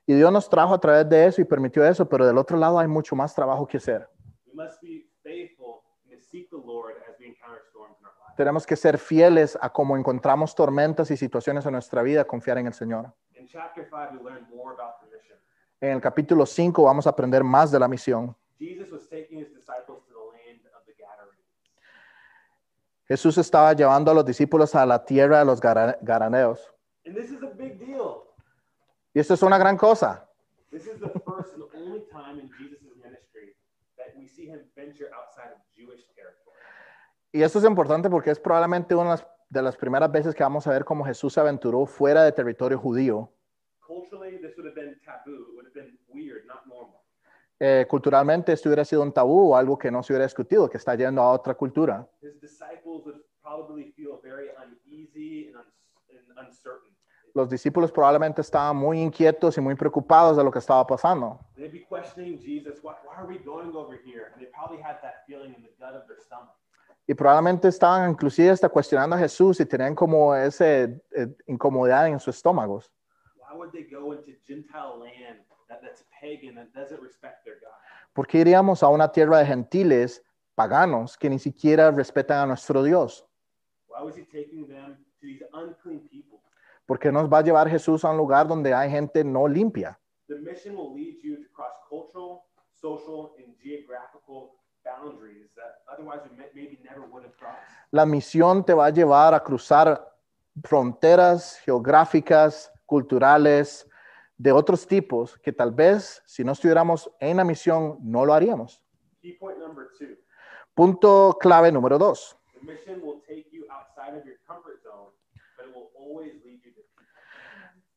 Y 0.06 0.14
Dios 0.14 0.32
nos 0.32 0.48
trajo 0.48 0.74
a 0.74 0.80
través 0.80 1.08
de 1.08 1.26
eso 1.26 1.40
y 1.40 1.44
permitió 1.44 1.84
eso, 1.84 2.08
pero 2.08 2.26
del 2.26 2.38
otro 2.38 2.58
lado 2.58 2.78
hay 2.78 2.88
mucho 2.88 3.14
más 3.14 3.34
trabajo 3.34 3.66
que 3.66 3.76
hacer. 3.76 4.08
We 4.46 4.64
must 4.64 4.82
be 4.82 5.06
faithful 5.22 5.82
and 6.10 6.20
to 6.20 6.24
seek 6.24 6.50
the 6.50 6.56
Lord 6.56 6.94
as 7.08 7.18
we 7.18 7.26
encounter 7.26 7.62
storms 7.70 7.96
in 8.00 8.06
our 8.06 8.12
lives. 8.18 8.36
Tenemos 8.36 8.66
que 8.66 8.76
ser 8.76 8.98
fieles 8.98 9.56
a 9.60 9.70
cómo 9.70 9.96
encontramos 9.96 10.54
tormentas 10.54 11.10
y 11.10 11.16
situaciones 11.16 11.64
en 11.66 11.72
nuestra 11.72 12.02
vida, 12.02 12.24
confiar 12.24 12.58
en 12.58 12.66
el 12.66 12.74
Señor. 12.74 13.12
In 13.34 13.46
chapter 13.46 13.84
5, 13.88 14.12
we 14.12 14.30
learn 14.30 14.46
more 14.54 14.74
about 14.74 15.00
the 15.00 15.06
mission. 15.16 15.38
En 15.80 15.90
el 15.92 16.00
capítulo 16.00 16.46
5 16.46 16.82
vamos 16.82 17.06
a 17.06 17.10
aprender 17.10 17.42
más 17.42 17.70
de 17.70 17.78
la 17.78 17.88
misión. 17.88 18.36
Jesus 18.58 18.92
was 18.92 19.08
taking 19.08 19.38
his 19.38 19.52
disciples 19.52 20.04
to 20.06 20.12
the 20.12 20.20
land 20.30 20.60
of 20.76 20.84
the 20.86 20.92
Gadarenes. 20.92 21.42
Jesús 23.12 23.36
estaba 23.36 23.74
llevando 23.74 24.10
a 24.10 24.14
los 24.14 24.24
discípulos 24.24 24.74
a 24.74 24.86
la 24.86 25.04
tierra 25.04 25.40
de 25.40 25.44
los 25.44 25.60
gara- 25.60 25.98
garaneos. 26.00 26.72
And 27.04 27.14
this 27.14 27.30
is 27.30 27.42
a 27.42 27.50
big 27.58 27.78
deal. 27.78 28.22
Y 29.12 29.20
esto 29.20 29.34
es 29.34 29.42
una 29.42 29.58
gran 29.58 29.76
cosa. 29.76 30.26
This 30.70 30.86
is 30.86 30.98
the 30.98 31.10
first 31.20 31.52
and 31.52 31.64
only 31.74 32.00
time 32.10 32.40
in 32.40 32.48
Jesus' 32.58 32.80
ministry 32.96 33.54
that 33.98 34.16
we 34.16 34.26
see 34.26 34.46
him 34.46 34.60
venture 34.74 35.10
outside 35.14 35.52
of 35.52 35.60
Jewish 35.76 36.06
territory. 36.14 36.56
Y 37.32 37.42
esto 37.42 37.58
es 37.58 37.66
importante 37.66 38.08
porque 38.08 38.30
es 38.30 38.40
probablemente 38.40 38.94
una 38.94 39.04
de 39.04 39.16
las- 39.16 39.26
de 39.50 39.60
las 39.62 39.76
primeras 39.76 40.10
veces 40.10 40.34
que 40.34 40.42
vamos 40.42 40.66
a 40.66 40.70
ver 40.70 40.86
cómo 40.86 41.04
Jesús 41.04 41.34
se 41.34 41.40
aventuró 41.40 41.84
fuera 41.84 42.24
de 42.24 42.32
territorio 42.32 42.78
judío. 42.78 43.30
Culturally, 43.86 44.38
this 44.40 44.56
would 44.56 44.66
have 44.66 44.74
been 44.74 44.98
taboo. 45.04 45.50
It 45.50 45.54
would 45.54 45.66
have 45.66 45.74
been 45.74 45.98
weird, 46.08 46.46
not 46.46 46.64
normal. 46.66 47.02
Eh, 47.64 47.86
culturalmente 47.88 48.52
esto 48.52 48.68
hubiera 48.68 48.84
sido 48.84 49.02
un 49.02 49.12
tabú 49.12 49.52
o 49.52 49.56
algo 49.56 49.78
que 49.78 49.88
no 49.88 50.02
se 50.02 50.12
hubiera 50.12 50.24
discutido, 50.24 50.68
que 50.68 50.78
está 50.78 50.96
yendo 50.96 51.22
a 51.22 51.30
otra 51.30 51.54
cultura. 51.54 52.04
His 52.20 52.40
disciples 52.40 53.04
would 53.04 53.20
probably 53.40 53.92
feel 53.92 54.18
very 54.20 54.48
uneasy 54.58 55.46
and, 55.54 55.58
uns- 55.58 56.28
and 56.28 56.38
uncertain. 56.48 56.90
Los 57.34 57.48
discípulos 57.48 57.92
probablemente 57.92 58.40
estaban 58.40 58.76
muy 58.76 59.00
inquietos 59.00 59.56
y 59.58 59.60
muy 59.60 59.76
preocupados 59.76 60.36
de 60.36 60.42
lo 60.42 60.50
que 60.50 60.58
estaba 60.58 60.84
pasando. 60.84 61.38
They'd 61.54 61.70
be 61.70 61.86
questioning 61.88 62.36
Jesus, 62.40 62.82
why, 62.82 62.94
why 63.04 63.14
are 63.16 63.28
we 63.28 63.38
going 63.38 63.70
over 63.76 63.96
here? 64.04 64.32
And 64.32 64.40
they 64.42 64.50
probably 64.52 64.82
had 64.82 65.00
that 65.02 65.22
feeling 65.28 65.54
in 65.54 65.62
the 65.62 65.70
gut 65.78 65.94
of 65.94 66.04
their 66.08 66.18
stomach. 66.18 66.56
Y 67.06 67.14
probablemente 67.14 67.68
estaban 67.68 68.10
inclusive 68.10 68.50
hasta 68.50 68.68
cuestionando 68.68 69.14
a 69.14 69.20
Jesús 69.20 69.60
y 69.60 69.66
tenían 69.66 69.94
como 69.94 70.34
esa 70.34 70.88
incomodidad 71.46 72.08
en 72.08 72.18
sus 72.18 72.34
estómagos. 72.34 72.90
Why 73.36 73.56
would 73.56 73.70
¿Por 78.12 78.26
qué 78.26 78.38
iríamos 78.38 78.82
a 78.82 78.88
una 78.88 79.10
tierra 79.10 79.38
de 79.38 79.46
gentiles 79.46 80.22
paganos 80.54 81.16
que 81.16 81.28
ni 81.28 81.38
siquiera 81.38 81.90
respetan 81.90 82.38
a 82.38 82.46
nuestro 82.46 82.82
Dios? 82.82 83.26
¿Por 86.86 86.98
qué 86.98 87.12
nos 87.12 87.32
va 87.32 87.38
a 87.38 87.42
llevar 87.42 87.68
Jesús 87.68 88.04
a 88.04 88.10
un 88.10 88.16
lugar 88.16 88.46
donde 88.46 88.72
hay 88.74 88.90
gente 88.90 89.24
no 89.24 89.48
limpia? 89.48 89.98
La 97.90 98.06
misión 98.06 98.64
te 98.64 98.74
va 98.74 98.86
a 98.86 98.90
llevar 98.90 99.34
a 99.34 99.42
cruzar 99.42 100.16
fronteras 100.62 101.58
geográficas, 101.64 102.72
culturales, 102.86 103.88
de 104.42 104.50
otros 104.50 104.86
tipos 104.88 105.38
que 105.38 105.52
tal 105.52 105.70
vez 105.70 106.20
si 106.26 106.42
no 106.42 106.50
estuviéramos 106.50 107.08
en 107.20 107.36
la 107.36 107.44
misión 107.44 107.98
no 108.02 108.26
lo 108.26 108.34
haríamos. 108.34 108.82
Key 109.20 109.34
point 109.34 109.58
number 109.58 109.86
two 109.96 110.16
Punto 110.74 111.36
clave 111.40 111.70
número 111.70 111.96
dos. 111.96 112.36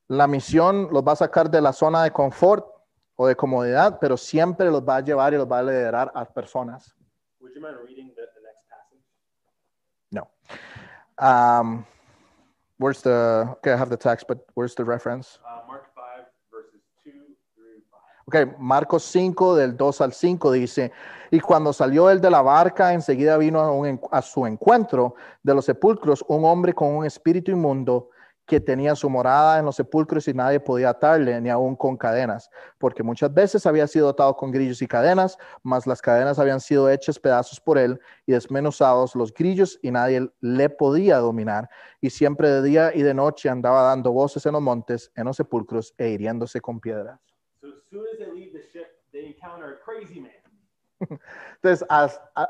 La 0.08 0.28
misión 0.28 0.90
los 0.92 1.04
va 1.04 1.14
a 1.14 1.16
sacar 1.16 1.50
de 1.50 1.62
la 1.62 1.74
zona 1.74 2.04
de 2.04 2.12
confort 2.12 2.68
o 3.16 3.26
de 3.26 3.36
comodidad, 3.36 3.98
pero 4.00 4.16
siempre 4.16 4.70
los 4.70 4.84
va 4.84 4.98
a 4.98 5.02
llevar 5.02 5.34
y 5.34 5.38
los 5.38 5.52
va 5.52 5.60
a 5.60 5.64
liderar 5.64 6.12
a 6.14 6.26
personas. 6.26 6.96
Would 7.40 7.56
you 7.56 7.62
mind 7.62 7.78
reading 7.84 8.14
the, 8.16 8.22
the 8.36 8.42
next 8.42 8.70
passage? 8.70 9.02
No. 10.12 10.30
Um, 11.18 11.86
where's 12.78 13.02
the, 13.02 13.48
okay, 13.58 13.72
I 13.72 13.78
have 13.78 13.90
the 13.90 13.98
text, 13.98 14.28
but 14.28 14.46
where's 14.54 14.76
the 14.76 14.84
reference? 14.84 15.40
Uh, 15.46 15.66
Mark 15.68 15.94
5, 15.96 16.26
verses 16.52 16.82
2 17.04 17.12
through 17.56 17.82
5. 17.92 18.00
Ok, 18.28 18.58
Marcos 18.58 19.04
5, 19.04 19.56
del 19.56 19.78
2 19.78 20.02
al 20.02 20.12
5 20.12 20.52
dice, 20.52 20.92
y 21.30 21.40
cuando 21.40 21.72
salió 21.72 22.10
él 22.10 22.20
de 22.20 22.32
la 22.32 22.42
barca, 22.42 22.92
enseguida 22.92 23.38
vino 23.38 23.60
a, 23.62 24.18
a 24.18 24.22
su 24.24 24.48
encuentro 24.48 25.14
de 25.44 25.54
los 25.54 25.66
sepulcros 25.66 26.26
un 26.28 26.44
hombre 26.44 26.74
con 26.74 26.88
un 26.88 27.06
espíritu 27.06 27.52
inmundo 27.52 28.10
que 28.48 28.60
tenía 28.60 28.96
su 28.96 29.12
morada 29.12 29.60
en 29.60 29.66
los 29.66 29.76
sepulcros 29.76 30.28
y 30.28 30.34
nadie 30.34 30.60
podía 30.60 30.90
atarle, 30.90 31.40
ni 31.40 31.52
aun 31.52 31.76
con 31.76 31.98
cadenas, 31.98 32.50
porque 32.80 33.04
muchas 33.04 33.32
veces 33.32 33.64
había 33.68 33.86
sido 33.86 34.10
atado 34.10 34.36
con 34.36 34.50
grillos 34.50 34.82
y 34.82 34.88
cadenas, 34.88 35.38
mas 35.62 35.86
las 35.86 36.02
cadenas 36.02 36.40
habían 36.40 36.62
sido 36.62 36.90
hechas 36.90 37.20
pedazos 37.20 37.60
por 37.60 37.78
él 37.78 38.00
y 38.26 38.32
desmenuzados 38.32 39.14
los 39.14 39.32
grillos 39.32 39.78
y 39.84 39.92
nadie 39.92 40.28
le 40.42 40.70
podía 40.72 41.20
dominar. 41.20 41.70
Y 42.02 42.10
siempre 42.10 42.50
de 42.50 42.64
día 42.64 42.92
y 42.92 43.04
de 43.04 43.14
noche 43.14 43.50
andaba 43.50 43.84
dando 43.84 44.12
voces 44.12 44.44
en 44.48 44.54
los 44.54 44.64
montes, 44.64 45.12
en 45.16 45.26
los 45.26 45.38
sepulcros 45.38 45.94
e 46.00 46.10
hiriéndose 46.10 46.60
con 46.60 46.80
piedras. 46.80 47.35
Entonces, 51.62 51.88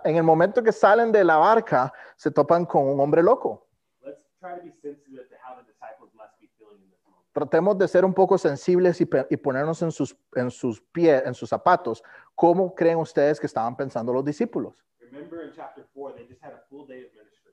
en 0.03 0.15
el 0.15 0.23
momento 0.23 0.63
que 0.63 0.71
salen 0.71 1.11
de 1.11 1.23
la 1.23 1.37
barca, 1.37 1.91
se 2.15 2.31
topan 2.31 2.65
con 2.65 2.87
un 2.87 2.99
hombre 2.99 3.23
loco. 3.23 3.67
Let's 4.03 4.21
try 4.39 4.55
to 4.55 4.63
be 4.63 4.71
sensitive 4.71 5.27
to 5.29 5.35
how 5.35 5.55
the 5.55 5.63
disciples 5.63 6.13
must 6.13 6.39
be 6.39 6.47
feeling 6.57 6.81
in 6.81 6.89
this 6.89 6.99
moment. 7.07 7.25
Tratemos 7.33 7.77
de 7.77 7.87
ser 7.87 8.05
un 8.05 8.13
poco 8.13 8.37
sensibles 8.37 9.01
y, 9.01 9.09
y 9.29 9.37
ponernos 9.37 9.81
en 9.81 9.91
sus, 9.91 10.15
en 10.35 10.51
sus 10.51 10.81
pies, 10.81 11.23
en 11.25 11.33
sus 11.33 11.49
zapatos. 11.49 12.03
¿Cómo 12.35 12.73
creen 12.75 12.99
ustedes 12.99 13.39
que 13.39 13.47
estaban 13.47 13.75
pensando 13.75 14.13
los 14.13 14.23
discípulos? 14.23 14.83
Remember 14.99 15.43
in 15.43 15.51
chapter 15.53 15.85
4, 15.93 16.15
they 16.15 16.27
just 16.27 16.43
had 16.43 16.53
a 16.53 16.63
full 16.69 16.85
day 16.85 17.05
of 17.05 17.13
ministry. 17.13 17.51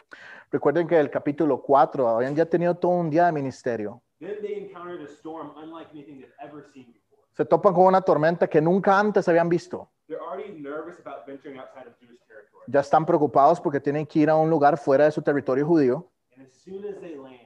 Recuerden 0.51 0.86
que 0.86 0.99
el 0.99 1.11
capítulo 1.11 1.62
4 1.62 2.09
habían 2.09 2.34
ya 2.34 2.45
tenido 2.45 2.74
todo 2.74 2.93
un 2.93 3.09
día 3.09 3.26
de 3.26 3.32
ministerio. 3.32 4.03
Then 4.20 4.40
they 4.43 4.55
encountered 4.55 5.01
a 5.01 5.09
storm 5.09 5.53
unlike 5.57 5.88
anything 5.93 6.20
they've 6.20 6.34
ever 6.38 6.62
seen 6.62 6.93
before. 6.93 7.01
Se 7.35 7.45
topan 7.45 7.72
con 7.72 7.87
una 7.87 8.01
tormenta 8.03 8.47
que 8.49 8.61
nunca 8.61 8.99
antes 8.99 9.26
habían 9.28 9.49
visto. 9.49 9.91
They're 10.07 10.20
already 10.20 10.61
nervous 10.61 10.99
about 11.01 11.26
venturing 11.26 11.59
outside 11.59 11.87
of 11.89 11.95
Jewish 11.99 12.20
territory. 12.26 12.64
Ya 12.66 12.80
están 12.80 13.07
preocupados 13.07 13.61
porque 13.61 13.80
tienen 13.80 14.07
que 14.07 14.18
ir 14.20 14.28
a 14.30 14.37
un 14.37 14.51
lugar 14.51 14.76
fuera 14.76 15.05
de 15.07 15.11
su 15.11 15.22
territorio 15.22 15.66
judío. 15.66 16.11
And 16.37 16.47
as 16.47 16.53
soon 16.53 16.85
as 16.85 17.01
they 17.01 17.16
land, 17.16 17.39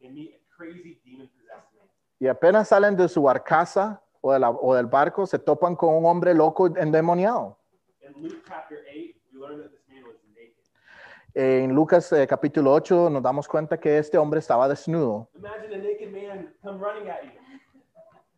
they 0.00 0.08
meet 0.10 0.34
a 0.34 0.56
crazy 0.56 1.00
demon 1.04 1.28
possessed 1.28 1.72
man. 1.76 1.88
Y 2.20 2.28
apenas 2.28 2.68
salen 2.68 2.96
de 2.96 3.08
su 3.08 3.22
barcaza 3.22 4.00
o, 4.20 4.32
de 4.32 4.38
la- 4.38 4.50
o 4.50 4.74
del 4.74 4.86
barco, 4.86 5.26
se 5.26 5.38
topan 5.38 5.74
con 5.76 5.94
un 5.94 6.06
hombre 6.06 6.32
loco 6.34 6.66
endemoniado. 6.76 7.58
In 8.02 8.22
Luke 8.22 8.42
chapter 8.46 8.78
8, 8.88 9.16
we 9.32 9.40
learn 9.40 9.60
that 9.60 9.70
this 9.70 9.82
man 9.88 10.04
was 10.04 10.16
naked. 10.34 10.54
En 11.34 11.74
Lucas 11.74 12.12
eh, 12.12 12.26
capítulo 12.28 12.72
8 12.72 13.10
nos 13.10 13.22
damos 13.22 13.48
cuenta 13.48 13.78
que 13.80 13.98
este 13.98 14.16
hombre 14.16 14.38
estaba 14.38 14.68
desnudo. 14.68 15.28
Imagine 15.34 15.74
a 15.74 15.78
naked 15.78 16.12
man 16.12 16.54
come 16.62 16.78
running 16.78 17.08
at 17.10 17.22
you. 17.24 17.30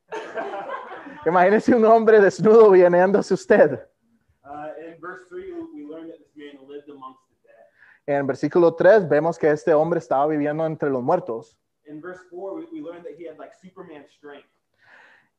Imagínese 1.27 1.75
un 1.75 1.85
hombre 1.85 2.21
desnudo 2.21 2.71
hacia 2.73 3.35
usted. 3.35 3.81
In 4.79 5.01
verse 5.01 5.25
3, 5.29 5.53
we 5.53 5.83
we 5.83 5.89
learn 5.89 6.09
that 6.09 6.19
this 6.19 6.35
man 6.37 6.57
lived 6.69 6.89
amongst 6.89 7.21
the 7.29 7.37
dead. 7.49 7.67
En 8.19 8.27
versículo 8.27 8.75
3 8.75 9.09
vemos 9.09 9.39
que 9.39 9.51
este 9.51 9.75
hombre 9.75 9.99
estaba 9.99 10.27
viviendo 10.27 10.65
entre 10.65 10.89
los 10.91 11.03
muertos. 11.03 11.59
In 11.87 12.01
verse 12.01 12.23
4, 12.31 12.55
we, 12.55 12.67
we 12.73 12.81
learn 12.81 13.03
that 13.03 13.13
he 13.19 13.27
had 13.29 13.39
like 13.39 13.53
Superman 13.55 14.05
strength. 14.09 14.49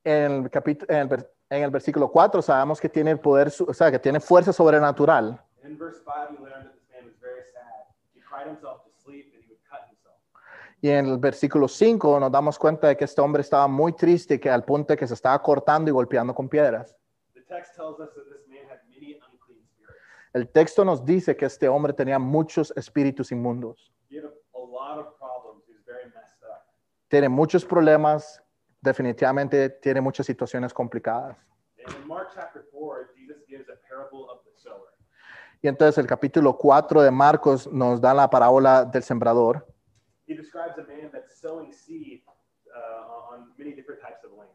En 0.03 0.31
el, 0.45 0.51
en 0.89 0.95
el, 0.97 1.07
ver- 1.07 1.31
en 1.49 1.63
el 1.63 1.71
versículo 1.71 2.09
4 2.11 2.41
sabemos 2.41 2.79
que 2.79 2.87
tiene 2.89 3.15
poder, 3.17 3.47
o 3.67 3.73
sea, 3.73 3.91
que 3.91 3.99
tiene 3.99 4.19
fuerza 4.19 4.53
sobrenatural. 4.53 5.41
In 5.63 5.77
verse 5.77 5.99
5, 6.05 6.31
we 6.39 6.45
learn 6.47 6.63
that 6.63 6.73
this 6.73 6.87
man 6.93 7.05
was 7.05 7.15
very 7.19 7.43
sad. 7.51 7.87
He 8.13 8.21
cried 8.21 8.47
himself 8.47 8.83
to 8.85 8.91
sleep 9.03 9.33
and 9.33 9.43
he 9.43 9.49
would 9.49 9.59
cut 9.69 9.87
himself. 9.89 10.15
Y 10.79 10.89
en 10.89 11.07
el 11.07 11.17
versículo 11.17 11.67
5 11.67 12.19
nos 12.19 12.31
damos 12.31 12.59
cuenta 12.59 12.87
de 12.87 12.95
que 12.95 13.05
este 13.05 13.19
hombre 13.21 13.41
estaba 13.41 13.67
muy 13.67 13.93
triste, 13.93 14.39
que 14.39 14.49
al 14.49 14.63
punto 14.63 14.93
de 14.93 14.97
que 14.97 15.07
se 15.07 15.15
estaba 15.15 15.41
cortando 15.41 15.89
y 15.89 15.93
golpeando 15.93 16.35
con 16.35 16.47
piedras. 16.47 16.95
The 17.33 17.41
text 17.41 17.75
tells 17.75 17.99
us 17.99 18.13
that 18.13 18.23
this 18.25 18.47
man 18.47 18.69
had 18.69 18.81
many 18.87 19.15
unclean 19.15 19.63
spirits. 19.65 19.99
El 20.33 20.49
texto 20.49 20.85
nos 20.85 21.03
dice 21.03 21.35
que 21.35 21.45
este 21.45 21.67
hombre 21.67 21.93
tenía 21.93 22.19
muchos 22.19 22.71
espíritus 22.75 23.31
inmundos. 23.31 23.91
Tiene 27.09 27.29
muchos 27.29 27.63
problemas, 27.63 28.43
definitivamente 28.81 29.69
tiene 29.69 30.01
muchas 30.01 30.25
situaciones 30.25 30.73
complicadas. 30.73 31.37
And 31.85 31.95
in 31.95 32.07
Mark 32.07 32.31
chapter 32.35 32.65
4, 32.71 33.13
Jesus 33.15 33.45
gives 33.47 33.69
a 33.69 33.79
parable 33.87 34.25
of 34.29 34.43
the 34.43 34.51
sower. 34.57 34.93
Y 35.61 35.69
entonces 35.69 35.97
el 35.97 36.05
capítulo 36.05 36.57
4 36.57 37.01
de 37.01 37.11
Marcos 37.11 37.71
nos 37.71 38.01
da 38.01 38.13
la 38.13 38.29
parábola 38.29 38.83
del 38.83 39.03
sembrador. 39.03 39.65
He 40.27 40.35
describes 40.35 40.77
a 40.77 40.83
man 40.83 41.09
that's 41.11 41.39
sowing 41.39 41.71
seed 41.71 42.21
uh, 42.75 43.33
on 43.33 43.53
many 43.57 43.73
different 43.73 44.01
types 44.01 44.23
of 44.25 44.31
land. 44.37 44.49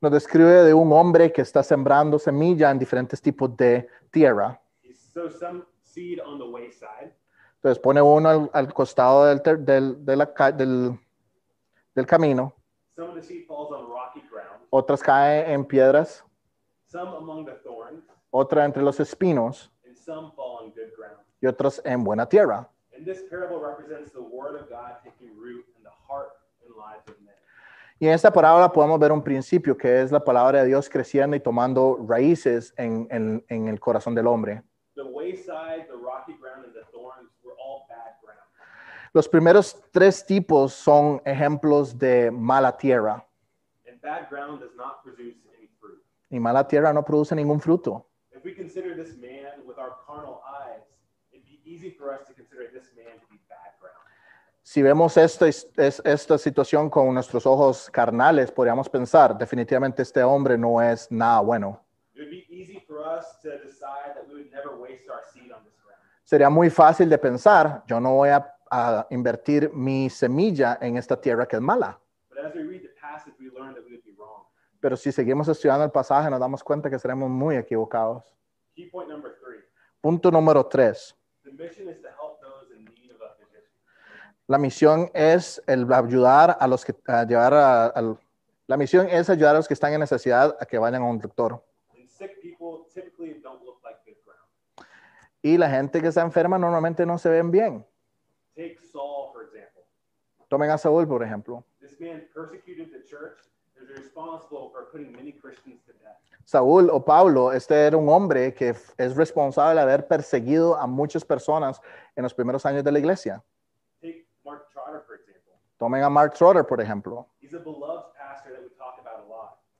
Nos 0.00 0.12
describe 0.12 0.64
de 0.64 0.74
un 0.74 0.92
hombre 0.92 1.32
que 1.32 1.40
está 1.42 1.62
sembrando 1.62 2.18
semilla 2.18 2.70
en 2.70 2.78
diferentes 2.78 3.22
tipos 3.22 3.56
de 3.56 3.88
tierra. 4.10 4.60
He 4.82 4.92
sows 4.92 5.38
some 5.38 5.64
seed 5.82 6.20
on 6.20 6.38
the 6.38 6.44
wayside, 6.44 7.14
Entonces 7.56 7.78
pone 7.78 8.02
uno 8.02 8.28
al, 8.28 8.50
al 8.52 8.74
costado 8.74 9.26
del, 9.26 9.40
ter- 9.40 9.60
del- 9.60 10.04
de 10.04 10.16
la 10.16 10.34
ca- 10.34 10.52
del, 10.52 10.98
del 11.94 12.06
camino, 12.06 12.52
some 12.96 13.08
of 13.10 13.14
the 13.14 13.22
seed 13.22 13.46
falls 13.46 13.70
on 13.72 13.88
rocky 13.88 14.20
ground, 14.28 14.60
otras 14.70 15.02
caen 15.02 15.48
en 15.50 15.64
piedras, 15.64 16.24
some 16.86 17.16
among 17.16 17.46
the 17.46 17.54
thorns, 17.62 18.04
otra 18.30 18.64
entre 18.64 18.82
los 18.82 18.98
espinos 19.00 19.70
and 19.86 19.96
some 19.96 20.32
fall 20.34 20.58
on 20.64 20.70
good 20.72 20.92
ground. 20.98 21.20
y 21.40 21.46
otras 21.46 21.80
en 21.84 22.02
buena 22.04 22.28
tierra. 22.28 22.68
And 22.96 23.04
this 23.04 23.22
parable 23.28 23.60
represents 23.60 24.12
the 24.12 24.20
word 24.22 24.54
of 24.60 24.68
God 24.68 24.96
taking 25.02 25.34
root 25.36 25.64
in 25.76 25.82
the 25.82 25.90
heart 26.08 26.30
and 26.64 26.74
lives 26.76 27.02
of 27.08 27.14
men. 27.24 27.34
Y 28.00 28.06
en 28.08 28.12
esta 28.14 28.32
parábola 28.32 28.70
podemos 28.72 28.98
ver 28.98 29.12
un 29.12 29.22
principio 29.22 29.76
que 29.76 30.02
es 30.02 30.10
la 30.12 30.22
palabra 30.22 30.60
de 30.62 30.66
Dios 30.66 30.88
creciendo 30.90 31.36
y 31.36 31.40
tomando 31.40 31.96
raíces 32.08 32.74
en, 32.76 33.06
en- 33.10 33.44
en 33.48 33.68
el 33.68 33.78
corazón 33.80 34.14
del 34.14 34.26
hombre. 34.26 34.62
The 34.96 35.02
wayside, 35.04 35.86
the 35.88 35.96
rocky 35.96 36.34
ground, 36.40 36.64
and 36.66 36.74
the 36.74 36.84
thorns 36.92 37.30
were 37.44 37.54
all 37.58 37.86
bad 37.88 38.14
ground. 38.22 38.38
Los 39.12 39.28
primeros 39.28 39.76
tres 39.92 40.24
tipos 40.26 40.72
son 40.74 41.20
ejemplos 41.24 41.96
de 41.98 42.30
mala 42.30 42.76
tierra. 42.76 43.24
And 43.88 44.00
bad 44.00 44.28
ground 44.28 44.60
does 44.60 44.74
not 44.76 45.02
produce 45.04 45.36
any 45.56 45.68
fruit. 45.80 46.00
Y 46.30 46.38
mala 46.40 46.66
tierra 46.66 46.92
no 46.92 47.02
produce 47.04 47.34
ningún 47.34 47.60
fruto. 47.60 48.06
If 48.32 48.44
we 48.44 48.52
consider 48.54 48.94
this 48.96 49.16
man 49.16 49.64
with 49.66 49.78
our 49.78 49.96
carnal 50.06 50.42
Si 54.62 54.82
vemos 54.82 55.16
esta, 55.16 55.46
es- 55.46 55.68
es- 55.76 56.00
esta 56.04 56.38
situación 56.38 56.88
con 56.88 57.12
nuestros 57.12 57.44
ojos 57.46 57.90
carnales, 57.90 58.50
podríamos 58.50 58.88
pensar, 58.88 59.36
definitivamente 59.36 60.02
este 60.02 60.22
hombre 60.22 60.56
no 60.56 60.80
es 60.80 61.10
nada 61.12 61.40
bueno. 61.40 61.80
It 62.14 62.20
would 62.20 62.30
be 62.30 62.46
easy 62.48 62.80
for 62.86 62.98
us 63.00 63.38
to 63.42 63.50
decide 63.50 64.14
that 64.14 64.26
we 64.28 64.34
would 64.34 64.50
never 64.52 64.74
waste 64.80 65.10
our 65.10 65.22
seed 65.32 65.52
on 65.52 65.62
this 65.64 65.74
ground. 65.84 66.00
Sería 66.24 66.48
muy 66.48 66.70
fácil 66.70 67.08
de 67.10 67.18
pensar, 67.18 67.82
yo 67.86 68.00
no 68.00 68.14
voy 68.14 68.30
a, 68.30 68.54
a 68.70 69.06
invertir 69.10 69.70
mi 69.74 70.08
semilla 70.08 70.78
en 70.80 70.96
esta 70.96 71.20
tierra 71.20 71.46
que 71.46 71.56
es 71.56 71.62
mala. 71.62 71.98
But 72.30 72.38
as 72.46 72.54
we 72.54 72.62
read 72.62 72.82
the 72.82 72.94
passage, 73.00 73.34
we 73.38 73.46
learn 73.50 73.74
that 73.74 73.84
we 73.84 73.92
would 73.92 74.04
be 74.04 74.12
wrong. 74.16 74.44
Pero 74.80 74.96
si 74.96 75.12
seguimos 75.12 75.46
estudiando 75.48 75.84
el 75.84 75.90
pasaje, 75.90 76.30
nos 76.30 76.40
damos 76.40 76.64
cuenta 76.64 76.88
que 76.88 76.98
seremos 76.98 77.28
muy 77.28 77.56
equivocados. 77.56 78.24
Key 78.74 78.88
point 78.90 79.08
number 79.10 79.32
three 79.34 79.60
Punto 80.00 80.30
número 80.30 80.64
tres. 80.66 81.14
La 84.46 84.58
misión 84.58 85.10
es 85.14 85.62
el 85.66 85.90
ayudar 85.92 86.56
a 86.60 86.68
los 86.68 86.84
que 86.84 86.94
a 87.06 87.24
llevar 87.24 87.54
a, 87.54 88.16
la 88.66 88.76
misión 88.76 89.08
es 89.08 89.30
ayudar 89.30 89.54
a 89.54 89.58
los 89.58 89.68
que 89.68 89.74
están 89.74 89.92
en 89.92 90.00
necesidad 90.00 90.56
a 90.60 90.66
que 90.66 90.78
vayan 90.78 91.02
a 91.02 91.06
un 91.06 91.18
doctor. 91.18 91.62
Y 95.42 95.58
la 95.58 95.70
gente 95.70 96.00
que 96.00 96.08
está 96.08 96.22
enferma 96.22 96.58
normalmente 96.58 97.04
no 97.04 97.18
se 97.18 97.28
ven 97.28 97.50
bien. 97.50 97.86
Take 98.54 98.78
Saul, 98.80 99.32
for 99.32 99.42
example. 99.44 99.82
Tomen 100.48 100.70
a 100.70 100.78
Saúl, 100.78 101.06
por 101.06 101.22
ejemplo. 101.22 101.64
This 101.80 102.00
man 102.00 102.28
persecuted 102.32 102.92
the 102.92 103.02
church 103.02 103.38
is 103.76 103.90
responsible 103.90 104.70
for 104.70 104.90
putting 104.90 105.12
many 105.12 105.32
Christians 105.32 105.82
to. 105.86 105.93
Saúl 106.44 106.90
o 106.90 107.04
Pablo, 107.04 107.52
este 107.52 107.86
era 107.86 107.96
un 107.96 108.08
hombre 108.08 108.52
que 108.54 108.74
es 108.98 109.16
responsable 109.16 109.76
de 109.76 109.80
haber 109.80 110.06
perseguido 110.06 110.76
a 110.76 110.86
muchas 110.86 111.24
personas 111.24 111.80
en 112.14 112.22
los 112.22 112.34
primeros 112.34 112.66
años 112.66 112.84
de 112.84 112.92
la 112.92 112.98
iglesia. 112.98 113.42
Mark 114.44 114.66
Trotter, 114.72 115.00
for 115.06 115.14
example. 115.14 115.52
Tomen 115.78 116.02
a 116.02 116.10
Mark 116.10 116.34
Trotter, 116.34 116.64
por 116.64 116.80
ejemplo. 116.80 117.26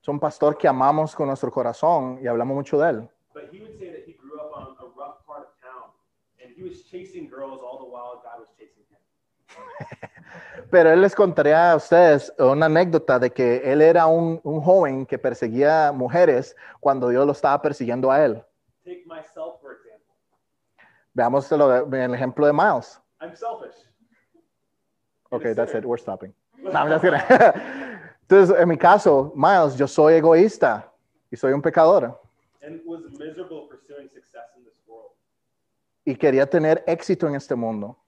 Es 0.00 0.08
un 0.08 0.20
pastor 0.20 0.56
que 0.56 0.68
amamos 0.68 1.14
con 1.14 1.28
nuestro 1.28 1.50
corazón 1.50 2.18
y 2.22 2.26
hablamos 2.26 2.54
mucho 2.54 2.78
de 2.78 2.90
él. 2.90 3.08
Pero 10.70 10.90
él 10.90 11.00
les 11.00 11.14
contaría 11.14 11.72
a 11.72 11.76
ustedes 11.76 12.32
una 12.38 12.66
anécdota 12.66 13.18
de 13.18 13.30
que 13.30 13.58
él 13.70 13.80
era 13.82 14.06
un, 14.06 14.40
un 14.42 14.60
joven 14.60 15.06
que 15.06 15.18
perseguía 15.18 15.92
mujeres 15.92 16.56
cuando 16.80 17.08
Dios 17.08 17.24
lo 17.26 17.32
estaba 17.32 17.60
persiguiendo 17.62 18.10
a 18.10 18.24
él. 18.24 18.42
Take 18.84 19.04
myself, 19.06 19.60
for 19.60 19.72
example. 19.72 20.14
Veamos 21.12 21.50
lo- 21.52 21.74
el 21.94 22.14
ejemplo 22.14 22.46
de 22.46 22.52
Miles. 22.52 23.00
I'm 23.20 23.34
selfish. 23.36 23.76
Ok, 25.30 25.42
that's 25.54 25.74
it, 25.74 25.84
we're 25.84 26.00
stopping. 26.00 26.32
No, 26.62 26.70
I'm 26.70 26.88
just 26.88 27.02
kidding. 27.04 27.20
Entonces, 28.22 28.56
en 28.58 28.68
mi 28.68 28.78
caso, 28.78 29.32
Miles, 29.36 29.76
yo 29.76 29.86
soy 29.86 30.14
egoísta 30.14 30.90
y 31.30 31.36
soy 31.36 31.52
un 31.52 31.60
pecador. 31.60 32.18
And 32.62 32.80
was 32.86 33.02
miserable 33.18 33.68
pursuing 33.68 34.08
success 34.08 34.48
in 34.56 34.64
this 34.64 34.72
world. 34.86 35.10
y 36.06 36.16
quería 36.16 36.46
tener 36.48 36.82
éxito 36.86 37.28
en 37.28 37.34
este 37.34 37.54
mundo. 37.54 37.98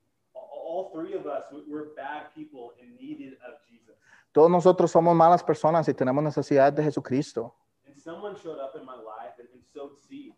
Todos 4.33 4.51
nosotros 4.51 4.91
somos 4.91 5.15
malas 5.15 5.43
personas 5.43 5.89
y 5.89 5.95
tenemos 5.95 6.23
necesidad 6.23 6.73
de 6.73 6.83
Jesucristo. 6.83 7.55
And 7.87 7.97
someone 7.97 8.37
showed 8.37 8.59
up 8.59 8.77
in 8.77 8.85
my 8.85 8.97
life 8.97 9.39
and, 9.39 9.49
and 9.55 9.65
sowed 9.73 9.97
seed. 9.97 10.35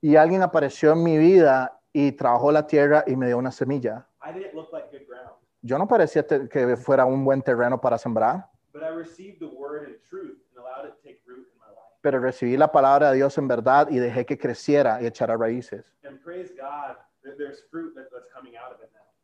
Y 0.00 0.16
alguien 0.16 0.42
apareció 0.42 0.92
en 0.92 1.02
mi 1.02 1.18
vida 1.18 1.78
y 1.92 2.12
trabajó 2.12 2.50
la 2.50 2.66
tierra 2.66 3.04
y 3.06 3.16
me 3.16 3.26
dio 3.26 3.36
una 3.36 3.50
semilla. 3.50 4.06
I 4.24 4.32
didn't 4.32 4.54
look 4.54 4.72
like 4.72 4.90
good 4.90 5.06
ground, 5.06 5.32
Yo 5.60 5.76
no 5.76 5.86
parecía 5.86 6.26
que 6.26 6.76
fuera 6.76 7.04
un 7.04 7.22
buen 7.24 7.42
terreno 7.42 7.78
para 7.78 7.98
sembrar, 7.98 8.48
but 8.72 8.82
I 8.82 8.88
received 8.88 9.40
the 9.40 9.54
word 9.54 9.86
and 9.86 9.96
truth 10.08 10.38
and 10.50 10.64
allowed 10.64 10.86
it 10.86 10.94
to 10.94 11.02
take 11.02 11.20
root 11.26 11.46
in 11.52 11.58
my 11.58 11.66
life. 11.66 11.98
pero 12.00 12.18
recibí 12.20 12.56
la 12.56 12.72
palabra 12.72 13.10
de 13.10 13.16
Dios 13.16 13.36
en 13.36 13.48
verdad 13.48 13.88
y 13.90 13.98
dejé 13.98 14.24
que 14.24 14.38
creciera 14.38 15.02
y 15.02 15.06
echara 15.06 15.36
raíces. 15.36 15.84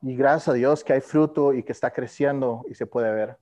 Y 0.06 0.14
gracias 0.14 0.48
a 0.48 0.52
Dios 0.52 0.84
que 0.84 0.92
hay 0.92 1.00
fruto 1.00 1.52
y 1.52 1.64
que 1.64 1.72
está 1.72 1.90
creciendo 1.90 2.64
y 2.68 2.74
se 2.74 2.86
puede 2.86 3.12
ver. 3.12 3.36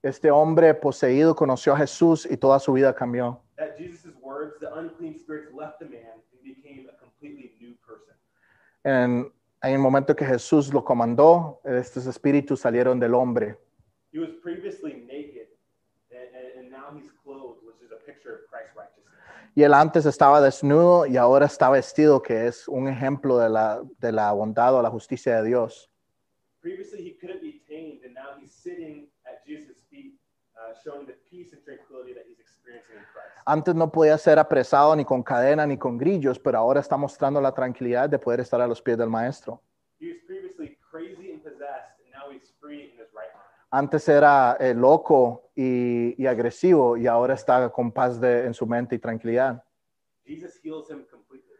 Este 0.00 0.30
hombre 0.30 0.72
poseído 0.74 1.34
conoció 1.34 1.72
a 1.72 1.78
Jesús 1.78 2.24
y 2.30 2.36
toda 2.36 2.60
su 2.60 2.72
vida 2.72 2.94
cambió. 2.94 3.42
At 3.58 3.76
Jesus' 3.76 4.14
words, 4.22 4.54
the 4.60 4.68
unclean 4.68 5.18
spirits 5.18 5.52
left 5.52 5.80
the 5.80 5.86
man 5.86 6.22
and 6.30 6.40
became 6.44 6.88
a 6.88 6.96
completely 7.00 7.56
new 7.58 7.74
person. 7.84 8.14
En, 8.84 9.32
en 9.60 9.72
el 9.72 9.80
momento 9.80 10.14
que 10.14 10.24
Jesús 10.24 10.72
lo 10.72 10.84
comandó, 10.84 11.60
estos 11.64 12.06
espíritus 12.06 12.60
salieron 12.60 13.00
del 13.00 13.14
hombre. 13.14 13.58
He 14.12 14.20
was 14.20 14.30
previously 14.40 15.04
naked 15.04 15.48
and, 16.12 16.28
and, 16.32 16.60
and 16.60 16.70
now 16.70 16.94
he's 16.94 17.10
clothed, 17.24 17.58
which 17.66 17.82
is 17.82 17.90
a 17.90 17.98
picture 18.06 18.32
of 18.32 18.48
Christ's 18.48 18.76
righteousness. 18.76 19.06
Y 19.56 19.62
él 19.62 19.72
antes 19.72 20.04
estaba 20.04 20.42
desnudo 20.42 21.06
y 21.06 21.16
ahora 21.16 21.46
está 21.46 21.70
vestido, 21.70 22.20
que 22.20 22.46
es 22.46 22.68
un 22.68 22.88
ejemplo 22.88 23.38
de 23.38 23.48
la, 23.48 23.82
de 23.98 24.12
la 24.12 24.30
bondad 24.32 24.74
o 24.74 24.82
la 24.82 24.90
justicia 24.90 25.40
de 25.40 25.48
Dios. 25.48 25.90
Previously, 26.60 27.02
he 27.02 27.16
couldn't 27.18 27.40
be 27.40 27.62
tamed, 27.66 28.04
and 28.04 28.12
now 28.12 28.38
he's 28.38 28.52
sitting 28.52 29.08
at 29.24 29.42
Jesus' 29.46 29.82
feet, 29.88 30.20
uh, 30.56 30.74
showing 30.84 31.06
the 31.06 31.14
peace 31.30 31.54
and 31.54 31.64
tranquility 31.64 32.12
that 32.12 32.24
he's 32.28 32.38
experiencing 32.38 32.96
in 32.96 33.04
Christ. 33.14 33.32
Antes 33.46 33.74
no 33.74 33.90
podía 33.90 34.18
ser 34.18 34.38
apresado 34.38 34.94
ni 34.94 35.06
con 35.06 35.22
cadena 35.22 35.66
ni 35.66 35.78
con 35.78 35.96
grillos, 35.96 36.38
pero 36.38 36.58
ahora 36.58 36.80
está 36.80 36.98
mostrando 36.98 37.40
la 37.40 37.52
tranquilidad 37.52 38.10
de 38.10 38.18
poder 38.18 38.40
estar 38.40 38.60
a 38.60 38.66
los 38.66 38.82
pies 38.82 38.98
del 38.98 39.08
maestro. 39.08 39.62
He 39.98 40.08
was 40.08 40.18
previously 40.26 40.76
crazy 40.90 41.32
and 41.32 41.42
possessed, 41.42 41.98
and 42.04 42.12
now 42.12 42.30
he's 42.30 42.52
free 42.60 42.82
in 42.82 42.90
his 42.90 43.08
right 43.14 43.32
mind. 43.32 43.46
Antes 43.70 44.06
era 44.06 44.58
eh, 44.60 44.74
loco 44.74 45.45
y, 45.56 46.22
y 46.22 46.26
agresivo 46.26 46.96
y 46.96 47.06
ahora 47.06 47.34
está 47.34 47.70
con 47.70 47.90
paz 47.90 48.20
de, 48.20 48.44
en 48.44 48.54
su 48.54 48.66
mente 48.66 48.94
y 48.94 48.98
tranquilidad. 48.98 49.64
Jesus 50.24 50.60
heals 50.62 50.90
him 50.90 51.04
completely. 51.10 51.54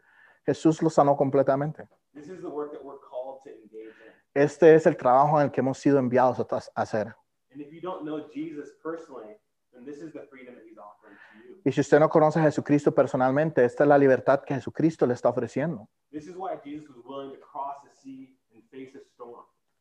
Jesús 0.45 0.81
lo 0.81 0.89
sanó 0.89 1.17
completamente. 1.17 1.87
This 2.13 2.29
is 2.29 2.41
the 2.41 2.47
work 2.47 2.71
that 2.71 2.83
we're 2.83 2.99
called 2.99 3.41
to 3.43 3.49
engage 3.49 3.95
in. 4.05 4.13
Este 4.33 4.75
es 4.75 4.85
el 4.85 4.95
trabajo 4.95 5.39
en 5.39 5.47
el 5.47 5.51
que 5.51 5.61
hemos 5.61 5.79
sido 5.79 5.97
enviados 5.97 6.39
a 6.39 6.81
hacer. 6.81 7.15
And 7.51 7.61
if 7.61 7.71
you 7.71 7.81
don't 7.81 8.03
know 8.03 8.29
Jesus 8.31 8.71
personally, 8.83 9.35
then 9.73 9.83
this 9.83 10.01
is 10.01 10.13
the 10.13 10.27
freedom 10.29 10.55
that 10.55 10.63
he's 10.63 10.77
offering 10.77 11.17
to 11.17 11.47
you. 11.47 11.61
Y 11.65 11.71
si 11.71 11.81
usted 11.81 11.99
no 11.99 12.07
conoce 12.09 12.39
a 12.39 12.43
Jesucristo 12.43 12.93
personalmente, 12.93 13.65
esta 13.65 13.83
es 13.83 13.87
la 13.89 13.97
libertad 13.97 14.43
que 14.43 14.53
Jesucristo 14.53 15.07
le 15.07 15.15
está 15.15 15.29
ofreciendo. 15.29 15.89
This 16.11 16.27
is 16.27 16.35
why 16.35 16.59
Jesus 16.63 16.87
was 16.89 17.03
willing 17.03 17.31
to 17.33 17.39
cross 17.39 17.77
the 17.83 17.91
sea 17.91 18.37
and 18.53 18.63
face 18.69 18.91
storm. 18.91 19.06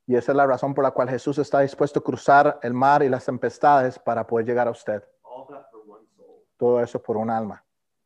Y 0.07 0.15
esa 0.15 0.33
es 0.33 0.37
la 0.37 0.47
razón 0.47 0.73
por 0.73 0.85
la 0.85 0.93
cual 0.93 1.09
Jesús 1.09 1.39
está 1.39 1.61
dispuesto 1.61 1.99
a 1.99 2.03
cruzar 2.03 2.59
el 2.63 2.73
mar 2.73 3.03
y 3.03 3.09
las 3.09 3.25
tempestades 3.25 3.99
para 3.99 4.25
poder 4.25 4.47
llegar 4.47 4.69
a 4.69 4.71
usted. 4.71 5.03
All 5.23 5.47
that 5.49 5.69
for 5.71 5.81
one 5.87 6.07
soul. 6.17 6.45
Todo 6.57 6.81
eso 6.81 7.03
por 7.03 7.17
un 7.17 7.29
alma. 7.29 7.63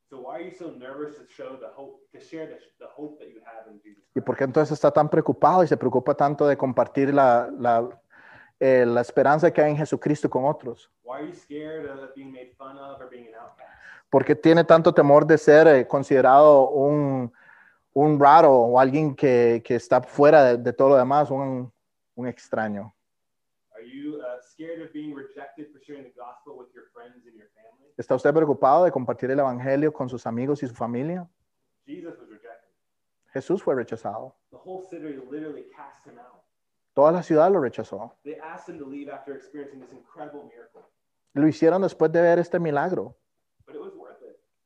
So 0.09 0.21
why 0.21 0.37
are 0.37 0.45
you 0.45 0.57
so 0.57 0.71
nervous 0.73 1.17
to 1.19 1.27
show 1.27 1.59
the 1.59 1.69
hope, 1.77 2.01
to 2.13 2.19
share 2.19 2.49
the, 2.49 2.59
the 2.79 2.91
hope 2.97 3.19
that 3.23 3.31
you 3.31 3.41
have 3.45 3.71
in 3.71 3.81
Jesus 3.81 4.03
¿Y 4.15 4.21
por 4.21 4.37
qué 4.37 4.45
entonces 4.45 4.73
está 4.73 4.91
tan 4.91 5.09
preocupado 5.09 5.63
y 5.63 5.69
se 5.69 5.77
preocupa 5.77 6.15
tanto 6.15 6.47
de 6.49 6.57
compartir 6.57 7.15
la, 7.15 7.49
la, 7.59 7.89
eh, 8.59 8.85
la 8.87 9.03
esperanza 9.03 9.53
que 9.53 9.63
hay 9.63 9.71
en 9.71 9.77
Jesucristo 9.77 10.29
con 10.29 10.47
otros? 10.47 10.91
¿Por 14.09 14.25
qué 14.25 14.35
tiene 14.35 14.65
tanto 14.65 14.93
temor 14.93 15.27
de 15.27 15.39
ser 15.39 15.69
eh, 15.69 15.87
considerado 15.87 16.71
un, 16.71 17.33
un 17.93 18.19
raro 18.19 18.53
o 18.53 18.81
alguien 18.81 19.15
que, 19.15 19.63
que 19.65 19.77
está 19.77 20.03
fuera 20.03 20.43
de, 20.45 20.57
de 20.57 20.73
todo 20.73 20.89
lo 20.89 20.97
demás, 20.97 21.31
un, 21.31 21.73
un 22.21 22.29
extraño? 22.29 22.95
¿Está 27.97 28.15
usted 28.15 28.35
preocupado 28.35 28.85
de 28.85 28.93
compartir 28.93 29.31
el 29.31 29.41
Evangelio 29.41 29.93
con 29.93 30.09
sus 30.09 30.27
amigos 30.27 30.63
y 30.63 30.69
su 30.69 30.75
familia? 30.75 31.29
Jesus 31.87 32.19
was 32.19 32.29
rejected. 32.29 32.69
Jesús 33.33 33.63
fue 33.63 33.75
rechazado. 33.75 34.37
The 34.51 34.57
whole 34.57 34.87
city 34.89 35.17
literally 35.31 35.69
cast 35.75 36.07
him 36.07 36.19
out. 36.19 36.43
Toda 36.95 37.13
la 37.13 37.23
ciudad 37.23 37.51
lo 37.51 37.61
rechazó. 37.61 38.17
They 38.23 38.39
asked 38.39 38.69
him 38.69 38.79
to 38.79 38.87
leave 38.87 39.11
after 39.11 39.35
experiencing 39.35 39.81
this 39.81 39.93
incredible 39.93 40.45
miracle, 40.45 40.83
Lo 41.33 41.47
hicieron 41.47 41.83
después 41.83 42.13
de 42.13 42.21
ver 42.21 42.39
este 42.39 42.59
milagro, 42.59 43.17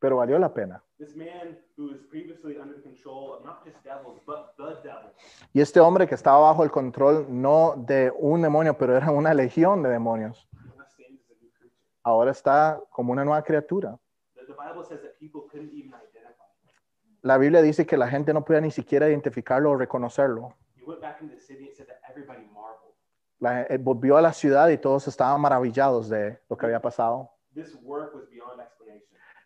pero 0.04 0.16
valió 0.16 0.38
la 0.38 0.52
pena. 0.52 0.82
Y 5.54 5.60
este 5.62 5.80
hombre 5.80 6.06
que 6.06 6.14
estaba 6.14 6.40
bajo 6.40 6.62
el 6.62 6.70
control 6.70 7.24
no 7.30 7.72
de 7.74 8.12
un 8.18 8.42
demonio, 8.42 8.76
pero 8.76 8.94
era 8.94 9.10
una 9.10 9.32
legión 9.32 9.82
de 9.82 9.88
demonios, 9.88 10.46
ahora 12.02 12.32
está 12.32 12.78
como 12.90 13.12
una 13.12 13.24
nueva 13.24 13.42
criatura. 13.42 13.98
La 17.22 17.38
Biblia 17.38 17.62
dice 17.62 17.86
que 17.86 17.96
la 17.96 18.06
gente 18.08 18.34
no 18.34 18.44
podía 18.44 18.60
ni 18.60 18.70
siquiera 18.70 19.08
identificarlo 19.08 19.70
o 19.70 19.76
reconocerlo. 19.76 20.52
La- 23.40 23.62
eh, 23.62 23.78
volvió 23.78 24.18
a 24.18 24.20
la 24.22 24.34
ciudad 24.34 24.68
y 24.68 24.76
todos 24.76 25.08
estaban 25.08 25.40
maravillados 25.40 26.10
de 26.10 26.38
lo 26.50 26.58
que 26.58 26.66
había 26.66 26.80
pasado. 26.80 27.30
This 27.54 27.78
work 27.84 28.12
was. 28.14 28.24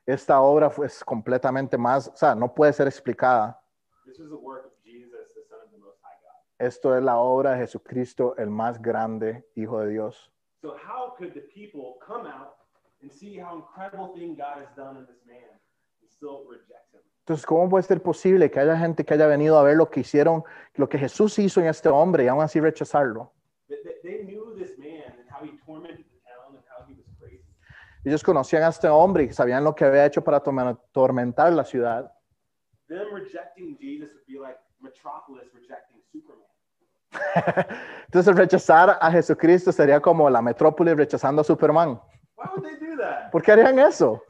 Esta 0.08 0.40
obra 0.40 0.72
es 0.86 1.04
completamente 1.04 1.76
más, 1.76 2.08
o 2.08 2.16
sea, 2.16 2.34
no 2.34 2.54
puede 2.54 2.72
ser 2.72 2.86
explicada. 2.86 3.60
Esto 6.58 6.96
es 6.96 7.04
la 7.04 7.18
obra 7.18 7.50
de 7.52 7.58
Jesucristo, 7.58 8.34
el 8.38 8.48
más 8.48 8.80
grande 8.80 9.46
Hijo 9.54 9.80
de 9.80 9.90
Dios. 9.90 10.32
Entonces, 17.20 17.46
¿cómo 17.46 17.68
puede 17.68 17.82
ser 17.82 18.02
posible 18.02 18.50
que 18.50 18.60
haya 18.60 18.78
gente 18.78 19.04
que 19.04 19.12
haya 19.12 19.26
venido 19.26 19.58
a 19.58 19.62
ver 19.62 19.76
lo 19.76 19.90
que 19.90 20.00
hicieron, 20.00 20.42
lo 20.76 20.88
que 20.88 20.96
Jesús 20.96 21.38
hizo 21.38 21.60
en 21.60 21.66
este 21.66 21.90
hombre 21.90 22.24
y 22.24 22.28
aún 22.28 22.40
así 22.40 22.58
rechazarlo? 22.60 23.30
They, 23.68 23.76
they 24.02 24.24
knew 24.24 24.56
this 24.56 24.78
man 24.78 25.12
and 25.18 25.28
how 25.30 25.44
he 25.44 25.58
tormented 25.66 26.06
the 26.06 26.18
town 26.24 26.56
and 26.56 26.64
how 26.64 26.86
he 26.88 26.94
was 26.94 27.04
crazy. 27.20 27.44
Ellos 28.04 28.22
conocían 28.22 28.62
a 28.62 28.68
este 28.68 28.88
hombre 28.88 29.24
y 29.24 29.32
sabían 29.32 29.64
lo 29.64 29.74
que 29.74 29.84
había 29.84 30.06
hecho 30.06 30.22
para 30.22 30.42
tormen- 30.42 30.70
atormentar 30.90 31.52
la 31.52 31.64
ciudad. 31.64 32.12
Entonces, 38.06 38.36
rechazar 38.36 38.98
a 39.00 39.10
Jesucristo 39.10 39.72
sería 39.72 40.00
como 40.00 40.28
la 40.30 40.42
metrópoli 40.42 40.94
rechazando 40.94 41.40
a 41.40 41.44
Superman. 41.44 42.00
¿Por 43.32 43.42
qué 43.42 43.52
harían 43.52 43.78
eso? 43.78 44.22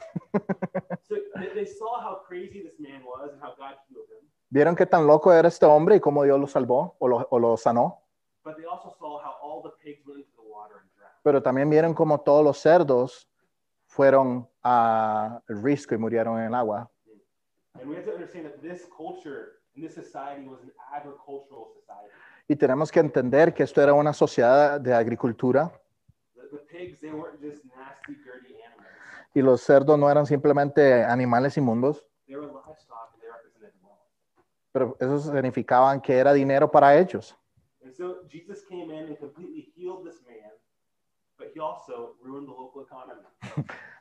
So 1.02 1.14
they, 1.34 1.48
they 1.54 1.66
saw 1.66 2.00
how 2.00 2.22
crazy 2.26 2.62
this 2.62 2.78
man 2.80 3.02
was 3.04 3.32
and 3.32 3.42
how 3.42 3.54
God 3.56 3.76
healed 3.88 4.08
him, 4.10 4.28
Vieron 4.50 4.74
qué 4.74 4.86
tan 4.86 5.06
loco 5.06 5.32
era 5.32 5.48
este 5.48 5.66
hombre 5.66 5.96
y 5.96 6.00
cómo 6.00 6.24
Dios 6.24 6.40
lo 6.40 6.46
salvó 6.46 6.96
o 6.98 7.06
lo, 7.08 7.26
o 7.30 7.38
lo 7.38 7.56
sanó. 7.56 8.02
but 8.44 8.56
they 8.56 8.64
also 8.64 8.88
saw 8.98 9.20
how 9.20 9.34
all 9.42 9.62
the 9.62 9.70
pigs 9.82 10.00
went 10.06 10.18
into 10.20 10.32
the 10.36 10.42
water 10.48 10.76
and 10.80 10.88
drowned. 10.96 11.12
Pero 11.22 11.42
también 11.42 11.68
vieron 11.68 11.92
cómo 11.94 12.20
todos 12.20 12.42
los 12.42 12.58
cerdos 12.58 13.27
fueron 14.02 14.48
al 14.62 15.42
risco 15.48 15.92
y 15.92 15.98
murieron 15.98 16.38
en 16.38 16.44
el 16.46 16.54
agua. 16.54 16.88
And 17.74 17.88
we 17.90 17.96
have 17.96 18.04
to 18.04 18.12
understand 18.14 18.44
that 18.46 18.60
this 18.62 18.86
culture 18.96 19.58
and 19.74 19.84
this 19.84 19.94
society 19.94 20.46
was 20.46 20.60
an 20.62 20.70
agricultural 20.94 21.66
society. 21.74 22.12
Y 22.48 22.54
tenemos 22.54 22.92
que 22.92 23.00
entender 23.00 23.52
que 23.52 23.64
esto 23.64 23.82
era 23.82 23.92
una 23.94 24.12
sociedad 24.12 24.80
de 24.80 24.94
agricultura 24.94 25.72
The, 26.36 26.42
the 26.56 26.58
pigs, 26.58 27.00
they 27.00 27.10
weren't 27.10 27.40
just 27.42 27.64
nasty, 27.76 28.14
dirty 28.24 28.54
animals. 28.62 28.86
y 29.34 29.42
los 29.42 29.62
cerdos 29.62 29.98
no 29.98 30.08
eran 30.08 30.26
simplemente 30.26 31.02
animales 31.02 31.56
inmundos, 31.56 32.06
They 32.28 32.36
were 32.36 32.46
livestock 32.46 33.10
and 33.14 33.20
they 33.20 33.28
represented 33.28 33.74
wealth. 33.82 33.98
pero 34.72 34.96
eso 35.00 35.18
significaban 35.18 36.00
que 36.00 36.16
era 36.16 36.32
dinero 36.32 36.70
para 36.70 36.96
ellos. 36.96 37.36
And 37.84 37.92
so 37.92 38.22
Jesus 38.28 38.64
came 38.64 38.92
in 38.94 39.08
and 39.08 39.18
completely 39.18 39.72
healed 39.74 40.04
this 40.04 40.22
man, 40.24 40.52
but 41.36 41.47
he 41.47 41.47
also 41.47 41.47
ruined 41.47 41.47
the 41.47 41.47
local 41.47 41.47
economy. 41.47 41.47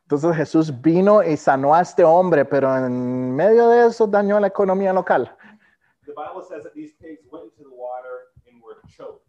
Entonces 0.04 0.36
Jesús 0.36 0.82
vino 0.82 1.22
y 1.22 1.36
sanó 1.36 1.74
a 1.74 1.82
este 1.82 2.04
hombre, 2.04 2.46
pero 2.46 2.76
en 2.78 3.36
medio 3.36 3.68
de 3.70 3.88
eso 3.88 4.08
dañó 4.08 4.40
la 4.40 4.48
economía 4.48 4.94
local. 4.94 5.36
The 6.06 6.14
Bible 6.14 6.42
says 6.48 6.64
that 6.64 6.74
these 6.74 6.94
pigs 6.96 7.28
went 7.30 7.46
into 7.46 7.70
the 7.70 7.76
water 7.76 8.32
and 8.48 8.64
were 8.64 8.80
choked. 8.88 9.28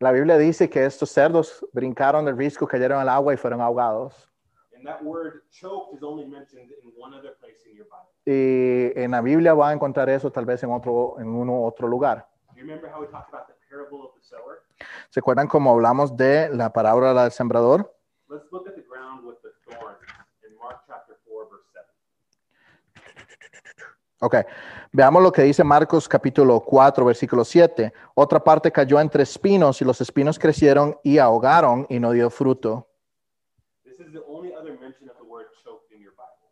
La 0.00 0.12
Biblia 0.12 0.36
dice 0.36 0.68
que 0.68 0.84
estos 0.84 1.10
cerdos 1.10 1.66
brincaron 1.72 2.26
del 2.26 2.36
risco, 2.36 2.66
cayeron 2.66 3.00
al 3.00 3.08
agua 3.08 3.32
y 3.32 3.36
fueron 3.36 3.60
ahogados. 3.60 4.28
And 4.76 4.86
that 4.86 5.02
word 5.02 5.42
choked 5.50 5.96
is 5.96 6.02
only 6.02 6.26
mentioned 6.26 6.70
in 6.70 6.92
one 6.96 7.14
other 7.14 7.34
place 7.40 7.66
in 7.66 7.74
your 7.74 7.86
Bible. 7.86 8.12
Y 8.26 8.92
en 9.02 9.12
la 9.12 9.22
Biblia 9.22 9.54
va 9.54 9.70
a 9.70 9.72
encontrar 9.72 10.10
eso 10.10 10.30
tal 10.30 10.44
vez 10.44 10.62
en 10.62 10.70
otro, 10.70 11.18
en 11.18 11.28
uno 11.28 11.64
otro 11.64 11.88
lugar. 11.88 12.28
Do 12.52 12.60
you 12.60 12.66
remember 12.66 12.88
how 12.88 13.00
we 13.00 13.06
talked 13.06 13.32
about 13.32 13.48
the 13.48 13.54
parable 13.68 14.04
of 14.04 14.14
the 14.14 14.22
sower? 14.22 14.67
¿Se 15.10 15.20
acuerdan 15.20 15.48
cómo 15.48 15.72
hablamos 15.72 16.16
de 16.16 16.48
la 16.50 16.72
parábola 16.72 17.22
del 17.22 17.32
sembrador? 17.32 17.94
Let's 18.28 18.50
look 18.52 18.68
at 18.68 18.74
the 18.74 18.82
ground 18.82 19.24
with 19.24 19.36
the 19.42 19.50
thorns 19.64 19.98
in 20.46 20.56
Mark 20.58 20.82
chapter 20.86 21.16
4, 21.24 21.48
verse 21.50 21.64
7. 21.72 21.86
Ok, 24.20 24.36
veamos 24.92 25.22
lo 25.22 25.32
que 25.32 25.42
dice 25.42 25.64
Marcos 25.64 26.08
capítulo 26.08 26.60
4, 26.60 27.04
versículo 27.04 27.44
7. 27.44 27.92
Otra 28.14 28.42
parte 28.42 28.70
cayó 28.70 29.00
entre 29.00 29.22
espinos 29.22 29.80
y 29.80 29.84
los 29.84 30.00
espinos 30.00 30.38
crecieron 30.38 30.98
y 31.02 31.18
ahogaron 31.18 31.86
y 31.88 31.98
no 31.98 32.12
dio 32.12 32.28
fruto. 32.30 32.86
This 33.84 34.00
is 34.00 34.12
the 34.12 34.22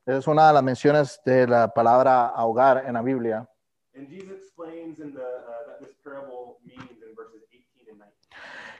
Es 0.06 0.28
una 0.28 0.46
de 0.46 0.54
las 0.54 0.62
menciones 0.62 1.20
de 1.24 1.48
la 1.48 1.66
palabra 1.74 2.28
ahogar 2.28 2.84
en 2.86 2.94
la 2.94 3.02
Biblia. 3.02 3.48
And 3.96 4.08
Jesus 4.08 4.38
explains 4.38 5.00
in 5.00 5.12
the 5.12 5.20
uh, 5.20 5.66
that 5.66 5.80
this 5.80 5.96
parable 6.04 6.58
means 6.64 7.02
in 7.02 7.12
verses 7.16 7.42
18 7.50 7.90
and 7.90 7.98
19. 7.98 8.12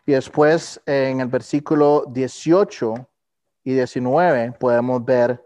Y 0.06 0.12
después 0.12 0.80
en 0.86 1.20
el 1.20 1.28
versículo 1.28 2.04
18 2.08 2.94
y 3.64 3.74
19 3.74 4.52
podemos 4.58 5.04
ver 5.04 5.42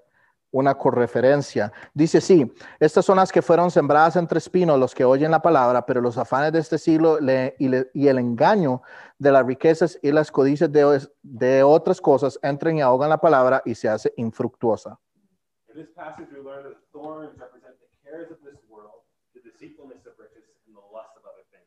una 0.53 0.77
correferencia. 0.77 1.73
Dice, 1.95 2.21
sí, 2.21 2.53
estas 2.79 3.05
son 3.05 3.17
las 3.17 3.31
que 3.33 3.41
fueron 3.41 3.71
sembradas 3.71 4.17
entre 4.17 4.39
espinos, 4.39 4.79
los 4.79 4.95
que 4.95 5.05
oyen 5.05 5.31
la 5.31 5.41
palabra, 5.41 5.87
pero 5.87 6.01
los 6.01 6.19
afanes 6.19 6.53
de 6.53 6.59
este 6.59 6.77
siglo 6.77 7.19
y, 7.59 8.07
el 8.07 8.19
engaño 8.19 8.83
de 9.19 9.33
las 9.33 9.47
riquezas 9.47 9.99
y 10.03 10.11
las 10.11 10.31
codicias 10.31 10.71
de 10.73 11.63
otras 11.63 12.01
cosas 12.01 12.39
entran 12.43 12.77
y 12.77 12.83
ahogan 12.83 13.11
la 13.11 13.21
palabra 13.21 13.63
y 13.65 13.75
se 13.75 13.89
hace 13.89 14.13
infructuosa. 14.17 14.99
In 15.73 15.77
this 15.77 15.89
passage, 15.95 16.27
we 16.33 16.43
learn 16.43 16.65
that 16.65 16.75
the 16.75 16.91
thorns 16.91 17.31
represent 17.39 17.79
the 17.79 17.87
cares 18.03 18.29
of 18.33 18.43
this 18.43 18.59
world, 18.69 19.07
the 19.35 19.41
deceitfulness 19.41 20.05
of 20.05 20.19
riches, 20.19 20.43
and 20.67 20.75
the 20.75 20.83
lust 20.91 21.15
of 21.15 21.23
other 21.23 21.47
things. 21.53 21.63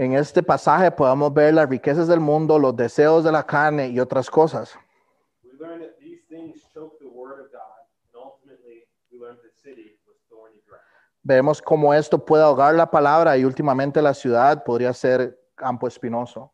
En 0.00 0.14
este 0.14 0.42
pasaje 0.42 0.90
podemos 0.90 1.34
ver 1.34 1.52
las 1.52 1.68
riquezas 1.68 2.08
del 2.08 2.20
mundo, 2.20 2.58
los 2.58 2.74
deseos 2.74 3.22
de 3.22 3.30
la 3.30 3.42
carne 3.42 3.88
y 3.88 4.00
otras 4.00 4.30
cosas. 4.30 4.74
Vemos 11.22 11.60
cómo 11.60 11.92
esto 11.92 12.24
puede 12.24 12.42
ahogar 12.42 12.74
la 12.76 12.90
palabra 12.90 13.36
y 13.36 13.44
últimamente 13.44 14.00
la 14.00 14.14
ciudad 14.14 14.64
podría 14.64 14.94
ser 14.94 15.38
campo 15.54 15.86
espinoso. 15.86 16.50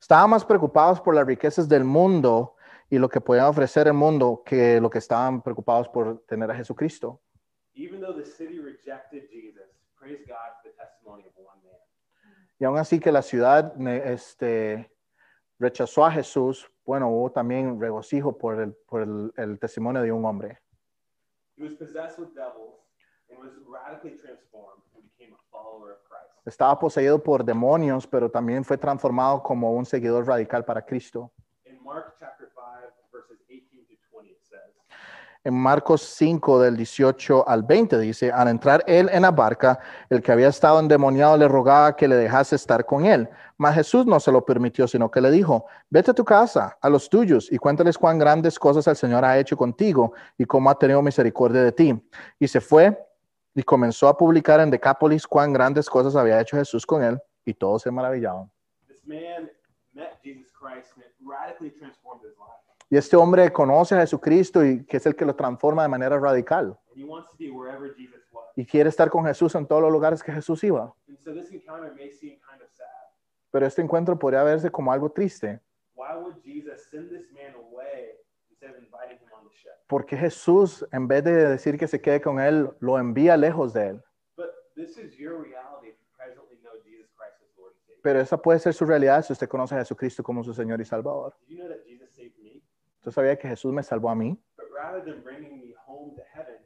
Estaban 0.00 0.30
más 0.30 0.44
preocupados 0.44 1.00
por 1.00 1.16
las 1.16 1.26
riquezas 1.26 1.68
del 1.68 1.82
mundo 1.82 2.54
y 2.88 2.96
lo 2.96 3.08
que 3.08 3.20
podía 3.20 3.48
ofrecer 3.48 3.88
el 3.88 3.94
mundo 3.94 4.44
que 4.46 4.80
lo 4.80 4.88
que 4.88 4.98
estaban 4.98 5.42
preocupados 5.42 5.88
por 5.88 6.20
tener 6.28 6.48
a 6.48 6.54
Jesucristo. 6.54 7.20
Even 7.78 8.00
though 8.00 8.12
the 8.12 8.26
city 8.26 8.58
rejected 8.58 9.30
Jesus, 9.30 9.70
praise 9.94 10.18
God 10.26 10.50
for 10.58 10.68
the 10.68 10.74
testimony 10.76 11.24
of 11.26 11.32
one 11.36 11.62
man. 11.62 11.78
Y 12.58 12.64
aún 12.64 12.76
así 12.76 12.98
que 12.98 13.12
la 13.12 13.22
ciudad 13.22 13.72
este, 14.04 14.90
rechazó 15.60 16.04
a 16.04 16.10
Jesús, 16.10 16.68
bueno, 16.84 17.08
hubo 17.08 17.30
también 17.30 17.80
regocijo 17.80 18.36
por 18.36 18.60
el, 18.60 18.74
por 18.74 19.02
el, 19.02 19.32
el 19.36 19.60
testimonio 19.60 20.02
de 20.02 20.10
un 20.10 20.24
hombre. 20.24 20.58
He 21.56 21.62
was 21.62 21.74
possessed 21.74 22.18
with 22.18 22.34
devils 22.34 22.80
and 23.30 23.38
was 23.38 23.52
radically 23.64 24.18
transformed 24.18 24.82
and 24.96 25.04
became 25.04 25.32
a 25.34 25.42
follower 25.52 25.92
of 25.92 26.02
Christ. 26.02 26.34
Estaba 26.46 26.76
poseído 26.80 27.22
por 27.22 27.44
demonios, 27.44 28.08
pero 28.08 28.28
también 28.28 28.64
fue 28.64 28.76
transformado 28.76 29.40
como 29.40 29.72
un 29.72 29.86
seguidor 29.86 30.26
radical 30.26 30.64
para 30.64 30.84
Cristo. 30.84 31.30
In 31.64 31.80
Mark 31.84 32.16
chapter 32.18 32.48
5, 32.48 32.92
verses 33.12 33.38
18 33.48 33.86
to 33.86 33.94
20, 34.10 34.30
it 34.30 34.42
says, 34.42 34.74
En 35.44 35.54
Marcos 35.54 36.02
5 36.02 36.60
del 36.60 36.76
18 36.76 37.48
al 37.48 37.62
20 37.62 37.98
dice, 37.98 38.30
al 38.30 38.48
entrar 38.48 38.84
él 38.86 39.08
en 39.12 39.22
la 39.22 39.30
barca, 39.30 39.78
el 40.10 40.20
que 40.20 40.32
había 40.32 40.48
estado 40.48 40.80
endemoniado 40.80 41.36
le 41.36 41.48
rogaba 41.48 41.94
que 41.96 42.08
le 42.08 42.16
dejase 42.16 42.56
estar 42.56 42.84
con 42.84 43.04
él. 43.06 43.28
Mas 43.56 43.74
Jesús 43.76 44.04
no 44.04 44.20
se 44.20 44.32
lo 44.32 44.44
permitió, 44.44 44.86
sino 44.88 45.10
que 45.10 45.20
le 45.20 45.30
dijo, 45.30 45.66
vete 45.90 46.10
a 46.10 46.14
tu 46.14 46.24
casa, 46.24 46.76
a 46.80 46.88
los 46.88 47.08
tuyos, 47.08 47.50
y 47.50 47.58
cuéntales 47.58 47.96
cuán 47.96 48.18
grandes 48.18 48.58
cosas 48.58 48.86
el 48.88 48.96
Señor 48.96 49.24
ha 49.24 49.38
hecho 49.38 49.56
contigo 49.56 50.12
y 50.36 50.44
cómo 50.44 50.70
ha 50.70 50.78
tenido 50.78 51.00
misericordia 51.02 51.62
de 51.62 51.72
ti. 51.72 52.08
Y 52.38 52.48
se 52.48 52.60
fue 52.60 52.98
y 53.54 53.62
comenzó 53.62 54.08
a 54.08 54.16
publicar 54.16 54.60
en 54.60 54.70
Decápolis 54.70 55.26
cuán 55.26 55.52
grandes 55.52 55.88
cosas 55.88 56.14
había 56.14 56.40
hecho 56.40 56.56
Jesús 56.56 56.84
con 56.84 57.02
él, 57.02 57.18
y 57.44 57.54
todos 57.54 57.82
se 57.82 57.90
maravillaban. 57.90 58.50
This 58.86 59.04
man 59.06 59.50
met 59.94 60.18
Jesus 60.22 60.52
Christ 60.52 60.92
and 60.96 61.04
radically 61.28 61.70
transformed 61.70 62.22
his 62.22 62.36
life. 62.38 62.57
Y 62.90 62.96
este 62.96 63.16
hombre 63.16 63.52
conoce 63.52 63.94
a 63.94 64.00
Jesucristo 64.00 64.64
y 64.64 64.84
que 64.84 64.96
es 64.96 65.06
el 65.06 65.14
que 65.14 65.26
lo 65.26 65.34
transforma 65.34 65.82
de 65.82 65.88
manera 65.88 66.18
radical. 66.18 66.78
Y 68.56 68.64
quiere 68.64 68.88
estar 68.88 69.10
con 69.10 69.24
Jesús 69.24 69.54
en 69.54 69.66
todos 69.66 69.82
los 69.82 69.92
lugares 69.92 70.22
que 70.22 70.32
Jesús 70.32 70.64
iba. 70.64 70.94
Pero 73.50 73.66
este 73.66 73.82
encuentro 73.82 74.18
podría 74.18 74.42
verse 74.42 74.70
como 74.70 74.92
algo 74.92 75.10
triste. 75.10 75.60
Why 75.94 76.16
would 76.16 76.36
Jesus 76.44 76.88
send 76.90 77.10
this 77.10 77.30
man 77.32 77.54
away 77.54 78.16
instead 78.50 78.70
of 78.70 78.78
inviting 78.78 79.18
him 79.18 79.32
on 79.32 79.48
the 79.48 79.54
ship? 79.54 79.70
Porque 79.86 80.16
Jesús, 80.16 80.86
en 80.92 81.08
vez 81.08 81.24
de 81.24 81.32
decir 81.32 81.76
que 81.76 81.88
se 81.88 82.00
quede 82.00 82.20
con 82.20 82.40
él, 82.40 82.70
lo 82.80 82.98
envía 82.98 83.36
lejos 83.36 83.72
de 83.72 83.88
él. 83.88 84.02
Pero 88.02 88.20
esa 88.20 88.40
puede 88.40 88.58
ser 88.60 88.74
su 88.74 88.86
realidad 88.86 89.24
si 89.24 89.32
usted 89.32 89.48
conoce 89.48 89.74
a 89.74 89.78
Jesucristo 89.78 90.22
como 90.22 90.44
su 90.44 90.54
Señor 90.54 90.80
y 90.80 90.84
Salvador. 90.84 91.34
Usted 92.98 93.12
sabía 93.12 93.36
que 93.38 93.48
Jesús 93.48 93.72
me 93.72 93.82
salvó 93.82 94.10
a 94.10 94.14
mí. 94.14 94.36
But 94.56 94.66
rather 94.74 95.02
than 95.04 95.22
bringing 95.22 95.58
me 95.60 95.74
home 95.86 96.14
to 96.16 96.22
heaven, 96.34 96.56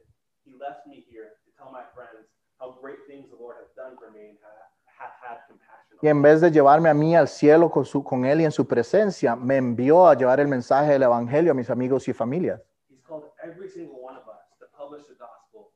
he 0.45 0.53
left 0.57 0.85
me 0.87 1.05
here 1.09 1.37
to 1.45 1.51
tell 1.57 1.71
my 1.71 1.83
friends 1.95 2.27
how 2.59 2.71
great 2.81 2.99
things 3.07 3.29
the 3.29 3.37
Lord 3.37 3.55
has 3.61 3.73
done 3.75 3.95
for 3.97 4.11
me 4.11 4.29
and 4.29 4.37
ha- 4.41 4.69
ha- 4.97 5.13
had 5.21 5.37
compassion 5.47 5.97
Y 6.01 6.09
en 6.09 6.21
vez 6.21 6.41
de 6.41 6.51
llevarme 6.51 6.89
a 6.89 6.93
mí 6.93 7.15
al 7.15 7.27
cielo 7.29 7.69
con, 7.71 7.85
su, 7.85 8.03
con 8.03 8.25
él 8.25 8.41
y 8.41 8.45
en 8.45 8.51
su 8.51 8.67
presencia, 8.67 9.35
me 9.37 9.55
envió 9.57 10.07
a 10.07 10.15
llevar 10.15 10.39
el 10.41 10.47
mensaje 10.49 10.91
del 10.91 11.03
Evangelio 11.03 11.51
a 11.51 11.55
mis 11.55 11.69
amigos 11.69 12.07
y 12.09 12.13
familias. 12.13 12.61
He's 12.89 12.99
called 13.07 13.23
every 13.41 13.69
single 13.69 14.01
one 14.01 14.17
of 14.17 14.27
us 14.27 14.41
to 14.59 14.65
publish 14.77 15.05
the 15.07 15.13
gospel 15.15 15.71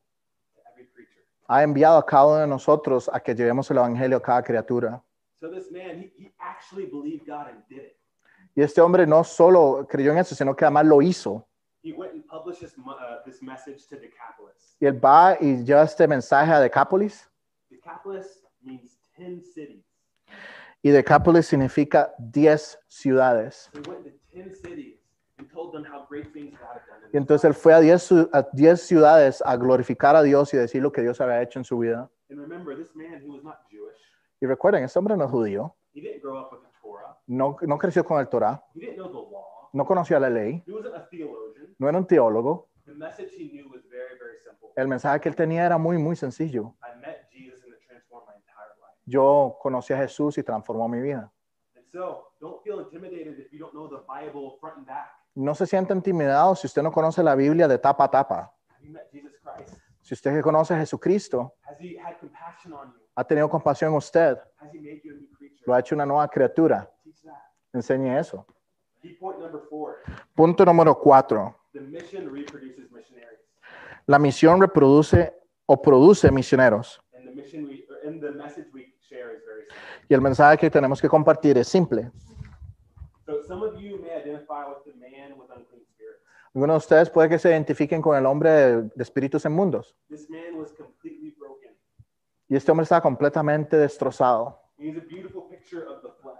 to 0.55 0.61
every 0.73 0.87
creature. 0.93 1.23
Ha 1.47 1.63
enviado 1.63 1.97
a 1.97 2.05
cada 2.05 2.25
uno 2.25 2.37
de 2.39 2.47
nosotros 2.47 3.09
a 3.13 3.19
que 3.21 3.35
llevemos 3.35 3.71
el 3.71 3.77
Evangelio 3.77 4.17
a 4.17 4.21
cada 4.21 4.43
criatura. 4.43 5.01
So 5.39 5.49
this 5.49 5.71
man, 5.71 5.97
he, 6.01 6.11
he 6.17 6.33
actually 6.39 6.87
believed 6.87 7.25
God 7.25 7.47
and 7.49 7.63
did 7.69 7.83
it. 7.85 7.96
Y 8.57 8.63
este 8.63 8.81
hombre 8.81 9.05
no 9.05 9.23
solo 9.23 9.85
creyó 9.87 10.11
en 10.11 10.17
eso, 10.17 10.33
sino 10.33 10.55
que 10.55 10.65
además 10.65 10.87
lo 10.87 10.99
hizo. 10.99 11.47
He 11.83 11.93
went 11.93 12.13
and 12.13 12.23
uh, 12.25 13.23
this 13.23 13.39
message 13.43 13.87
to 13.87 13.97
Decapolis. 13.97 14.75
Y 14.79 14.87
él 14.87 14.99
va 14.99 15.37
y 15.39 15.63
lleva 15.63 15.83
este 15.83 16.07
mensaje 16.07 16.51
a 16.51 16.59
Decápolis. 16.59 17.29
Decapolis 17.69 18.43
means 18.63 18.99
10 19.15 19.53
cities. 19.53 19.85
Y 20.81 20.89
Decápolis 20.89 21.45
significa 21.45 22.11
10 22.17 22.79
ciudades. 22.87 23.69
So 23.71 23.79
he 23.79 23.87
went 23.87 24.05
to 24.05 24.11
10 24.33 24.55
cities 24.55 24.97
and 25.37 25.47
told 25.51 25.71
them 25.71 25.85
how 25.85 26.07
great 26.09 26.33
things 26.33 26.57
God 26.57 26.81
had 26.81 26.81
done. 26.87 27.03
in 27.03 27.09
Y 27.13 27.17
entonces 27.17 27.45
él 27.45 27.53
fue 27.53 27.75
a 27.75 27.79
10, 27.79 28.01
su- 28.01 28.29
a 28.33 28.41
10 28.41 28.81
ciudades 28.81 29.43
a 29.45 29.55
glorificar 29.55 30.15
a 30.15 30.23
Dios 30.23 30.51
y 30.55 30.57
decir 30.57 30.81
lo 30.81 30.91
que 30.91 31.03
Dios 31.03 31.21
había 31.21 31.43
hecho 31.43 31.59
en 31.59 31.63
su 31.63 31.77
vida. 31.77 32.09
And 32.31 32.39
remember, 32.39 32.75
this 32.75 32.95
man, 32.95 33.21
he 33.21 33.29
was 33.29 33.43
not 33.43 33.59
Jewish. 33.69 33.99
Y 34.41 34.47
recuerden, 34.47 34.83
este 34.83 34.97
hombre 34.97 35.15
no 35.15 35.25
es 35.25 35.29
judío, 35.31 35.75
He 35.93 36.01
didn't 36.01 36.23
grow 36.23 36.39
up 36.39 36.51
with. 36.51 36.66
No, 37.27 37.57
no 37.61 37.77
creció 37.77 38.03
con 38.03 38.19
el 38.19 38.27
Torah, 38.27 38.63
no 39.73 39.85
conocía 39.85 40.19
la 40.19 40.29
ley, 40.29 40.63
no 41.77 41.89
era 41.89 41.97
un 41.97 42.07
teólogo. 42.07 42.69
El 44.75 44.87
mensaje 44.87 45.19
que 45.19 45.29
él 45.29 45.35
tenía 45.35 45.65
era 45.65 45.77
muy, 45.77 45.97
muy 45.97 46.15
sencillo. 46.15 46.73
Yo 49.05 49.57
conocí 49.61 49.93
a 49.93 49.97
Jesús 49.97 50.37
y 50.37 50.43
transformó 50.43 50.87
mi 50.87 51.01
vida. 51.01 51.31
No 55.35 55.55
se 55.55 55.65
sienta 55.67 55.93
intimidado 55.93 56.55
si 56.55 56.67
usted 56.67 56.81
no 56.81 56.91
conoce 56.91 57.23
la 57.23 57.35
Biblia 57.35 57.67
de 57.67 57.77
tapa 57.77 58.05
a 58.05 58.11
tapa. 58.11 58.53
Si 60.01 60.13
usted 60.13 60.41
conoce 60.41 60.73
a 60.73 60.77
Jesucristo 60.77 61.53
ha 63.15 63.23
tenido 63.23 63.49
compasión 63.49 63.91
en 63.91 63.97
usted, 63.97 64.37
lo 65.65 65.73
ha 65.73 65.79
hecho 65.79 65.95
una 65.95 66.05
nueva 66.05 66.27
criatura. 66.27 66.89
Enseñe 67.77 68.17
eso. 68.19 68.45
Punto 70.35 70.65
número 70.65 70.97
cuatro. 70.99 71.55
The 71.73 71.81
mission 71.81 72.33
reproduces 72.33 72.91
missionaries. 72.91 73.39
La 74.07 74.17
misión 74.19 74.59
reproduce 74.59 75.33
o 75.67 75.79
produce 75.81 76.31
misioneros. 76.31 76.99
And 77.13 77.25
the 77.29 77.35
mission 77.35 77.65
we 77.65 77.85
or- 77.89 78.07
and 78.07 78.19
the 78.21 78.31
message 78.31 78.67
we 78.73 78.95
share 78.99 79.35
is 79.35 79.43
very 79.45 79.61
simple. 79.67 79.77
Y 80.09 80.13
el 80.15 80.21
mensaje 80.21 80.57
que 80.57 80.69
tenemos 80.71 80.99
que 81.01 81.07
compartir 81.07 81.57
es 81.57 81.67
simple. 81.67 82.11
Algunos 86.53 86.73
de 86.73 86.77
ustedes 86.77 87.09
puede 87.09 87.29
que 87.29 87.37
se 87.37 87.49
identifiquen 87.49 88.01
con 88.01 88.17
el 88.17 88.25
hombre 88.25 88.49
de, 88.49 88.81
de 88.83 89.03
espíritus 89.03 89.45
inmundos. 89.45 89.95
This 90.09 90.29
man 90.29 90.55
was 90.55 90.71
completely 90.73 91.31
broken. 91.37 91.77
Y 92.49 92.55
este 92.55 92.71
hombre 92.71 92.83
está 92.83 92.99
completamente 93.01 93.77
destrozado 93.77 94.59
a 94.79 94.81
beautiful 94.81 95.47
picture 95.49 95.85
of 95.87 96.01
the 96.01 96.09
flesh. 96.21 96.37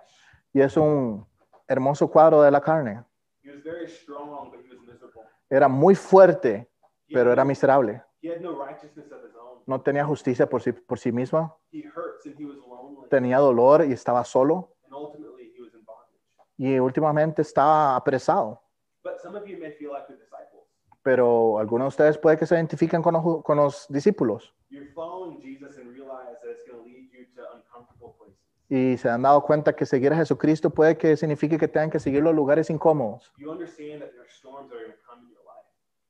Y 0.58 0.62
es 0.62 0.76
un 0.76 1.24
hermoso 1.68 2.10
cuadro 2.10 2.42
de 2.42 2.50
la 2.50 2.60
carne. 2.60 3.04
He 3.44 3.52
was 3.52 3.64
very 3.64 3.88
strong, 3.88 4.50
but 4.50 4.60
he 4.60 4.76
was 4.76 4.82
miserable. 4.88 5.22
Era 5.52 5.68
muy 5.68 5.94
fuerte, 5.94 6.68
He 7.08 7.14
pero 7.14 7.32
era 7.32 7.46
miserable. 7.46 8.02
He 8.24 8.32
had 8.32 8.42
no 8.42 8.54
righteousness 8.54 9.12
of 9.12 9.24
his 9.24 9.36
own. 9.36 9.62
No 9.68 9.82
tenía 9.82 10.04
justicia 10.04 10.50
por 10.50 10.64
sí, 10.64 10.72
por 10.72 10.98
sí 10.98 11.12
mismo. 11.12 11.60
He 11.72 11.84
hurts 11.84 12.26
and 12.26 12.36
he 12.40 12.46
was 12.46 12.58
lonely. 12.58 13.08
Tenía 13.08 13.38
dolor 13.38 13.86
y 13.86 13.92
estaba 13.92 14.24
solo. 14.24 14.74
And 14.86 14.96
ultimately, 14.96 15.54
he 15.56 15.62
was 15.62 15.76
in 15.76 15.86
bondage. 15.86 16.24
Y 16.58 16.80
últimamente 16.80 17.44
estaba 17.44 17.96
apresado. 17.96 18.60
But 19.04 19.20
some 19.22 19.38
of 19.38 19.46
you 19.46 19.60
may 19.60 19.74
feel 19.74 19.92
like 19.92 20.08
the 20.08 20.16
disciples. 20.16 20.66
Pero 21.04 21.60
algunos 21.60 21.86
de 21.86 21.90
ustedes 21.90 22.18
puede 22.18 22.40
que 22.40 22.48
se 22.48 22.56
identifiquen 22.56 23.04
con 23.04 23.14
los, 23.14 23.44
con 23.44 23.58
los 23.58 23.86
discípulos. 23.90 24.56
You're 24.72 24.92
following 24.96 25.40
Jesus 25.40 25.78
and 25.78 25.94
realize 25.94 26.36
that 26.42 26.50
it's 26.50 26.64
going 26.68 26.82
to 26.82 26.84
lead 26.84 27.12
you 27.14 27.28
to 27.36 27.44
uncomfortable 27.54 28.16
places. 28.18 28.42
Y 28.70 28.98
se 28.98 29.10
han 29.10 29.22
dado 29.22 29.42
cuenta 29.44 29.74
que 29.76 29.86
seguir 29.86 30.12
a 30.12 30.16
Jesucristo 30.18 30.70
puede 30.70 30.98
que 30.98 31.16
signifique 31.16 31.58
que 31.58 31.68
tengan 31.68 31.90
que 31.90 32.00
seguir 32.00 32.22
los 32.22 32.34
lugares 32.36 32.70
incómodos. 32.70 33.32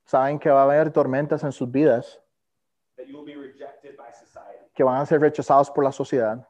Saben 0.05 0.39
que 0.39 0.49
va 0.49 0.62
a 0.62 0.64
haber 0.64 0.91
tormentas 0.91 1.43
en 1.43 1.51
sus 1.51 1.70
vidas, 1.70 2.20
que 4.74 4.84
van 4.84 5.01
a 5.01 5.05
ser 5.05 5.20
rechazados 5.22 5.70
por 5.70 5.84
la 5.84 5.91
sociedad. 5.91 6.47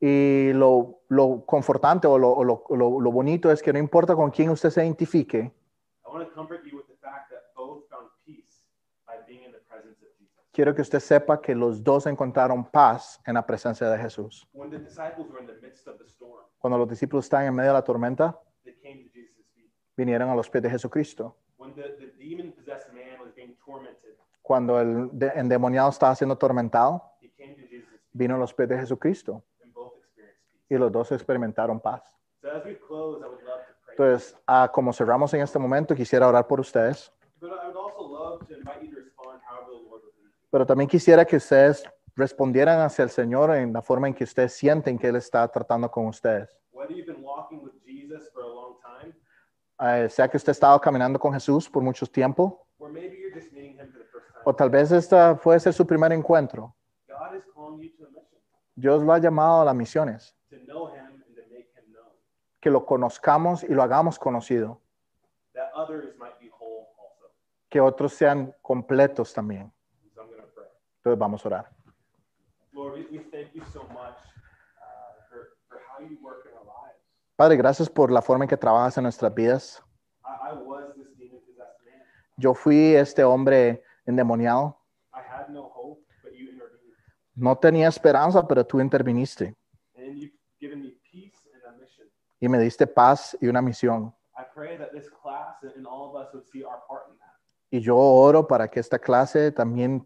Y 0.00 0.52
lo, 0.54 1.00
lo 1.08 1.44
confortante 1.46 2.08
o, 2.08 2.18
lo, 2.18 2.42
lo- 2.42 2.64
lo 3.00 3.12
bonito 3.12 3.50
es 3.52 3.62
que 3.62 3.72
no 3.72 3.78
importa 3.78 4.16
con 4.16 4.30
quién 4.30 4.50
usted 4.50 4.70
se 4.70 4.82
identifique, 4.84 5.38
I 6.04 6.08
want 6.12 6.28
to 6.28 6.34
comfort 6.34 6.64
you 6.64 6.76
with 6.76 6.86
the 6.88 6.96
fact 7.00 7.30
that 7.30 7.54
both 7.54 7.88
found 7.88 8.08
peace 8.26 8.66
by 9.06 9.14
being 9.26 9.44
in 9.44 9.52
the 9.52 9.60
presence 9.68 10.02
of 10.02 10.08
Jesus. 10.18 10.41
Quiero 10.52 10.74
que 10.74 10.82
usted 10.82 11.00
sepa 11.00 11.40
que 11.40 11.54
los 11.54 11.82
dos 11.82 12.06
encontraron 12.06 12.64
paz 12.64 13.20
en 13.26 13.34
la 13.34 13.44
presencia 13.44 13.88
de 13.88 13.98
Jesús. 13.98 14.46
When 14.52 14.70
the 14.70 14.78
disciples 14.78 15.28
were 15.30 15.40
in 15.40 15.46
the 15.46 15.54
midst 15.60 15.86
of 15.88 15.98
the 15.98 16.04
storm, 16.06 16.44
Cuando 16.58 16.78
los 16.78 16.88
discípulos 16.88 17.24
están 17.24 17.44
en 17.46 17.54
medio 17.54 17.70
de 17.70 17.74
la 17.74 17.82
tormenta, 17.84 18.38
they 18.64 18.74
came 18.74 19.02
to 19.04 19.10
Jesus' 19.12 19.46
feet. 19.54 19.70
vinieron 19.96 20.28
a 20.30 20.34
los 20.36 20.48
pies 20.48 20.62
de 20.62 20.70
Jesucristo. 20.70 21.36
When 21.58 21.74
the, 21.74 21.82
the 21.98 22.12
demon 22.18 22.52
possessed 22.52 22.92
man 22.92 23.20
was 23.20 23.32
being 23.34 23.56
tormented, 23.64 24.16
Cuando 24.42 24.80
el 24.80 25.08
de- 25.12 25.32
endemoniado 25.36 25.88
estaba 25.90 26.14
siendo 26.14 26.34
atormentado, 26.34 27.02
he 27.20 27.28
came 27.30 27.54
to 27.54 27.62
Jesus' 27.62 27.88
feet 27.88 28.00
vino 28.12 28.34
a 28.34 28.38
los 28.38 28.52
pies 28.52 28.68
de 28.68 28.76
Jesucristo 28.78 29.42
y 30.68 30.76
los 30.76 30.90
dos 30.92 31.10
experimentaron 31.12 31.80
paz. 31.80 32.02
So 32.40 32.50
as 32.50 32.64
we 32.64 32.76
close, 32.78 33.20
I 33.24 33.28
would 33.28 33.42
love 33.42 33.60
to 33.60 33.74
pray. 33.84 33.94
Entonces, 33.96 34.36
ah, 34.46 34.70
como 34.72 34.92
cerramos 34.92 35.32
en 35.34 35.40
este 35.42 35.58
momento, 35.58 35.94
quisiera 35.94 36.26
orar 36.28 36.46
por 36.46 36.58
ustedes, 36.60 37.12
pero 40.52 40.66
también 40.66 40.88
quisiera 40.88 41.24
que 41.24 41.36
ustedes 41.36 41.82
respondieran 42.14 42.80
hacia 42.80 43.04
el 43.04 43.10
Señor 43.10 43.56
en 43.56 43.72
la 43.72 43.80
forma 43.80 44.06
en 44.06 44.12
que 44.14 44.24
ustedes 44.24 44.52
sienten 44.52 44.98
que 44.98 45.08
Él 45.08 45.16
está 45.16 45.48
tratando 45.48 45.90
con 45.90 46.06
ustedes. 46.06 46.54
Time, 46.70 47.04
Eh, 49.80 50.08
sea 50.10 50.28
que 50.28 50.36
usted 50.36 50.50
ha 50.50 50.52
estado 50.52 50.78
caminando 50.80 51.18
con 51.18 51.32
Jesús 51.32 51.68
por 51.68 51.82
mucho 51.82 52.06
tiempo, 52.06 52.64
or 52.78 52.88
maybe 52.90 53.18
you're 53.18 53.34
just 53.34 53.50
meeting 53.52 53.76
him 53.80 53.90
for 53.90 53.98
the 53.98 54.04
first 54.12 54.28
time, 54.28 54.42
o 54.44 54.54
tal 54.54 54.70
vez 54.70 54.92
esta 54.92 55.34
puede 55.34 55.58
ser 55.58 55.72
su 55.72 55.84
primer 55.84 56.12
encuentro. 56.12 56.76
God 57.08 57.34
is 57.34 57.44
calling 57.52 57.80
you 57.80 57.90
to 57.96 58.04
a 58.04 58.08
mission, 58.10 58.38
Dios 58.76 59.02
lo 59.02 59.12
ha 59.12 59.18
llamado 59.18 59.62
a 59.62 59.64
las 59.64 59.74
misiones, 59.74 60.36
to 60.50 60.56
know 60.66 60.86
him 60.94 61.04
and 61.06 61.24
to 61.34 61.42
make 61.50 61.68
him 61.74 61.92
known, 61.92 62.12
que 62.60 62.70
lo 62.70 62.84
conozcamos 62.84 63.64
y 63.64 63.74
lo 63.74 63.82
hagamos 63.82 64.18
conocido, 64.20 64.80
that 65.54 65.72
others 65.74 66.16
might 66.18 66.38
be 66.38 66.48
whole 66.60 66.86
also. 66.98 67.32
que 67.68 67.80
otros 67.80 68.12
sean 68.12 68.54
completos 68.62 69.32
también. 69.34 69.72
So 70.14 70.20
I'm 70.20 70.28
going 70.28 70.42
to 70.42 70.46
pray. 70.54 70.68
Entonces 71.02 71.18
vamos 71.18 71.44
a 71.44 71.48
orar. 71.48 71.70
Lord, 72.72 72.94
we, 72.94 73.06
we 73.10 73.18
thank 73.30 73.52
you 73.52 73.64
so 73.72 73.82
much 73.92 74.16
for, 75.28 75.56
for 75.68 75.80
how 75.88 76.00
you 76.00 76.16
work 76.22 76.46
in 76.46 76.56
our 76.56 76.64
lives. 76.64 77.02
Padre, 77.34 77.56
gracias 77.56 77.90
por 77.90 78.12
la 78.12 78.22
forma 78.22 78.44
en 78.44 78.48
que 78.48 78.56
trabajas 78.56 78.96
en 78.98 79.02
nuestras 79.02 79.34
vidas. 79.34 79.82
Yo 82.36 82.54
fui 82.54 82.94
este 82.94 83.24
hombre 83.24 83.82
endemoniado. 84.06 84.78
No 87.34 87.56
tenía 87.58 87.88
esperanza, 87.88 88.46
pero 88.46 88.64
tú 88.64 88.80
interviniste 88.80 89.56
y 92.42 92.48
me 92.48 92.58
diste 92.58 92.86
paz 92.88 93.36
y 93.40 93.46
una 93.46 93.62
misión. 93.62 94.12
Y 97.70 97.80
yo 97.80 97.96
oro 97.96 98.46
para 98.46 98.68
que 98.68 98.80
esta 98.80 98.98
clase 98.98 99.52
también 99.52 100.04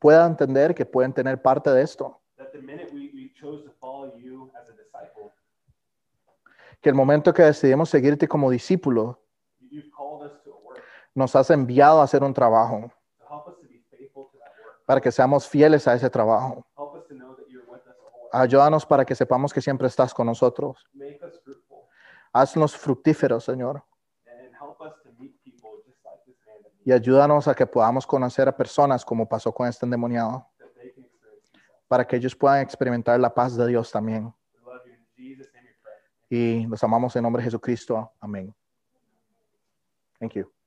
pueda 0.00 0.26
entender 0.26 0.74
que 0.74 0.84
pueden 0.84 1.12
tener 1.12 1.40
parte 1.40 1.70
de 1.70 1.82
esto. 1.82 2.20
Que 6.80 6.88
el 6.88 6.94
momento 6.94 7.32
que 7.32 7.42
decidimos 7.42 7.90
seguirte 7.90 8.26
como 8.26 8.50
discípulo, 8.50 9.22
nos 11.14 11.36
has 11.36 11.50
enviado 11.50 12.00
a 12.00 12.04
hacer 12.04 12.24
un 12.24 12.34
trabajo 12.34 12.90
para 14.86 15.00
que 15.00 15.12
seamos 15.12 15.46
fieles 15.46 15.86
a 15.86 15.94
ese 15.94 16.10
trabajo. 16.10 16.66
Ayúdanos 18.32 18.86
para 18.86 19.04
que 19.04 19.14
sepamos 19.14 19.52
que 19.52 19.60
siempre 19.60 19.86
estás 19.86 20.14
con 20.14 20.26
nosotros. 20.26 20.88
Haznos 22.32 22.76
fructíferos, 22.76 23.44
Señor. 23.44 23.84
and 24.50 24.54
help 24.58 24.80
us 24.80 24.94
to 25.04 25.10
meet 25.18 25.34
people 25.44 25.78
just 25.86 25.98
like 26.04 26.18
this 26.26 26.38
man 26.46 26.58
that, 26.62 26.69
Y 26.84 26.92
ayúdanos 26.92 27.46
a 27.46 27.54
que 27.54 27.66
podamos 27.66 28.06
conocer 28.06 28.48
a 28.48 28.56
personas 28.56 29.04
como 29.04 29.28
pasó 29.28 29.52
con 29.52 29.68
este 29.68 29.86
endemoniado, 29.86 30.46
para 31.88 32.06
que 32.06 32.16
ellos 32.16 32.34
puedan 32.34 32.60
experimentar 32.60 33.18
la 33.18 33.32
paz 33.32 33.56
de 33.56 33.66
Dios 33.66 33.90
también. 33.90 34.32
Y 36.28 36.66
los 36.66 36.82
amamos 36.84 37.14
en 37.16 37.22
nombre 37.22 37.42
de 37.42 37.44
Jesucristo. 37.44 38.12
Amén. 38.20 38.54
Thank 40.18 40.34
you. 40.34 40.59